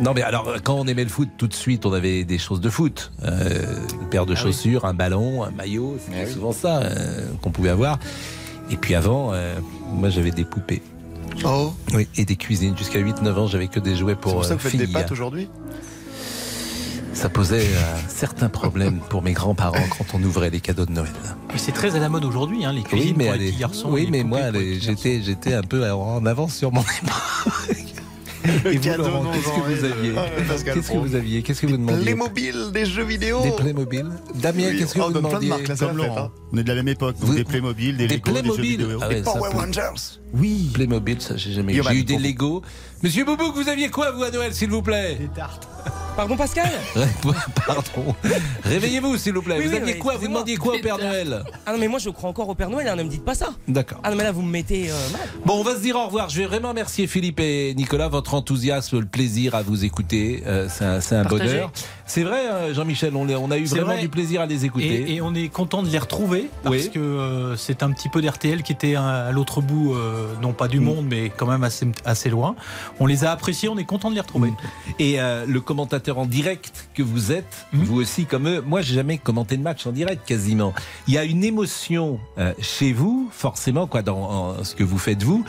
[0.00, 2.60] Non, mais alors, quand on aimait le foot, tout de suite, on avait des choses
[2.60, 3.12] de foot.
[3.24, 7.50] Euh, une paire de Ah chaussures, un ballon, un maillot, c'était souvent ça euh, qu'on
[7.50, 7.98] pouvait avoir.
[8.70, 9.58] Et puis avant, euh,
[9.92, 10.82] moi, j'avais des poupées.
[11.44, 12.76] Oh, Oui, et des cuisines.
[12.76, 14.86] Jusqu'à 8-9 ans, j'avais que des jouets c'est pour, pour ça que vous faites des
[14.86, 14.94] filles.
[14.94, 15.48] pâtes aujourd'hui?
[17.12, 21.10] Ça posait euh, certains problèmes pour mes grands-parents quand on ouvrait les cadeaux de Noël.
[21.52, 23.58] Mais c'est très à la mode aujourd'hui, hein, les cuisines Oui, mais, pour les petits
[23.58, 23.88] garçons.
[23.90, 27.89] oui, mais moi, pour j'étais, j'étais un peu en avance sur mon époque.
[28.44, 30.26] Et vous, Laurent, qu'est-ce que vous aviez Ah,
[30.64, 33.42] Qu'est-ce que vous aviez Qu'est-ce que vous demandiez Playmobil, des jeux vidéo.
[33.42, 34.06] Des Playmobil.
[34.34, 36.30] Damien, Oui, qu'est-ce que oh, vous donne plein de demandiez hein.
[36.52, 37.16] On est de la même époque.
[37.18, 38.98] donc Vous- des Playmobil, des, Des Lego, des jeux vidéo.
[39.02, 40.19] Ah Power peut- Rangers.
[40.34, 40.70] Oui.
[40.74, 41.76] Playmobil, ça j'ai jamais eu.
[41.76, 42.62] J'ai eu bah, des pour- Lego.
[43.02, 45.16] Monsieur Boubouk, vous aviez quoi vous à Noël, s'il vous plaît?
[45.18, 45.66] Des tartes.
[46.16, 46.70] Pardon Pascal?
[47.66, 48.14] Pardon.
[48.64, 49.56] Réveillez-vous, s'il vous plaît.
[49.58, 50.16] Oui, vous oui, aviez oui, quoi?
[50.16, 51.42] Vous demandiez quoi au Père Noël?
[51.64, 53.34] Ah non mais moi je crois encore au Père Noël, hein, ne me dites pas
[53.34, 53.54] ça.
[53.68, 54.00] D'accord.
[54.02, 55.22] Ah non mais là vous me mettez euh, mal.
[55.46, 56.28] Bon, on va se dire au revoir.
[56.28, 60.42] Je vais vraiment remercier Philippe et Nicolas, votre enthousiasme, le plaisir à vous écouter.
[60.46, 61.72] Euh, c'est un, bonheur.
[62.10, 64.00] C'est vrai, euh, Jean-Michel, on, a eu vraiment vrai.
[64.00, 65.12] du plaisir à les écouter.
[65.12, 66.90] Et, et on est content de les retrouver parce Oui.
[66.90, 70.52] que euh, c'est un petit peu d'RTL qui était à, à l'autre bout, euh, non
[70.52, 70.70] pas Mm.
[70.70, 72.56] du monde, mais quand même assez, assez loin.
[72.98, 74.52] On les a appréciés, on est content de les retrouver.
[74.98, 77.84] Et euh, le commentateur en direct que vous êtes, Mhm.
[77.84, 80.74] vous aussi comme eux, moi j'ai jamais commenté de match en direct quasiment.
[81.06, 84.98] Il y a une émotion euh, chez vous, forcément, quoi, dans en- ce que vous
[84.98, 85.44] faites vous,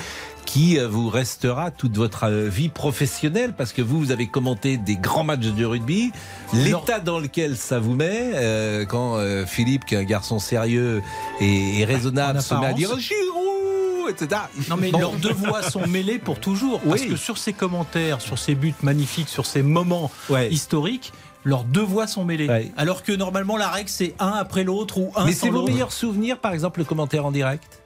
[0.51, 4.75] qui euh, vous restera toute votre euh, vie professionnelle, parce que vous, vous avez commenté
[4.77, 6.11] des grands matchs de rugby,
[6.53, 11.01] l'état dans lequel ça vous met, euh, quand euh, Philippe, qui est un garçon sérieux
[11.39, 12.89] et, et raisonnable, se met à dire.
[12.99, 14.41] Giroud, etc.
[14.69, 14.99] Non mais Bon.
[14.99, 17.07] leurs deux voix sont mêlées pour toujours parce Oui.
[17.09, 20.49] que sur ces commentaires, sur ces buts magnifiques, sur ces moments Ouais.
[20.51, 21.13] historiques,
[21.45, 22.49] leurs deux voix sont mêlées.
[22.49, 22.71] Ouais.
[22.75, 25.65] Alors que normalement la règle c'est un après l'autre ou un Mais sans c'est vos
[25.65, 27.80] meilleurs souvenirs, par exemple, le commentaire en direct?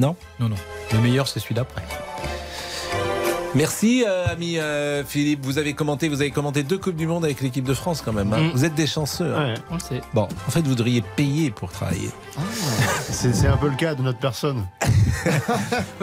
[0.00, 0.16] Non.
[0.40, 0.56] Non Non.
[0.92, 1.82] Le meilleur c'est celui d'après.
[3.56, 5.40] Merci, euh, ami euh, Philippe.
[5.42, 8.12] Vous avez commenté, vous avez commenté deux coupes du monde avec l'équipe de France quand
[8.12, 8.32] même.
[8.32, 8.42] hein.
[8.44, 8.50] Mm.
[8.52, 9.34] Vous êtes des chanceux.
[9.34, 9.54] hein.
[9.54, 10.00] Ouais, on le sait.
[10.14, 12.10] Bon, en fait, vous devriez payer pour travailler.
[13.10, 14.66] C'est c'est un peu le cas de notre personne.
[15.26, 15.32] Ouais,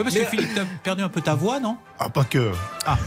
[0.04, 1.76] parce que Philippe, t'as perdu un peu ta voix, non?
[1.98, 2.52] Ah, pas que.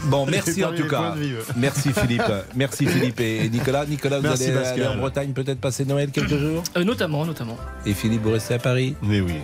[0.04, 1.14] Bon, J'ai merci en tout cas.
[1.56, 2.22] Merci Philippe.
[2.54, 3.86] Merci Philippe et Nicolas.
[3.86, 4.80] Nicolas, vous Merci, allez Pascal.
[4.82, 6.62] aller en Bretagne peut-être passer Noël quelques jours?
[6.76, 7.56] Euh, notamment, notamment.
[7.86, 8.94] Et Philippe, vous restez à Paris?
[9.02, 9.36] Mais oui.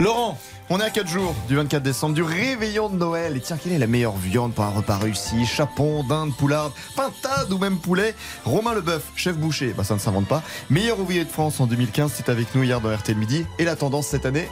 [0.00, 0.38] Laurent,
[0.70, 3.36] On est à 4 jours du 24 décembre, du réveillon de Noël.
[3.36, 5.46] Et tiens, quelle est la meilleure viande pour un repas réussi?
[5.46, 8.14] Chapon, dinde, poularde, pintade ou même poulet?
[8.44, 10.42] Romain Leboeuf, chef boucher, bah ça ne s'invente pas.
[10.68, 13.46] Meilleur ouvrier de France en 2015, c'est avec nous hier dans RTL Midi.
[13.58, 14.48] Et la tendance cette année?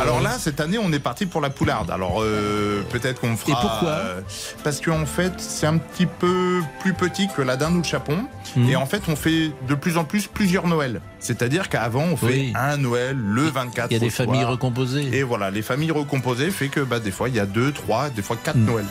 [0.00, 1.90] Alors là, cette année, on est parti pour la poularde.
[1.90, 3.52] Alors euh, peut-être qu'on fera.
[3.52, 4.20] Et pourquoi euh,
[4.64, 8.24] Parce qu'en fait, c'est un petit peu plus petit que la dinde ou le chapon.
[8.56, 8.68] Mhm.
[8.68, 11.00] Et en fait, on fait de plus en plus plusieurs Noëls.
[11.18, 12.52] C'est-à-dire qu'avant, on fait Oui.
[12.56, 13.90] un Noël le 24.
[13.90, 14.26] il y a des soir.
[14.26, 15.08] familles recomposées.
[15.16, 18.10] Et voilà, les familles recomposées fait que bah, des fois, il y a deux, trois,
[18.10, 18.66] des fois quatre Mhm.
[18.66, 18.84] Noëls.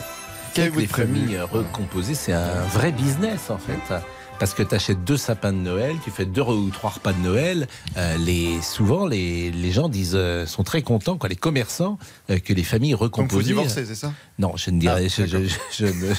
[0.56, 3.94] Avec les familles recomposées, c'est un vrai business en fait.
[4.40, 7.18] Parce que tu achètes deux sapins de Noël, tu fais deux ou trois repas de
[7.20, 7.68] Noël.
[7.98, 11.98] euh, les, souvent, les, les gens disent, euh, sont très contents, quoi, les commerçants,
[12.30, 13.36] euh, que les familles Donc recomposées.
[13.42, 14.14] faut divorcer, c'est ça?
[14.38, 16.14] Non, je ne dirais, Ah, je, je- je ne,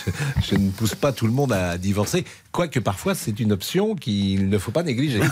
[0.47, 4.49] je ne pousse pas tout le monde à divorcer, quoique parfois c'est une option qu'il
[4.49, 5.21] ne faut pas négliger.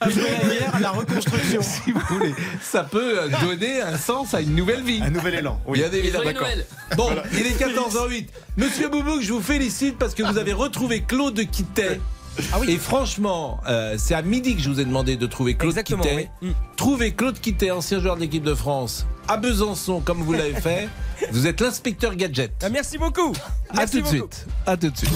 [0.00, 1.62] Après la guerre, la reconstruction.
[1.62, 5.00] si vous voulez, ça peut donner un sens à une nouvelle vie.
[5.02, 5.60] Un nouvel élan.
[5.66, 5.78] Oui.
[5.78, 6.30] Bien évidemment.
[6.96, 8.26] Bon, il est 14h08.
[8.56, 12.00] Monsieur Boubouk, je vous félicite parce que vous avez retrouvé Claude Quittet.
[12.68, 16.02] Et franchement, euh, c'est à midi que je vous ai demandé de trouver Claude Exactement,
[16.02, 16.30] Quittet.
[16.42, 16.48] oui.
[16.48, 16.52] Mm.
[16.76, 20.88] Trouvez Claude Quittet, ancien joueur de l'équipe de France, à Besançon, comme vous l'avez fait.
[21.32, 22.50] Vous êtes l'inspecteur gadget.
[22.62, 23.34] Ah, merci beaucoup.
[23.68, 24.46] À Merci tout de suite.
[24.64, 25.10] À tout de suite.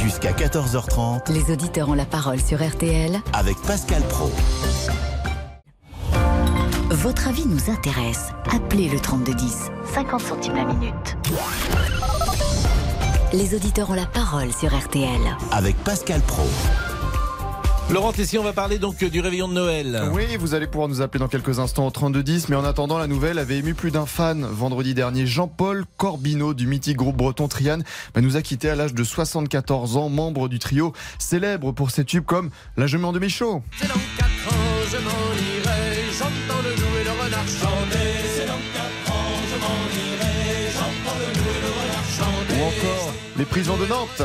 [0.00, 3.20] Jusqu'à 14h30 Les auditeurs ont la parole sur RTL.
[3.32, 4.30] avec Pascal Pro.
[6.90, 8.28] Votre avis nous intéresse.
[8.54, 9.52] Appelez le 3210,
[9.94, 11.16] 50 centimes la minute.
[13.34, 15.20] Les auditeurs ont la parole sur RTL.
[15.52, 16.46] Avec Pascal Pro.
[17.90, 20.02] Laurent Tessier, on va parler donc du réveillon de Noël.
[20.12, 23.06] Oui, vous allez pouvoir nous appeler dans quelques instants au 3210, mais en attendant, la
[23.06, 24.46] nouvelle avait ému plus d'un fan.
[24.46, 28.94] Vendredi dernier, Jean-Paul Corbineau du mythique groupe breton Triane bah, nous a quitté à l'âge
[28.94, 32.48] de 74 ans, membre du trio, célèbre pour ses tubes comme
[32.78, 33.62] La Je m'en de Michaud.
[33.78, 35.57] C'est dans quatre ans, je
[43.38, 44.22] Les prisons de Nantes.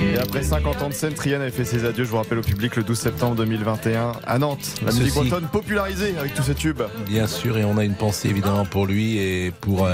[0.00, 2.42] Et après 50 ans de scène, Triane avait fait ses adieux, je vous rappelle, au
[2.42, 4.76] public le 12 septembre 2021 à Nantes.
[4.82, 6.80] La musique bretonne popularisée avec tous ces tubes.
[7.06, 9.86] Bien sûr, et on a une pensée évidemment pour lui et pour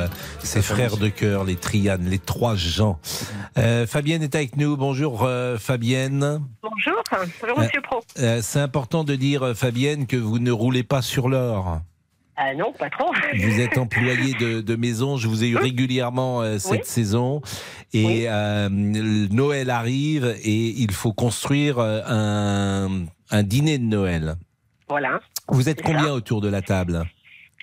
[0.45, 3.01] ses frères de cœur, les Trianes, les trois gens.
[3.57, 4.77] Fabienne est avec nous.
[4.77, 5.29] Bonjour
[5.59, 6.41] Fabienne.
[6.63, 7.03] Bonjour,
[7.43, 8.01] bonjour Monsieur Pro.
[8.15, 11.80] C'est important de dire, Fabienne, que vous ne roulez pas sur l'or.
[12.43, 13.13] Ah non, pas trop.
[13.37, 16.87] Vous êtes employé de, de maison, je vous ai eu régulièrement euh, cette Oui.
[16.87, 17.43] saison.
[17.93, 24.37] Et euh, Noël arrive et il faut construire euh, un, un dîner de Noël.
[24.89, 25.21] Voilà.
[25.49, 26.15] Vous êtes combien ça.
[26.15, 27.03] autour de la table?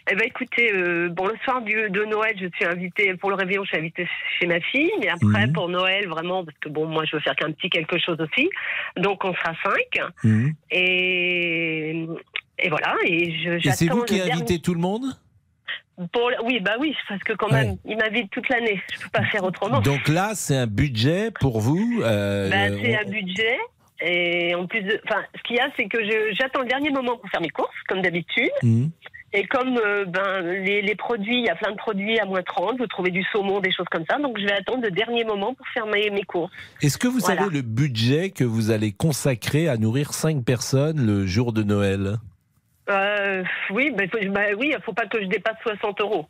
[0.09, 3.35] Eh ben écoutez, euh, bon le soir du, de Noël, je suis invitée pour le
[3.35, 4.07] réveillon, je suis invitée
[4.39, 5.53] chez ma fille, mais après Mhm.
[5.53, 8.47] pour Noël vraiment parce que bon moi je veux faire qu'un petit quelque chose aussi,
[8.95, 10.53] donc on sera cinq Mhm.
[10.71, 12.07] et
[12.59, 15.03] et voilà et je Et c'est vous qui dernier- invitez tout le monde?
[16.13, 19.25] Pour oui bah oui parce que quand même il m'invite toute l'année, je peux pas
[19.25, 19.81] faire autrement.
[19.81, 23.57] Donc là, c'est un budget pour vous euh, Bah, c'est on- un budget.
[23.99, 25.97] Et en plus, de- enfin, ce qu'il y a, c'est que
[26.33, 28.51] j'attends le dernier moment pour faire mes courses, comme d'habitude.
[28.61, 28.91] Mhm.
[29.33, 32.43] Et comme euh, ben, les, les produits, il y a plein de produits à moins
[32.43, 34.19] 30, vous trouvez du saumon, des choses comme ça.
[34.19, 36.51] Donc je vais attendre le dernier moment pour faire mes, mes courses.
[36.83, 37.41] Est-ce que vous Voilà.
[37.41, 42.17] savez le budget que vous allez consacrer à nourrir cinq personnes le jour de Noël?
[42.89, 46.25] Euh, oui, faut, bah, oui, il faut pas que je dépasse 60 euros.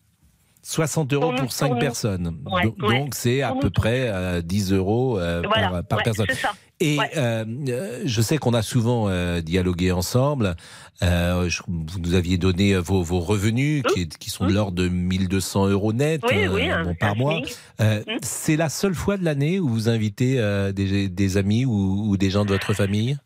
[0.63, 1.81] 60 euros Pour pour 5 pour nous.
[1.81, 2.37] personnes.
[2.51, 3.05] Ouais, Donc- ouais.
[3.13, 6.25] C'est à Pour peu près euh, 10 euros euh, Voilà, par, par ouais, personne.
[6.33, 6.51] ça.
[6.79, 10.55] Et euh, euh, je sais qu'on a souvent euh, dialogué ensemble.
[11.03, 14.73] Euh, je- vous nous aviez donné euh, vos, vos revenus qui, qui sont de l'ordre
[14.77, 16.21] de 1200 euros net.
[16.29, 17.39] Oui, euh, oui, un- bon, par mois.
[17.79, 18.17] Euh, Mmh.
[18.23, 22.17] C'est la seule fois de l'année où vous invitez euh, des, des amis ou, ou
[22.17, 23.17] des gens de votre famille?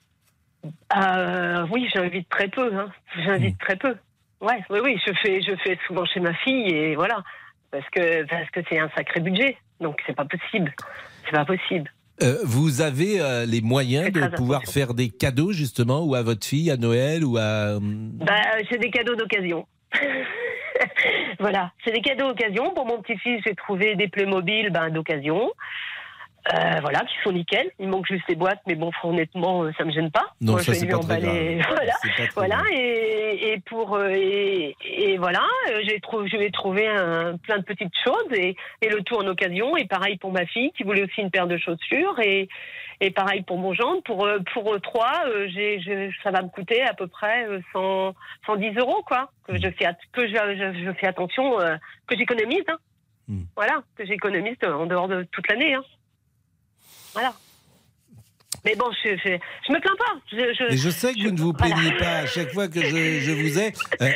[0.95, 2.73] Euh, oui, j'invite très peu.
[2.73, 2.91] Hein.
[3.23, 3.95] J'invite très peu.
[4.41, 7.23] Ouais, oui, oui, je fais, je fais souvent chez ma fille et voilà,
[7.69, 10.73] parce que parce que c'est un sacré budget, donc c'est pas possible.
[11.25, 11.91] C'est pas possible.
[12.23, 16.45] Euh, vous avez euh, les moyens de pouvoir faire des cadeaux justement ou à votre
[16.45, 18.35] fille à Noël ou à hum, Bah,
[18.79, 19.67] des cadeaux d'occasion.
[21.39, 22.73] voilà, c'est des cadeaux d'occasion.
[22.73, 25.51] Pour mon petit-fils, j'ai trouvé des Playmobil ben, d'occasion.
[26.51, 27.69] Euh, voilà, qui sont nickel.
[27.77, 30.25] Il manque juste les boîtes, mais bon, honnêtement, euh, ça me gêne pas.
[30.41, 31.61] Non, Moi, ça, je vais lui emballer.
[31.69, 31.93] Voilà,
[32.35, 32.63] voilà.
[32.71, 37.59] Et, et pour euh, et, et voilà, euh, j'ai trouvé, je vais trouver un, plein
[37.59, 39.77] de petites choses et, et le tout en occasion.
[39.77, 42.49] Et pareil pour ma fille qui voulait aussi une paire de chaussures et
[43.03, 44.01] et pareil pour mon gendre.
[44.03, 45.23] Pour pour trois,
[45.53, 48.13] j'ai, je- ça va me coûter à peu près euh, 100,
[48.47, 49.29] 110 euros quoi.
[49.47, 51.57] Que je fais que je, je, je fais attention
[52.07, 52.63] que j'économise.
[52.67, 52.77] Hein.
[53.27, 53.43] Hmm.
[53.55, 55.75] Voilà, que j'économise en dehors de toute l'année.
[55.75, 55.83] Hein.
[57.13, 57.33] Voilà.
[58.63, 59.37] Mais bon, je, je,
[59.67, 60.19] je me plains pas.
[60.31, 61.73] Je, je, Mais je sais que vous ne vous voilà.
[61.73, 63.67] plaignez pas à chaque fois que je, vous ai.
[63.67, 64.09] Euh, euh,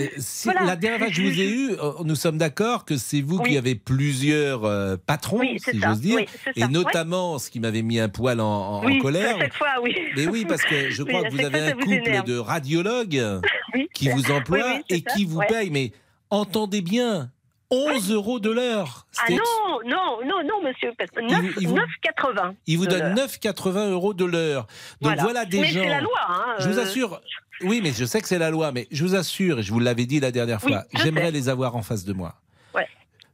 [0.00, 0.64] euh, si- Voilà.
[0.64, 1.70] La dernière fois que je vous ai eu,
[2.04, 6.16] nous sommes d'accord que c'est vous qui avez plusieurs euh, patrons, Oui, si j'ose dire,
[6.16, 6.26] Oui,
[6.56, 9.36] et notamment ce qui m'avait mis un poil en, en- en oui, colère.
[9.36, 9.94] à chaque fois, oui.
[10.16, 13.22] Mais oui, parce que je crois que vous avez fois, un vous couple de radiologues
[13.94, 15.46] qui vous emploient et ça, qui vous ouais.
[15.46, 15.70] payent.
[15.70, 15.92] Mais
[16.28, 17.30] entendez bien,
[17.72, 19.06] 11 euros de l'heure.
[19.18, 19.38] Ah non,
[19.86, 20.92] non, non, non, monsieur.
[20.98, 22.54] parce que Il vous- 9, il vous- 9,80.
[22.66, 23.14] Il vous de donne l'heure.
[23.14, 24.62] 9,80 euros de l'heure.
[25.00, 25.22] Donc Voilà.
[25.22, 25.82] voilà, des Mais gens.
[25.82, 26.82] c'est la loi, hein, je vous euh.
[26.82, 27.20] assure.
[27.62, 29.78] Oui, mais je sais que c'est la loi, mais je vous assure, et je vous
[29.80, 32.34] l'avais dit la dernière Oui, fois, je j'aimerais les avoir en face de moi.
[32.74, 32.86] Ouais.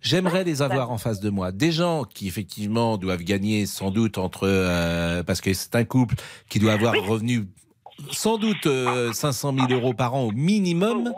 [0.02, 1.50] J'aimerais les avoir en face de moi.
[1.50, 6.14] Des gens qui effectivement doivent gagner sans doute entre euh, parce que c'est un couple
[6.48, 7.48] qui doit avoir revenu
[8.12, 11.12] sans doute euh, 500 000 euros par an au minimum.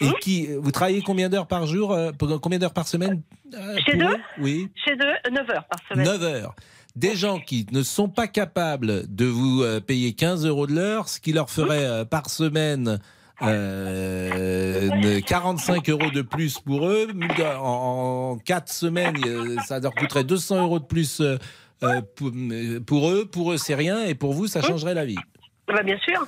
[0.00, 3.22] Et qui, vous travaillez combien d'heures par jour, euh, pour- combien d'heures par semaine
[3.54, 4.68] euh, Chez eux Oui.
[4.84, 6.06] Chez eux, 9 heures par semaine.
[6.06, 6.54] 9 heures.
[6.96, 11.08] Des gens qui ne sont pas capables de vous euh, payer 15 euros de l'heure,
[11.08, 12.98] ce qui leur ferait euh, par semaine
[13.42, 17.08] euh, ne- 45 euros de plus pour eux.
[17.60, 21.36] En, en 4 semaines, euh, ça leur coûterait 200 euros de plus euh,
[21.82, 23.24] euh, pour, euh, pour eux.
[23.24, 24.04] Pour eux, c'est rien.
[24.04, 25.16] Et pour vous, ça changerait la vie.
[25.68, 26.26] Bah, bien sûr.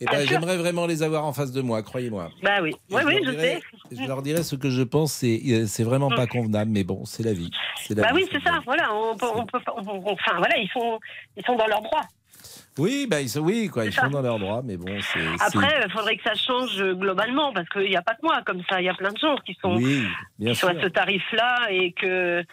[0.00, 2.30] Bien ben, j'aimerais vraiment les avoir en face de moi, croyez-moi.
[2.42, 3.60] Bah oui, oui, je oui, leur je sais.
[3.92, 7.22] Je leur dirais ce que je pense, c'est euh, vraiment pas convenable, mais bon, c'est
[7.22, 7.50] la vie.
[7.90, 8.14] La Bah vie.
[8.16, 8.58] oui, c'est ça.
[8.66, 10.98] Voilà, on peut, on peut, on- enfin voilà, ils sont,
[11.36, 12.02] ils sont dans leurs droits.
[12.78, 14.02] Oui, bah, ils sont, oui, quoi, ils ça.
[14.02, 15.20] sont dans leurs droits, mais bon, c'est.
[15.40, 18.60] Après, il faudrait que ça change globalement, parce qu'il n'y a pas que moi comme
[18.68, 18.82] ça.
[18.82, 20.06] Il y a plein de gens qui sont, Oui,
[20.38, 22.44] qui sont à ce tarif-là et que,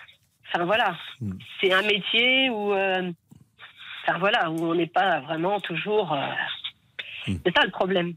[0.48, 1.34] enfin voilà, Hmm.
[1.60, 3.12] c'est un métier où, euh,
[4.08, 6.14] enfin voilà, où on n'est pas vraiment toujours.
[6.14, 6.20] euh,
[7.26, 8.14] C'est ça le problème.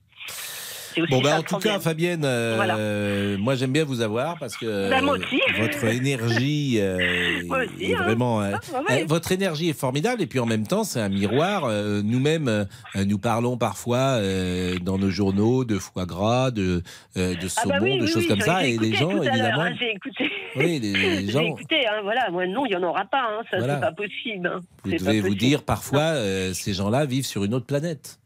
[0.99, 1.05] Hmm.
[1.11, 1.75] Bon, bah, en tout problème.
[1.75, 5.39] cas, Fabienne, euh, moi j'aime bien vous avoir parce que Bah, moi aussi.
[5.61, 8.03] votre énergie euh, aussi, est hein.
[8.03, 8.41] vraiment.
[8.41, 9.03] euh, Ah, ouais.
[9.03, 11.65] euh, votre énergie est formidable et puis en même temps, c'est un miroir.
[11.67, 12.65] euh, Nous-mêmes, euh,
[13.05, 16.83] nous parlons parfois euh, dans nos journaux de foie gras, de,
[17.19, 19.11] euh, de Ah saumon, bah oui, de oui, choses oui, comme ça, et les gens,
[19.11, 19.61] évidemment.
[19.65, 20.31] hein, j'ai écouté.
[20.57, 23.21] Oui, les- les gens- J'ai écouté, hein, voilà, moi non, il n'y en aura pas,
[23.39, 23.75] hein, ça Voilà.
[23.75, 24.51] c'est pas possible.
[24.83, 28.19] Vous devez vous dire parfois, euh, ces gens-là vivent sur une autre planète.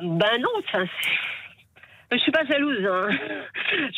[0.00, 0.78] Ben non, c'est-
[2.12, 2.84] je suis pas jalouse.
[2.86, 3.08] Hein.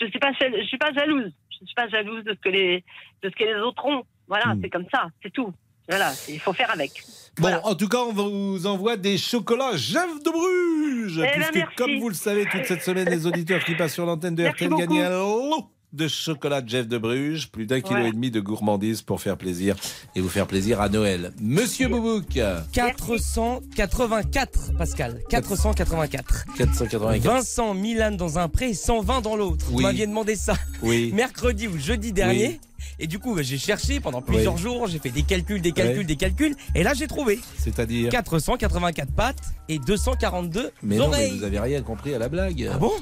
[0.01, 1.33] Je suis pas, je suis pas jalouse.
[1.61, 2.85] Je suis pas jalouse de ce que les,
[3.23, 4.05] de ce que les autres ont.
[4.29, 4.61] Voilà, Hmm.
[4.63, 5.53] c'est comme ça, c'est tout.
[5.89, 6.93] Voilà, il faut faire avec.
[7.39, 11.19] Bon, en tout cas, on vous envoie des chocolats Jeff de Bruges.
[11.19, 11.77] Eh ben, puisque, merci.
[11.77, 14.65] comme vous le savez, toute cette semaine, les auditeurs qui passent sur l'antenne de Merci
[14.67, 18.09] RTL gagnent un lot de chocolat Jeff de Bruges, plus d'un kilo Ouais.
[18.09, 19.77] et demi de gourmandise pour faire plaisir
[20.17, 21.33] et vous faire plaisir à Noël.
[21.41, 22.39] Monsieur Boubouk,
[22.73, 25.21] 484, Pascal.
[25.31, 26.45] 484.
[26.57, 27.23] 484.
[27.23, 29.67] Vincent Milan dans un pré et 120 dans l'autre.
[29.71, 31.13] Vous m'aviez demandé ça Oui.
[31.15, 32.61] mercredi ou jeudi dernier.
[32.99, 34.61] Et du coup, bah, j'ai cherché pendant plusieurs Oui.
[34.61, 36.55] jours, j'ai fait des calculs, des calculs, des calculs.
[36.75, 39.39] Et là, j'ai trouvé C'est-à-dire 484 pattes
[39.69, 42.69] et 242 Mais non, mais vous avez rien compris à la blague.
[42.73, 42.93] Ah bon?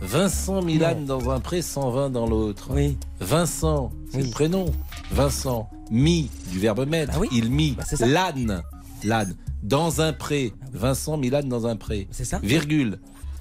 [0.00, 2.68] Vincent Milan dans un pré, 120 dans l'autre.
[2.70, 2.96] Oui.
[3.20, 4.66] Vincent, c'est le prénom.
[5.10, 7.14] Vincent, mi, du verbe mettre.
[7.16, 7.28] Ah oui.
[7.32, 7.76] Il mit.
[7.84, 8.06] ça.
[8.06, 8.62] L'âne,
[9.02, 10.52] l'âne, dans un pré.
[10.72, 12.06] Vincent Milan dans un pré.
[12.10, 12.38] C'est ça.
[12.42, 13.00] Virgule.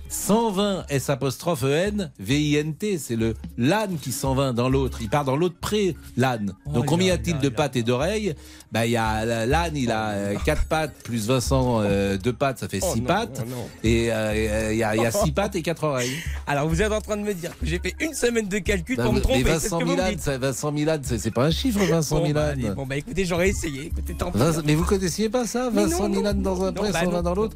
[0.10, 5.00] 120 S apostrophe E N, V-I-N-T, c'est le l'âne qui 120 dans l'autre.
[5.02, 6.54] Il part dans l'autre pré, l'âne.
[6.66, 8.36] Donc Oh combien a-t-il de pattes et d'oreilles?
[8.72, 12.80] Bah il y a l'âne, il a 4 pattes plus Vincent 2 pattes, ça fait
[12.82, 13.42] Oh 6 non, pattes.
[13.46, 13.68] oh non.
[13.84, 16.12] Et euh, il y a 6 pattes et 4 oreilles.
[16.48, 18.98] Alors, vous êtes en train de me dire que j'ai fait une semaine de calcul
[18.98, 19.44] Bah, pour me mais tromper.
[19.44, 20.04] Ce Vincent Milan,
[20.40, 22.34] Vincent Milan, c'est c'est pas un chiffre, Vincent Bon, Milan.
[22.42, 23.86] bah, allez, bon, bah écoutez, j'aurais essayé.
[23.88, 24.32] Écoutez, tant.
[24.32, 27.22] Vincent- mais vous connaissiez pas ça, Mais Vincent Milan dans un pré, bah 120 non,
[27.22, 27.56] dans l'autre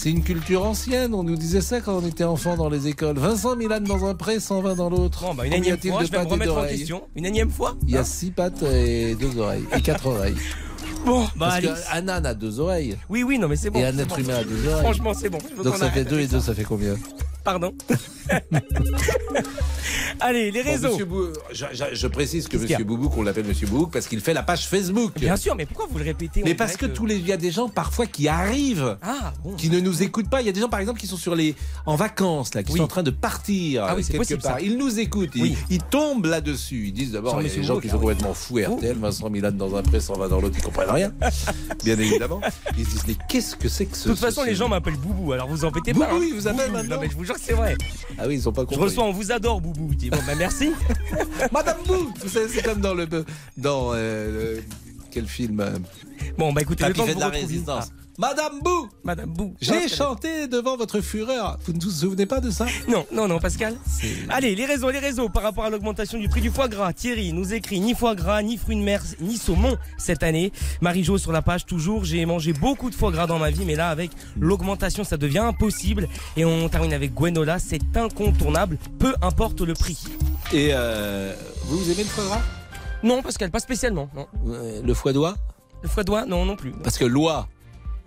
[0.00, 3.18] C'est une culture ancienne, on nous disait ça quand on était enfant dans les écoles.
[3.18, 5.22] Vincent Milan dans un pré, 120 dans l'autre.
[5.22, 7.02] Bon, bah, une énième fois, de je vais me pattes et remettre en d'oreilles question.
[7.16, 9.64] Une énième fois Il y a 6 pattes et 2 oreilles.
[9.76, 10.36] Et 4 oreilles.
[11.04, 12.96] Bon, bah, Parce âne a 2 oreilles.
[13.08, 13.80] Oui, oui, non, mais c'est bon.
[13.80, 14.82] Et un être humain a 2 oreilles.
[14.82, 15.38] Franchement, c'est bon.
[15.64, 16.94] Donc ça fait arrête 2 et avec 2, ça fait combien
[17.44, 17.72] Pardon.
[20.20, 20.88] Allez, les Bon, réseaux.
[20.90, 24.20] Monsieur Bou- je, je- je précise que Monsieur Boubouk, on l'appelle Monsieur Boubouk parce qu'il
[24.20, 25.12] fait la page Facebook.
[25.18, 27.36] Bien sûr, mais pourquoi vous le répétez Mais parce que tous les, il y a
[27.36, 29.54] des gens parfois qui arrivent, Ah, bon.
[29.54, 30.40] qui ne nous écoutent pas.
[30.42, 31.54] Il y a des gens par exemple qui sont sur les,
[31.86, 32.78] en vacances là, qui Oui.
[32.78, 34.54] sont en train de partir Ah oui, euh, quelque possible, part.
[34.56, 34.60] ça.
[34.60, 35.56] Ils nous écoutent, ils, Oui.
[35.70, 36.86] ils tombent là-dessus.
[36.88, 38.00] Ils disent d'abord, il y a des gens qui sont oui.
[38.00, 38.58] complètement fous.
[38.58, 41.12] RTL, Vincent Milan dans un pré, 120 dans l'autre, ils comprennent rien.
[41.84, 42.40] Bien évidemment.
[42.76, 44.96] Ils se disent mais qu'est-ce que c'est que ce De toute façon, les gens m'appellent
[44.96, 46.08] Boubou, alors vous embêtez pas.
[46.12, 46.20] hein.
[46.20, 46.98] ils vous maintenant
[47.28, 47.76] Je jure que c'est vrai.
[48.18, 48.84] Ah oui, ils sont pas Je compris.
[48.84, 49.88] reçois, on vous adore, Boubou.
[49.92, 50.72] Je dis, bon, bah merci.
[51.52, 53.06] Madame Bou, c'est comme dans le
[53.56, 54.62] dans euh, le-
[55.10, 55.70] quel film euh,
[56.38, 57.88] Bon, bah écoutez, le temps fait que de vous la retrouviez- résistance.
[57.90, 59.54] Ah, Madame Bou, Madame Bou.
[59.60, 61.56] j'ai Ah, chanté devant votre fureur.
[61.64, 62.66] Vous ne vous souvenez pas de ça?
[62.88, 63.76] Non, non, non, Pascal.
[64.28, 66.92] Allez, les réseaux, les réseaux, par rapport à l'augmentation du prix du foie gras.
[66.92, 70.52] Thierry nous écrit ni foie gras, ni fruits de mer, ni saumon cette année.
[70.80, 72.04] Marie-Jo sur la page, toujours.
[72.04, 75.38] J'ai mangé beaucoup de foie gras dans ma vie, mais là, avec l'augmentation, ça devient
[75.38, 76.08] impossible.
[76.36, 80.02] Et on termine avec Gwenola, c'est incontournable, peu importe le prix.
[80.52, 81.32] Et euh,
[81.66, 82.40] vous, vous aimez le foie gras?
[83.04, 84.10] Non, Pascal, pas spécialement.
[84.16, 84.26] Non.
[84.48, 85.36] Euh, Le foie d'oie
[85.84, 86.72] Le foie d'oie, non, non plus.
[86.82, 87.46] Parce que loi.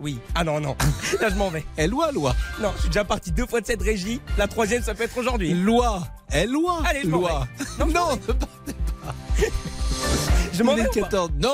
[0.02, 0.18] Oui.
[0.34, 0.74] Ah non, non.
[1.20, 1.64] Là, je m'en vais.
[1.76, 2.34] Elle loi, loi.
[2.60, 4.20] Non, je suis déjà parti deux fois de cette régie.
[4.36, 5.54] La troisième, ça peut être aujourd'hui.
[5.54, 6.02] Loi.
[6.30, 6.82] Elle loi.
[6.84, 7.46] Allez, je m'en loi.
[7.78, 8.18] Non, Non,
[10.52, 10.82] Je m'en il vais.
[10.82, 11.30] est ou pas 14.
[11.38, 11.48] Non,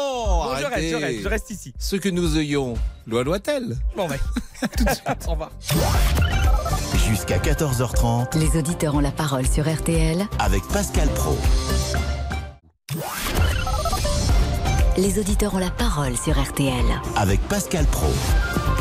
[0.45, 0.75] Bon, je arrêtez.
[0.75, 1.75] reste, je reste, je reste ici.
[1.79, 2.75] Ce que nous ayons,
[3.07, 4.19] loi loi-t-elle Je m'en vais.
[4.77, 5.05] Tout de suite.
[5.27, 5.51] Au revoir.
[7.09, 10.27] Jusqu'à 14h30 Les auditeurs ont la parole sur RTL.
[10.39, 11.37] avec Pascal Pro.
[14.99, 16.85] Les auditeurs ont la parole sur RTL.
[17.15, 18.09] Avec Pascal Pro.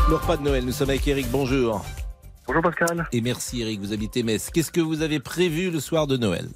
[0.09, 1.85] Le repas de Noël, nous sommes avec Eric, bonjour.
[2.47, 3.07] Bonjour Pascal.
[3.11, 4.49] Et merci Eric, vous habitez Metz.
[4.51, 6.47] Qu'est-ce que vous avez prévu le soir de Noël?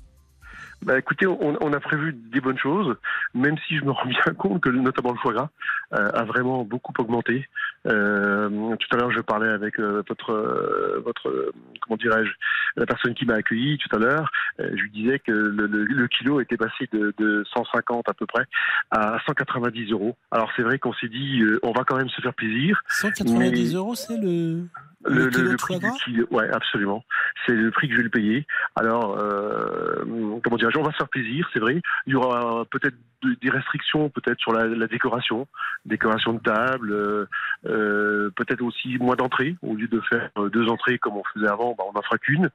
[0.83, 2.95] Bah écoutez, on, on a prévu des bonnes choses,
[3.35, 5.49] même si je me rends bien compte que notamment le foie gras
[5.93, 7.47] euh, a vraiment beaucoup augmenté.
[7.87, 11.51] Euh, tout à l'heure, je parlais avec euh, votre, euh, votre, euh,
[11.81, 12.31] comment dirais-je,
[12.77, 14.31] la personne qui m'a accueilli tout à l'heure.
[14.57, 18.25] Je lui disais que le, le- le kilo était passé de, de 150 à peu
[18.25, 18.45] près
[18.91, 20.15] à 190 euros.
[20.31, 22.81] Alors c'est vrai qu'on s'est dit, euh, on va quand même se faire plaisir.
[22.87, 24.63] 190 mais- euros, c'est le,
[25.05, 27.03] le, kilo le de prix du kilo, ouais, absolument.
[27.45, 28.45] C'est le prix que je vais le payer.
[28.75, 30.03] Alors, euh,
[30.43, 31.81] comment dirais-je, on va se faire plaisir, c'est vrai.
[32.05, 35.47] Il y aura peut-être de- des restrictions, peut-être sur la, la décoration,
[35.85, 37.25] décoration de table, euh,
[37.65, 39.55] euh, peut-être aussi moins d'entrées.
[39.61, 42.17] Au lieu de faire euh, deux entrées comme on faisait avant, bah, on n'en fera
[42.17, 42.49] qu'une.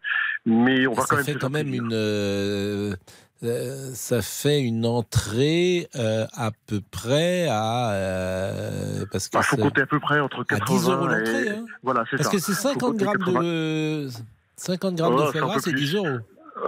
[0.44, 2.96] Mais on va ça quand même fait se quand même une.
[3.42, 7.92] Euh, ça fait une entrée euh, à peu près à.
[7.92, 11.18] euh, parce que Il faut compter à peu près entre à 80 10 euros et...
[11.18, 11.48] l'entrée.
[11.50, 11.64] Hein.
[11.82, 12.22] Voilà, c'est ça.
[12.22, 13.42] Parce que c'est Faut 50 compter grammes 80.
[13.42, 14.08] de.
[14.56, 15.80] 50 grammes Oh, de c'est foie un gras, peu c'est plus.
[15.80, 16.06] 10 euros.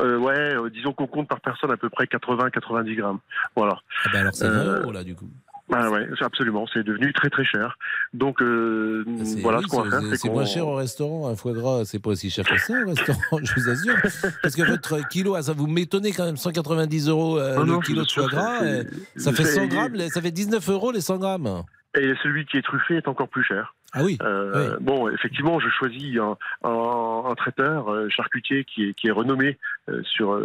[0.00, 3.18] Euh, ouais, euh, disons qu'on compte par personne à peu près 80-90 grammes.
[3.56, 3.78] Voilà.
[4.04, 5.28] Ah bah alors c'est 20 Euh, euros là du coup.
[5.72, 7.76] Ah ouais, absolument, c'est devenu très très cher.
[8.14, 11.36] Donc euh, C'est- voilà oui, ce qu'on va faire, c'est- moins cher au restaurant, un
[11.36, 13.94] foie gras, c'est pas aussi cher que ça au restaurant, je vous assure.
[14.42, 17.72] Parce que votre kilo, ah, ça vous m'étonnez quand même, 190 euros euh, Non, le
[17.72, 18.84] non, kilo de foie gras, euh,
[19.16, 21.62] ça fait c'est- 100 grammes, ça fait 19 euros les 100 grammes.
[21.98, 23.74] Et celui qui est truffé est encore plus cher.
[23.94, 24.18] Ah oui.
[24.22, 29.10] Euh, Bon, effectivement, je choisis un, un- un traiteur euh, charcutier qui est, qui est
[29.10, 29.58] renommé
[29.88, 30.38] euh, sur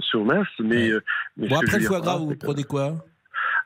[0.00, 1.00] sur sur Metz, mais, euh,
[1.36, 2.96] mais Bon après le foie gras, vous prenez quoi?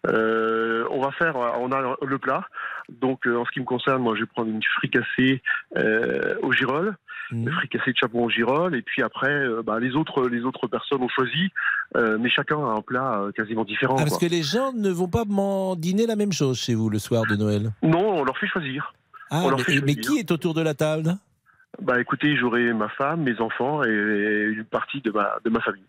[0.08, 2.44] Euh, on va faire, on a le plat.
[2.88, 5.42] Donc, euh, en ce qui me concerne, moi, je vais prendre une fricassée
[5.76, 6.94] euh, au girole
[7.32, 11.02] le fricassé de chapon au girole, et puis après, bah, les autres, les autres personnes
[11.02, 11.50] ont choisi,
[11.96, 13.96] mais chacun a un plat quasiment différent.
[13.98, 14.28] Ah, parce quoi.
[14.28, 15.24] que les gens ne vont pas
[15.76, 17.72] dîner la même chose chez vous le soir de Noël.
[17.82, 18.94] Non, on leur fait choisir.
[19.28, 20.02] Ah, mais, fait mais choisir.
[20.02, 21.16] qui est autour de la table?
[21.82, 25.82] Bah écoutez, j'aurai ma femme, mes enfants et une partie de ma, de ma famille.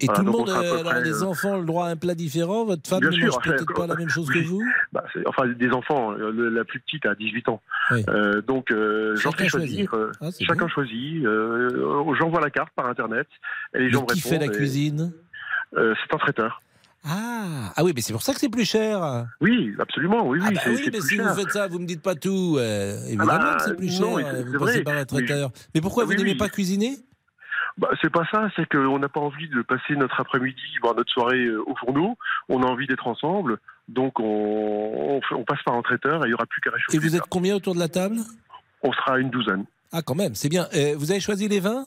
[0.00, 0.52] Et Voilà, tout le monde, peu
[0.88, 2.64] euh, les euh, enfants le droit à un plat différent.
[2.64, 4.60] Votre femme Bien ne sûr, mange peut-être après, pas la même chose que vous?
[4.92, 7.62] Bah, enfin, des enfants, euh, le- la plus petite a 18 ans.
[7.92, 8.02] Oui.
[8.08, 9.88] Euh, donc, euh, j'en Chacun fais choisir.
[9.90, 9.94] choisit.
[9.94, 10.68] euh, Ah, chacun bien.
[10.68, 11.24] choisit.
[11.24, 13.28] Euh, J'envoie la carte par Internet.
[13.74, 14.32] Et les gens qui répondent.
[14.32, 15.12] fait la et- cuisine?
[15.76, 16.60] Euh, C'est un traiteur.
[17.06, 19.26] Ah, ah oui, mais c'est pour ça que c'est plus cher.
[19.40, 20.26] Oui, absolument.
[20.26, 21.28] Oui, Ah bah oui, mais si cher.
[21.28, 22.56] vous faites ça, vous me dites pas tout.
[22.58, 24.00] euh, évidemment bah, que c'est plus cher.
[24.00, 25.50] non, euh, vous passez par un traiteur.
[25.74, 26.36] Mais pourquoi Ah vous n'aimez oui.
[26.36, 26.96] pas cuisiner?
[27.76, 31.10] Bah, c'est pas ça, c'est qu'on n'a pas envie de passer notre après-midi, voire notre
[31.12, 32.16] soirée euh, au fourneau.
[32.48, 36.26] On a envie d'être ensemble, donc on, on, fait- on passe par un traiteur et
[36.26, 36.96] il n'y aura plus qu'à réchauffer.
[36.96, 38.18] Et vous êtes combien autour de la table?
[38.82, 39.64] On sera une douzaine.
[39.92, 40.68] Ah, quand même, c'est bien.
[40.74, 41.84] Euh, vous avez choisi les vins?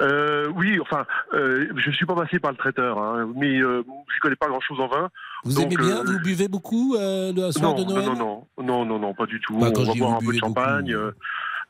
[0.00, 1.04] Euh, oui, enfin,
[1.34, 3.82] euh, je suis pas passé par le traiteur, hein, mais euh,
[4.14, 5.10] je connais pas grand-chose en vin.
[5.44, 8.06] Vous donc, aimez bien Vous buvez beaucoup le soir non, de Noël?
[8.06, 9.58] non, non, non, non, non, pas du tout.
[9.58, 10.94] Bah, on va boire un peu de champagne,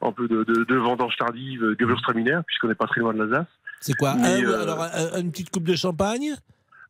[0.03, 3.19] un peu de, de, de vendange tardive, euh, Gewürztraminer, puisqu'on n'est pas très loin de
[3.25, 3.47] l'Alsace.
[3.81, 6.35] C'est quoi Mais, un- euh, Alors, un- une petite coupe de champagne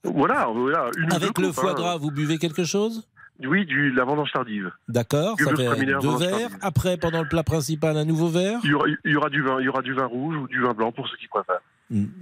[0.05, 0.91] Voilà, voilà.
[0.97, 1.74] Une Avec le foie hein.
[1.74, 3.07] gras, vous buvez quelque chose?
[3.45, 4.70] Oui, du, de la vendange tardive.
[4.89, 6.49] D'accord, ça fait deux verres.
[6.62, 8.61] Après, pendant le plat principal, un nouveau verre?
[8.65, 10.49] Il y, aura, il y aura du vin, il y aura du vin rouge ou
[10.49, 11.61] du vin blanc pour ceux qui préfèrent.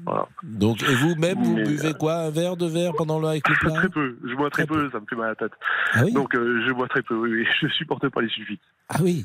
[0.05, 0.27] Voilà.
[0.43, 2.17] Donc, et vous-même, vous Mais, buvez quoi?
[2.17, 3.71] Un verre, deux verres pendant le avec le plat?
[3.75, 5.53] Très peu, je bois très, peu, ça me fait mal à la tête.
[5.95, 6.13] Ah oui?
[6.13, 7.47] Donc euh, je bois très peu, oui, oui.
[7.63, 8.61] je supporte pas les sulfites.
[8.89, 9.25] Ah oui,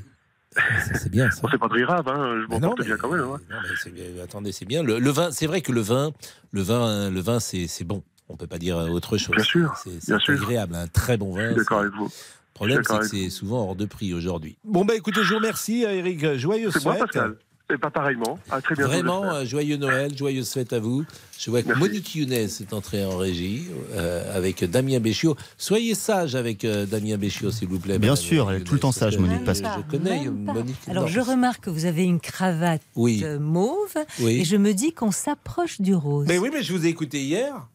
[0.95, 1.41] c'est bien ça.
[1.41, 3.21] Bon, c'est pas très grave, hein, je m'en porte mais- bien quand même.
[3.21, 3.39] hein.
[3.49, 4.83] Non, attendez, c'est bien.
[4.83, 6.11] Le, le vin, c'est vrai que le vin,
[6.51, 8.03] le vin, le vin, c'est c'est bon.
[8.29, 9.35] On peut pas dire autre chose.
[9.35, 10.33] Bien sûr, c'est bien c'est sûr.
[10.35, 10.75] agréable.
[10.75, 11.53] Un très bon vin.
[11.53, 12.05] D'accord avec vous.
[12.05, 14.57] Le problème, c'est que c'est souvent hors de prix aujourd'hui.
[14.65, 16.35] Bon, bah écoutez, je vous remercie, Eric.
[16.35, 16.95] Joyeux C'est moi.
[16.95, 17.35] Pascal.
[17.71, 18.39] Et pas pareillement.
[18.49, 18.91] À très bientôt.
[18.91, 21.05] Vraiment, euh, joyeux Noël, joyeuse fête à vous.
[21.37, 25.35] Je vois que Monique Younes est entrée en régie euh, avec Damien Béchiot.
[25.57, 27.99] Soyez sage avec euh, Damien Béchiot, s'il vous plaît.
[27.99, 29.83] Bien madame sûr, elle est tout le temps sage, que Monique Pascal.
[29.85, 30.53] Je connais pas.
[30.53, 30.75] Monique.
[30.87, 31.09] Alors non.
[31.09, 33.23] je remarque que vous avez une cravate Oui.
[33.39, 34.41] mauve Oui.
[34.41, 36.25] et je me dis qu'on s'approche du rose.
[36.27, 37.67] Mais oui, mais je vous ai écouté hier.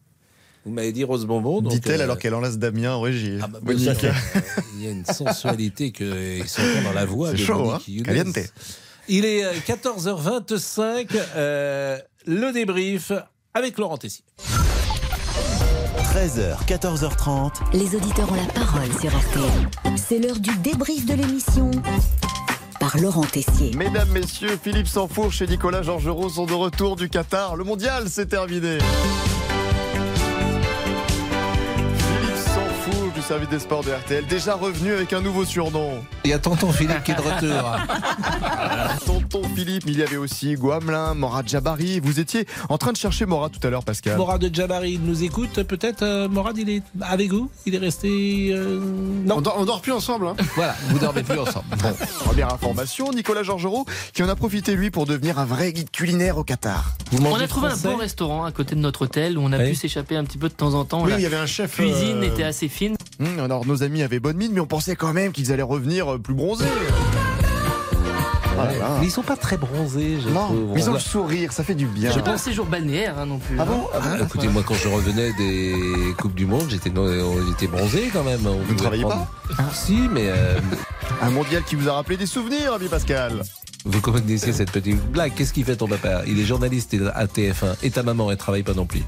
[0.65, 1.61] Vous m'avez dit rose bonbon.
[1.61, 3.37] Dit-elle euh, alors qu'elle enlace Damien en régie.
[3.41, 7.59] Ah bah, il y a une sensualité que ils sont dans la voix C'est chaud,
[7.59, 8.03] Monique hein Younes.
[8.03, 8.39] Caliente.
[9.07, 11.07] Il est euh, 14h25.
[11.35, 13.11] euh, le débrief
[13.53, 14.23] avec Laurent Tessier.
[16.13, 17.51] 13h, 14h30.
[17.73, 19.95] Les auditeurs ont la parole sur RTL.
[19.97, 21.69] C'est l'heure du débrief de l'émission
[22.79, 23.71] par Laurent Tessier.
[23.75, 27.55] Mesdames, messieurs, Philippe Sansfourche et Nicolas Georgerot sont de retour du Qatar.
[27.57, 28.77] Le mondial, c'est terminé.
[33.25, 35.93] Service des sports de RTL, déjà revenu avec un nouveau surnom.
[36.23, 37.77] Il y a tonton Philippe qui est de retour.
[39.05, 41.99] Tonton Philippe, il y avait aussi Hugo Hamelin, Morad Jabari.
[41.99, 44.17] Vous étiez en train de chercher Morad tout à l'heure, Pascal.
[44.17, 46.03] Morad de Jabari nous écoute peut-être.
[46.03, 47.49] euh, Morad, il est avec vous?
[47.65, 48.49] Il est resté.
[48.53, 48.79] euh,
[49.25, 49.37] Non.
[49.37, 50.27] On dort, on dort plus ensemble.
[50.27, 50.35] Hein.
[50.55, 51.65] Voilà, vous dormez plus ensemble.
[51.81, 51.93] Bon.
[52.25, 56.37] Première information, Nicolas Georgerot qui en a profité lui pour devenir un vrai guide culinaire
[56.37, 56.93] au Qatar.
[57.21, 59.75] On a trouvé un bon restaurant à côté de notre hôtel où on a pu
[59.75, 61.03] s'échapper un petit peu de temps en temps.
[61.03, 62.95] Oui, La il y avait un chef, Cuisine euh, était assez fine.
[63.19, 66.13] Hum, alors nos amis avaient bonne mine, mais on pensait quand même qu'ils allaient revenir
[66.15, 66.65] euh, plus bronzés.
[68.55, 68.97] Voilà.
[69.01, 70.71] Mais ils sont pas très bronzés, je Non, trouve.
[70.73, 72.09] mais ils On ont le sourire, ça fait du bien.
[72.11, 73.57] J'ai pas un séjour balnéaire hein, non plus.
[73.59, 75.75] Ah bon Ah, écoutez, moi, quand je revenais des
[76.17, 76.89] Coupes du Monde, j'étais
[77.49, 78.39] j'étais bronzé quand même.
[78.39, 79.27] Vous ne travaillez pas?
[79.73, 80.27] Si, mais.
[80.29, 80.57] euh,
[81.21, 83.41] Un mondial qui vous a rappelé des souvenirs, ami Pascal.
[83.83, 85.33] Vous connaissez cette petite blague?
[85.35, 86.21] Qu'est-ce qu'il fait ton papa?
[86.25, 89.03] Il est journaliste à TF1 et ta maman, elle travaille pas non plus.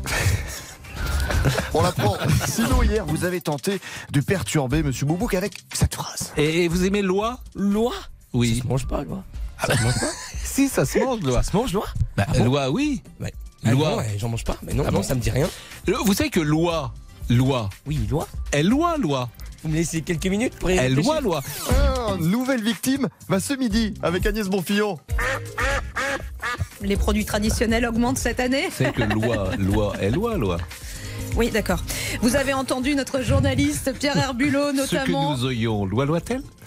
[1.74, 2.18] On l'apprend.
[2.48, 3.80] Sinon, hier, vous avez tenté
[4.12, 6.34] de perturber Monsieur Boubouk avec cette phrase.
[6.38, 7.40] Et, vous aimez loi?
[7.56, 7.94] Loi?
[8.34, 8.58] Oui.
[8.58, 9.24] Ça se mange pas, loi.
[9.66, 10.06] Ça se mange pas?
[10.44, 11.44] Si, ça se mange, loi.
[11.44, 11.86] Ça se mange, loi?
[12.16, 12.46] Bah, Ah bon?
[12.46, 13.04] loi, oui.
[13.20, 13.32] Ouais.
[13.64, 13.88] Loi.
[13.88, 14.58] Ah non, ouais, j'en mange pas.
[14.64, 15.48] Mais non, Ah non, bon ça me dit rien.
[16.06, 16.94] Vous savez que loi,
[17.30, 18.28] loi, Oui, loi.
[18.52, 19.30] elle loi, loi.
[19.64, 21.42] Vous me laissez quelques minutes pour y Elle loi, loi.
[21.70, 24.98] Ah, nouvelle victime va ce midi avec Agnès Bonfillon.
[26.82, 30.58] Les produits traditionnels augmentent cette année C'est que loi, loi, elle loi, loi.
[31.38, 31.84] Oui, d'accord.
[32.22, 35.36] Vous avez entendu notre journaliste Pierre Herbulot, Ce que notamment.
[35.38, 36.06] nous oyons, loi,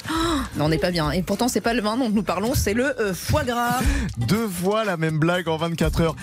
[0.09, 1.11] loi-t-elle Non, on n'est pas bien.
[1.13, 3.81] Et pourtant, c'est pas le vin dont nous parlons, c'est le euh, foie gras.
[4.19, 6.17] Deux fois la même blague en 24 heures.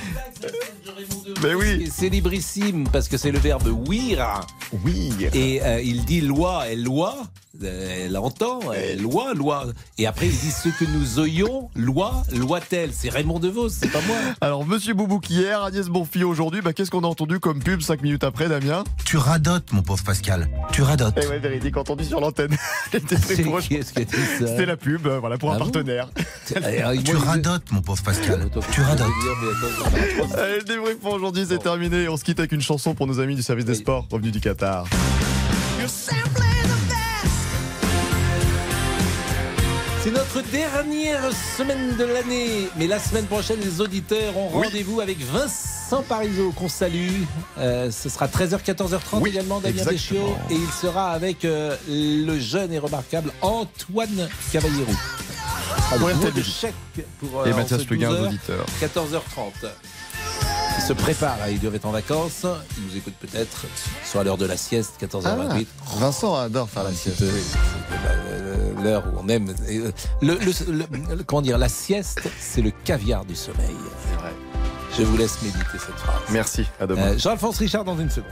[1.43, 1.89] Mais oui.
[1.93, 4.41] C'est librissime parce que c'est le verbe ouïr.
[4.83, 5.13] Oui.
[5.33, 7.15] Et euh, il dit loi, elle loi.
[7.63, 9.65] euh, Elle entend, elle loi, loi.
[9.97, 12.91] Et après, il dit ce que nous oyons, loi, loi-t-elle.
[12.93, 14.15] C'est Raymond DeVos, c'est pas moi.
[14.41, 18.01] Alors, Monsieur Boubouk hier, Agnès Bonfillon aujourd'hui, bah, qu'est-ce qu'on a entendu comme pub 5
[18.01, 18.83] minutes après, Damien?
[19.05, 20.49] Tu radotes, mon pauvre Pascal.
[20.71, 21.17] Tu radotes.
[21.21, 22.55] Eh ouais, véridique, entendu sur l'antenne.
[23.67, 25.65] qui est-ce qui a dit ça C'était la pub, euh, voilà, pour un Ah bon
[25.65, 26.09] partenaire.
[27.03, 28.49] Tu radotes, mon pauvre Pascal.
[28.71, 29.07] Tu radotes.
[30.37, 32.07] Allez, le débrief pour aujourd'hui, c'est terminé.
[32.07, 34.39] On se quitte avec une chanson pour nos amis du service des sports revenus du
[34.39, 34.85] Qatar.
[40.07, 42.69] C'est notre dernière semaine de l'année.
[42.77, 47.23] Mais la semaine prochaine, les auditeurs ont rendez-vous avec Vincent Parisot, qu'on salue.
[47.57, 49.83] Euh, ce sera 13h, 14h30 également, Damien.
[49.83, 50.37] Béchiot.
[50.49, 54.93] Et il sera avec euh, le jeune et remarquable Antoine Cavallero.
[55.89, 56.73] Pour de chèque
[57.19, 58.65] pour Et euh, Mathias en ce Pleguin, 12h, auditeur.
[58.81, 59.67] 14h30.
[60.87, 62.45] Se préparent, là, ils doivent être en vacances.
[62.77, 63.65] Ils nous écoutent peut-être
[64.05, 65.65] sur l'heure de la sieste, 14h28.
[65.81, 67.21] Ah, Vincent adore faire la sieste.
[67.23, 69.53] Euh, L'heure où on aime.
[69.69, 69.91] euh,
[70.21, 73.75] Le, le- le- le- comment dire La sieste, c'est le caviar du sommeil.
[74.09, 74.31] C'est vrai.
[74.97, 76.21] Je vous laisse méditer cette phrase.
[76.29, 77.01] Merci, à demain.
[77.13, 78.31] Euh, Jean-Alphonse Richard dans une seconde.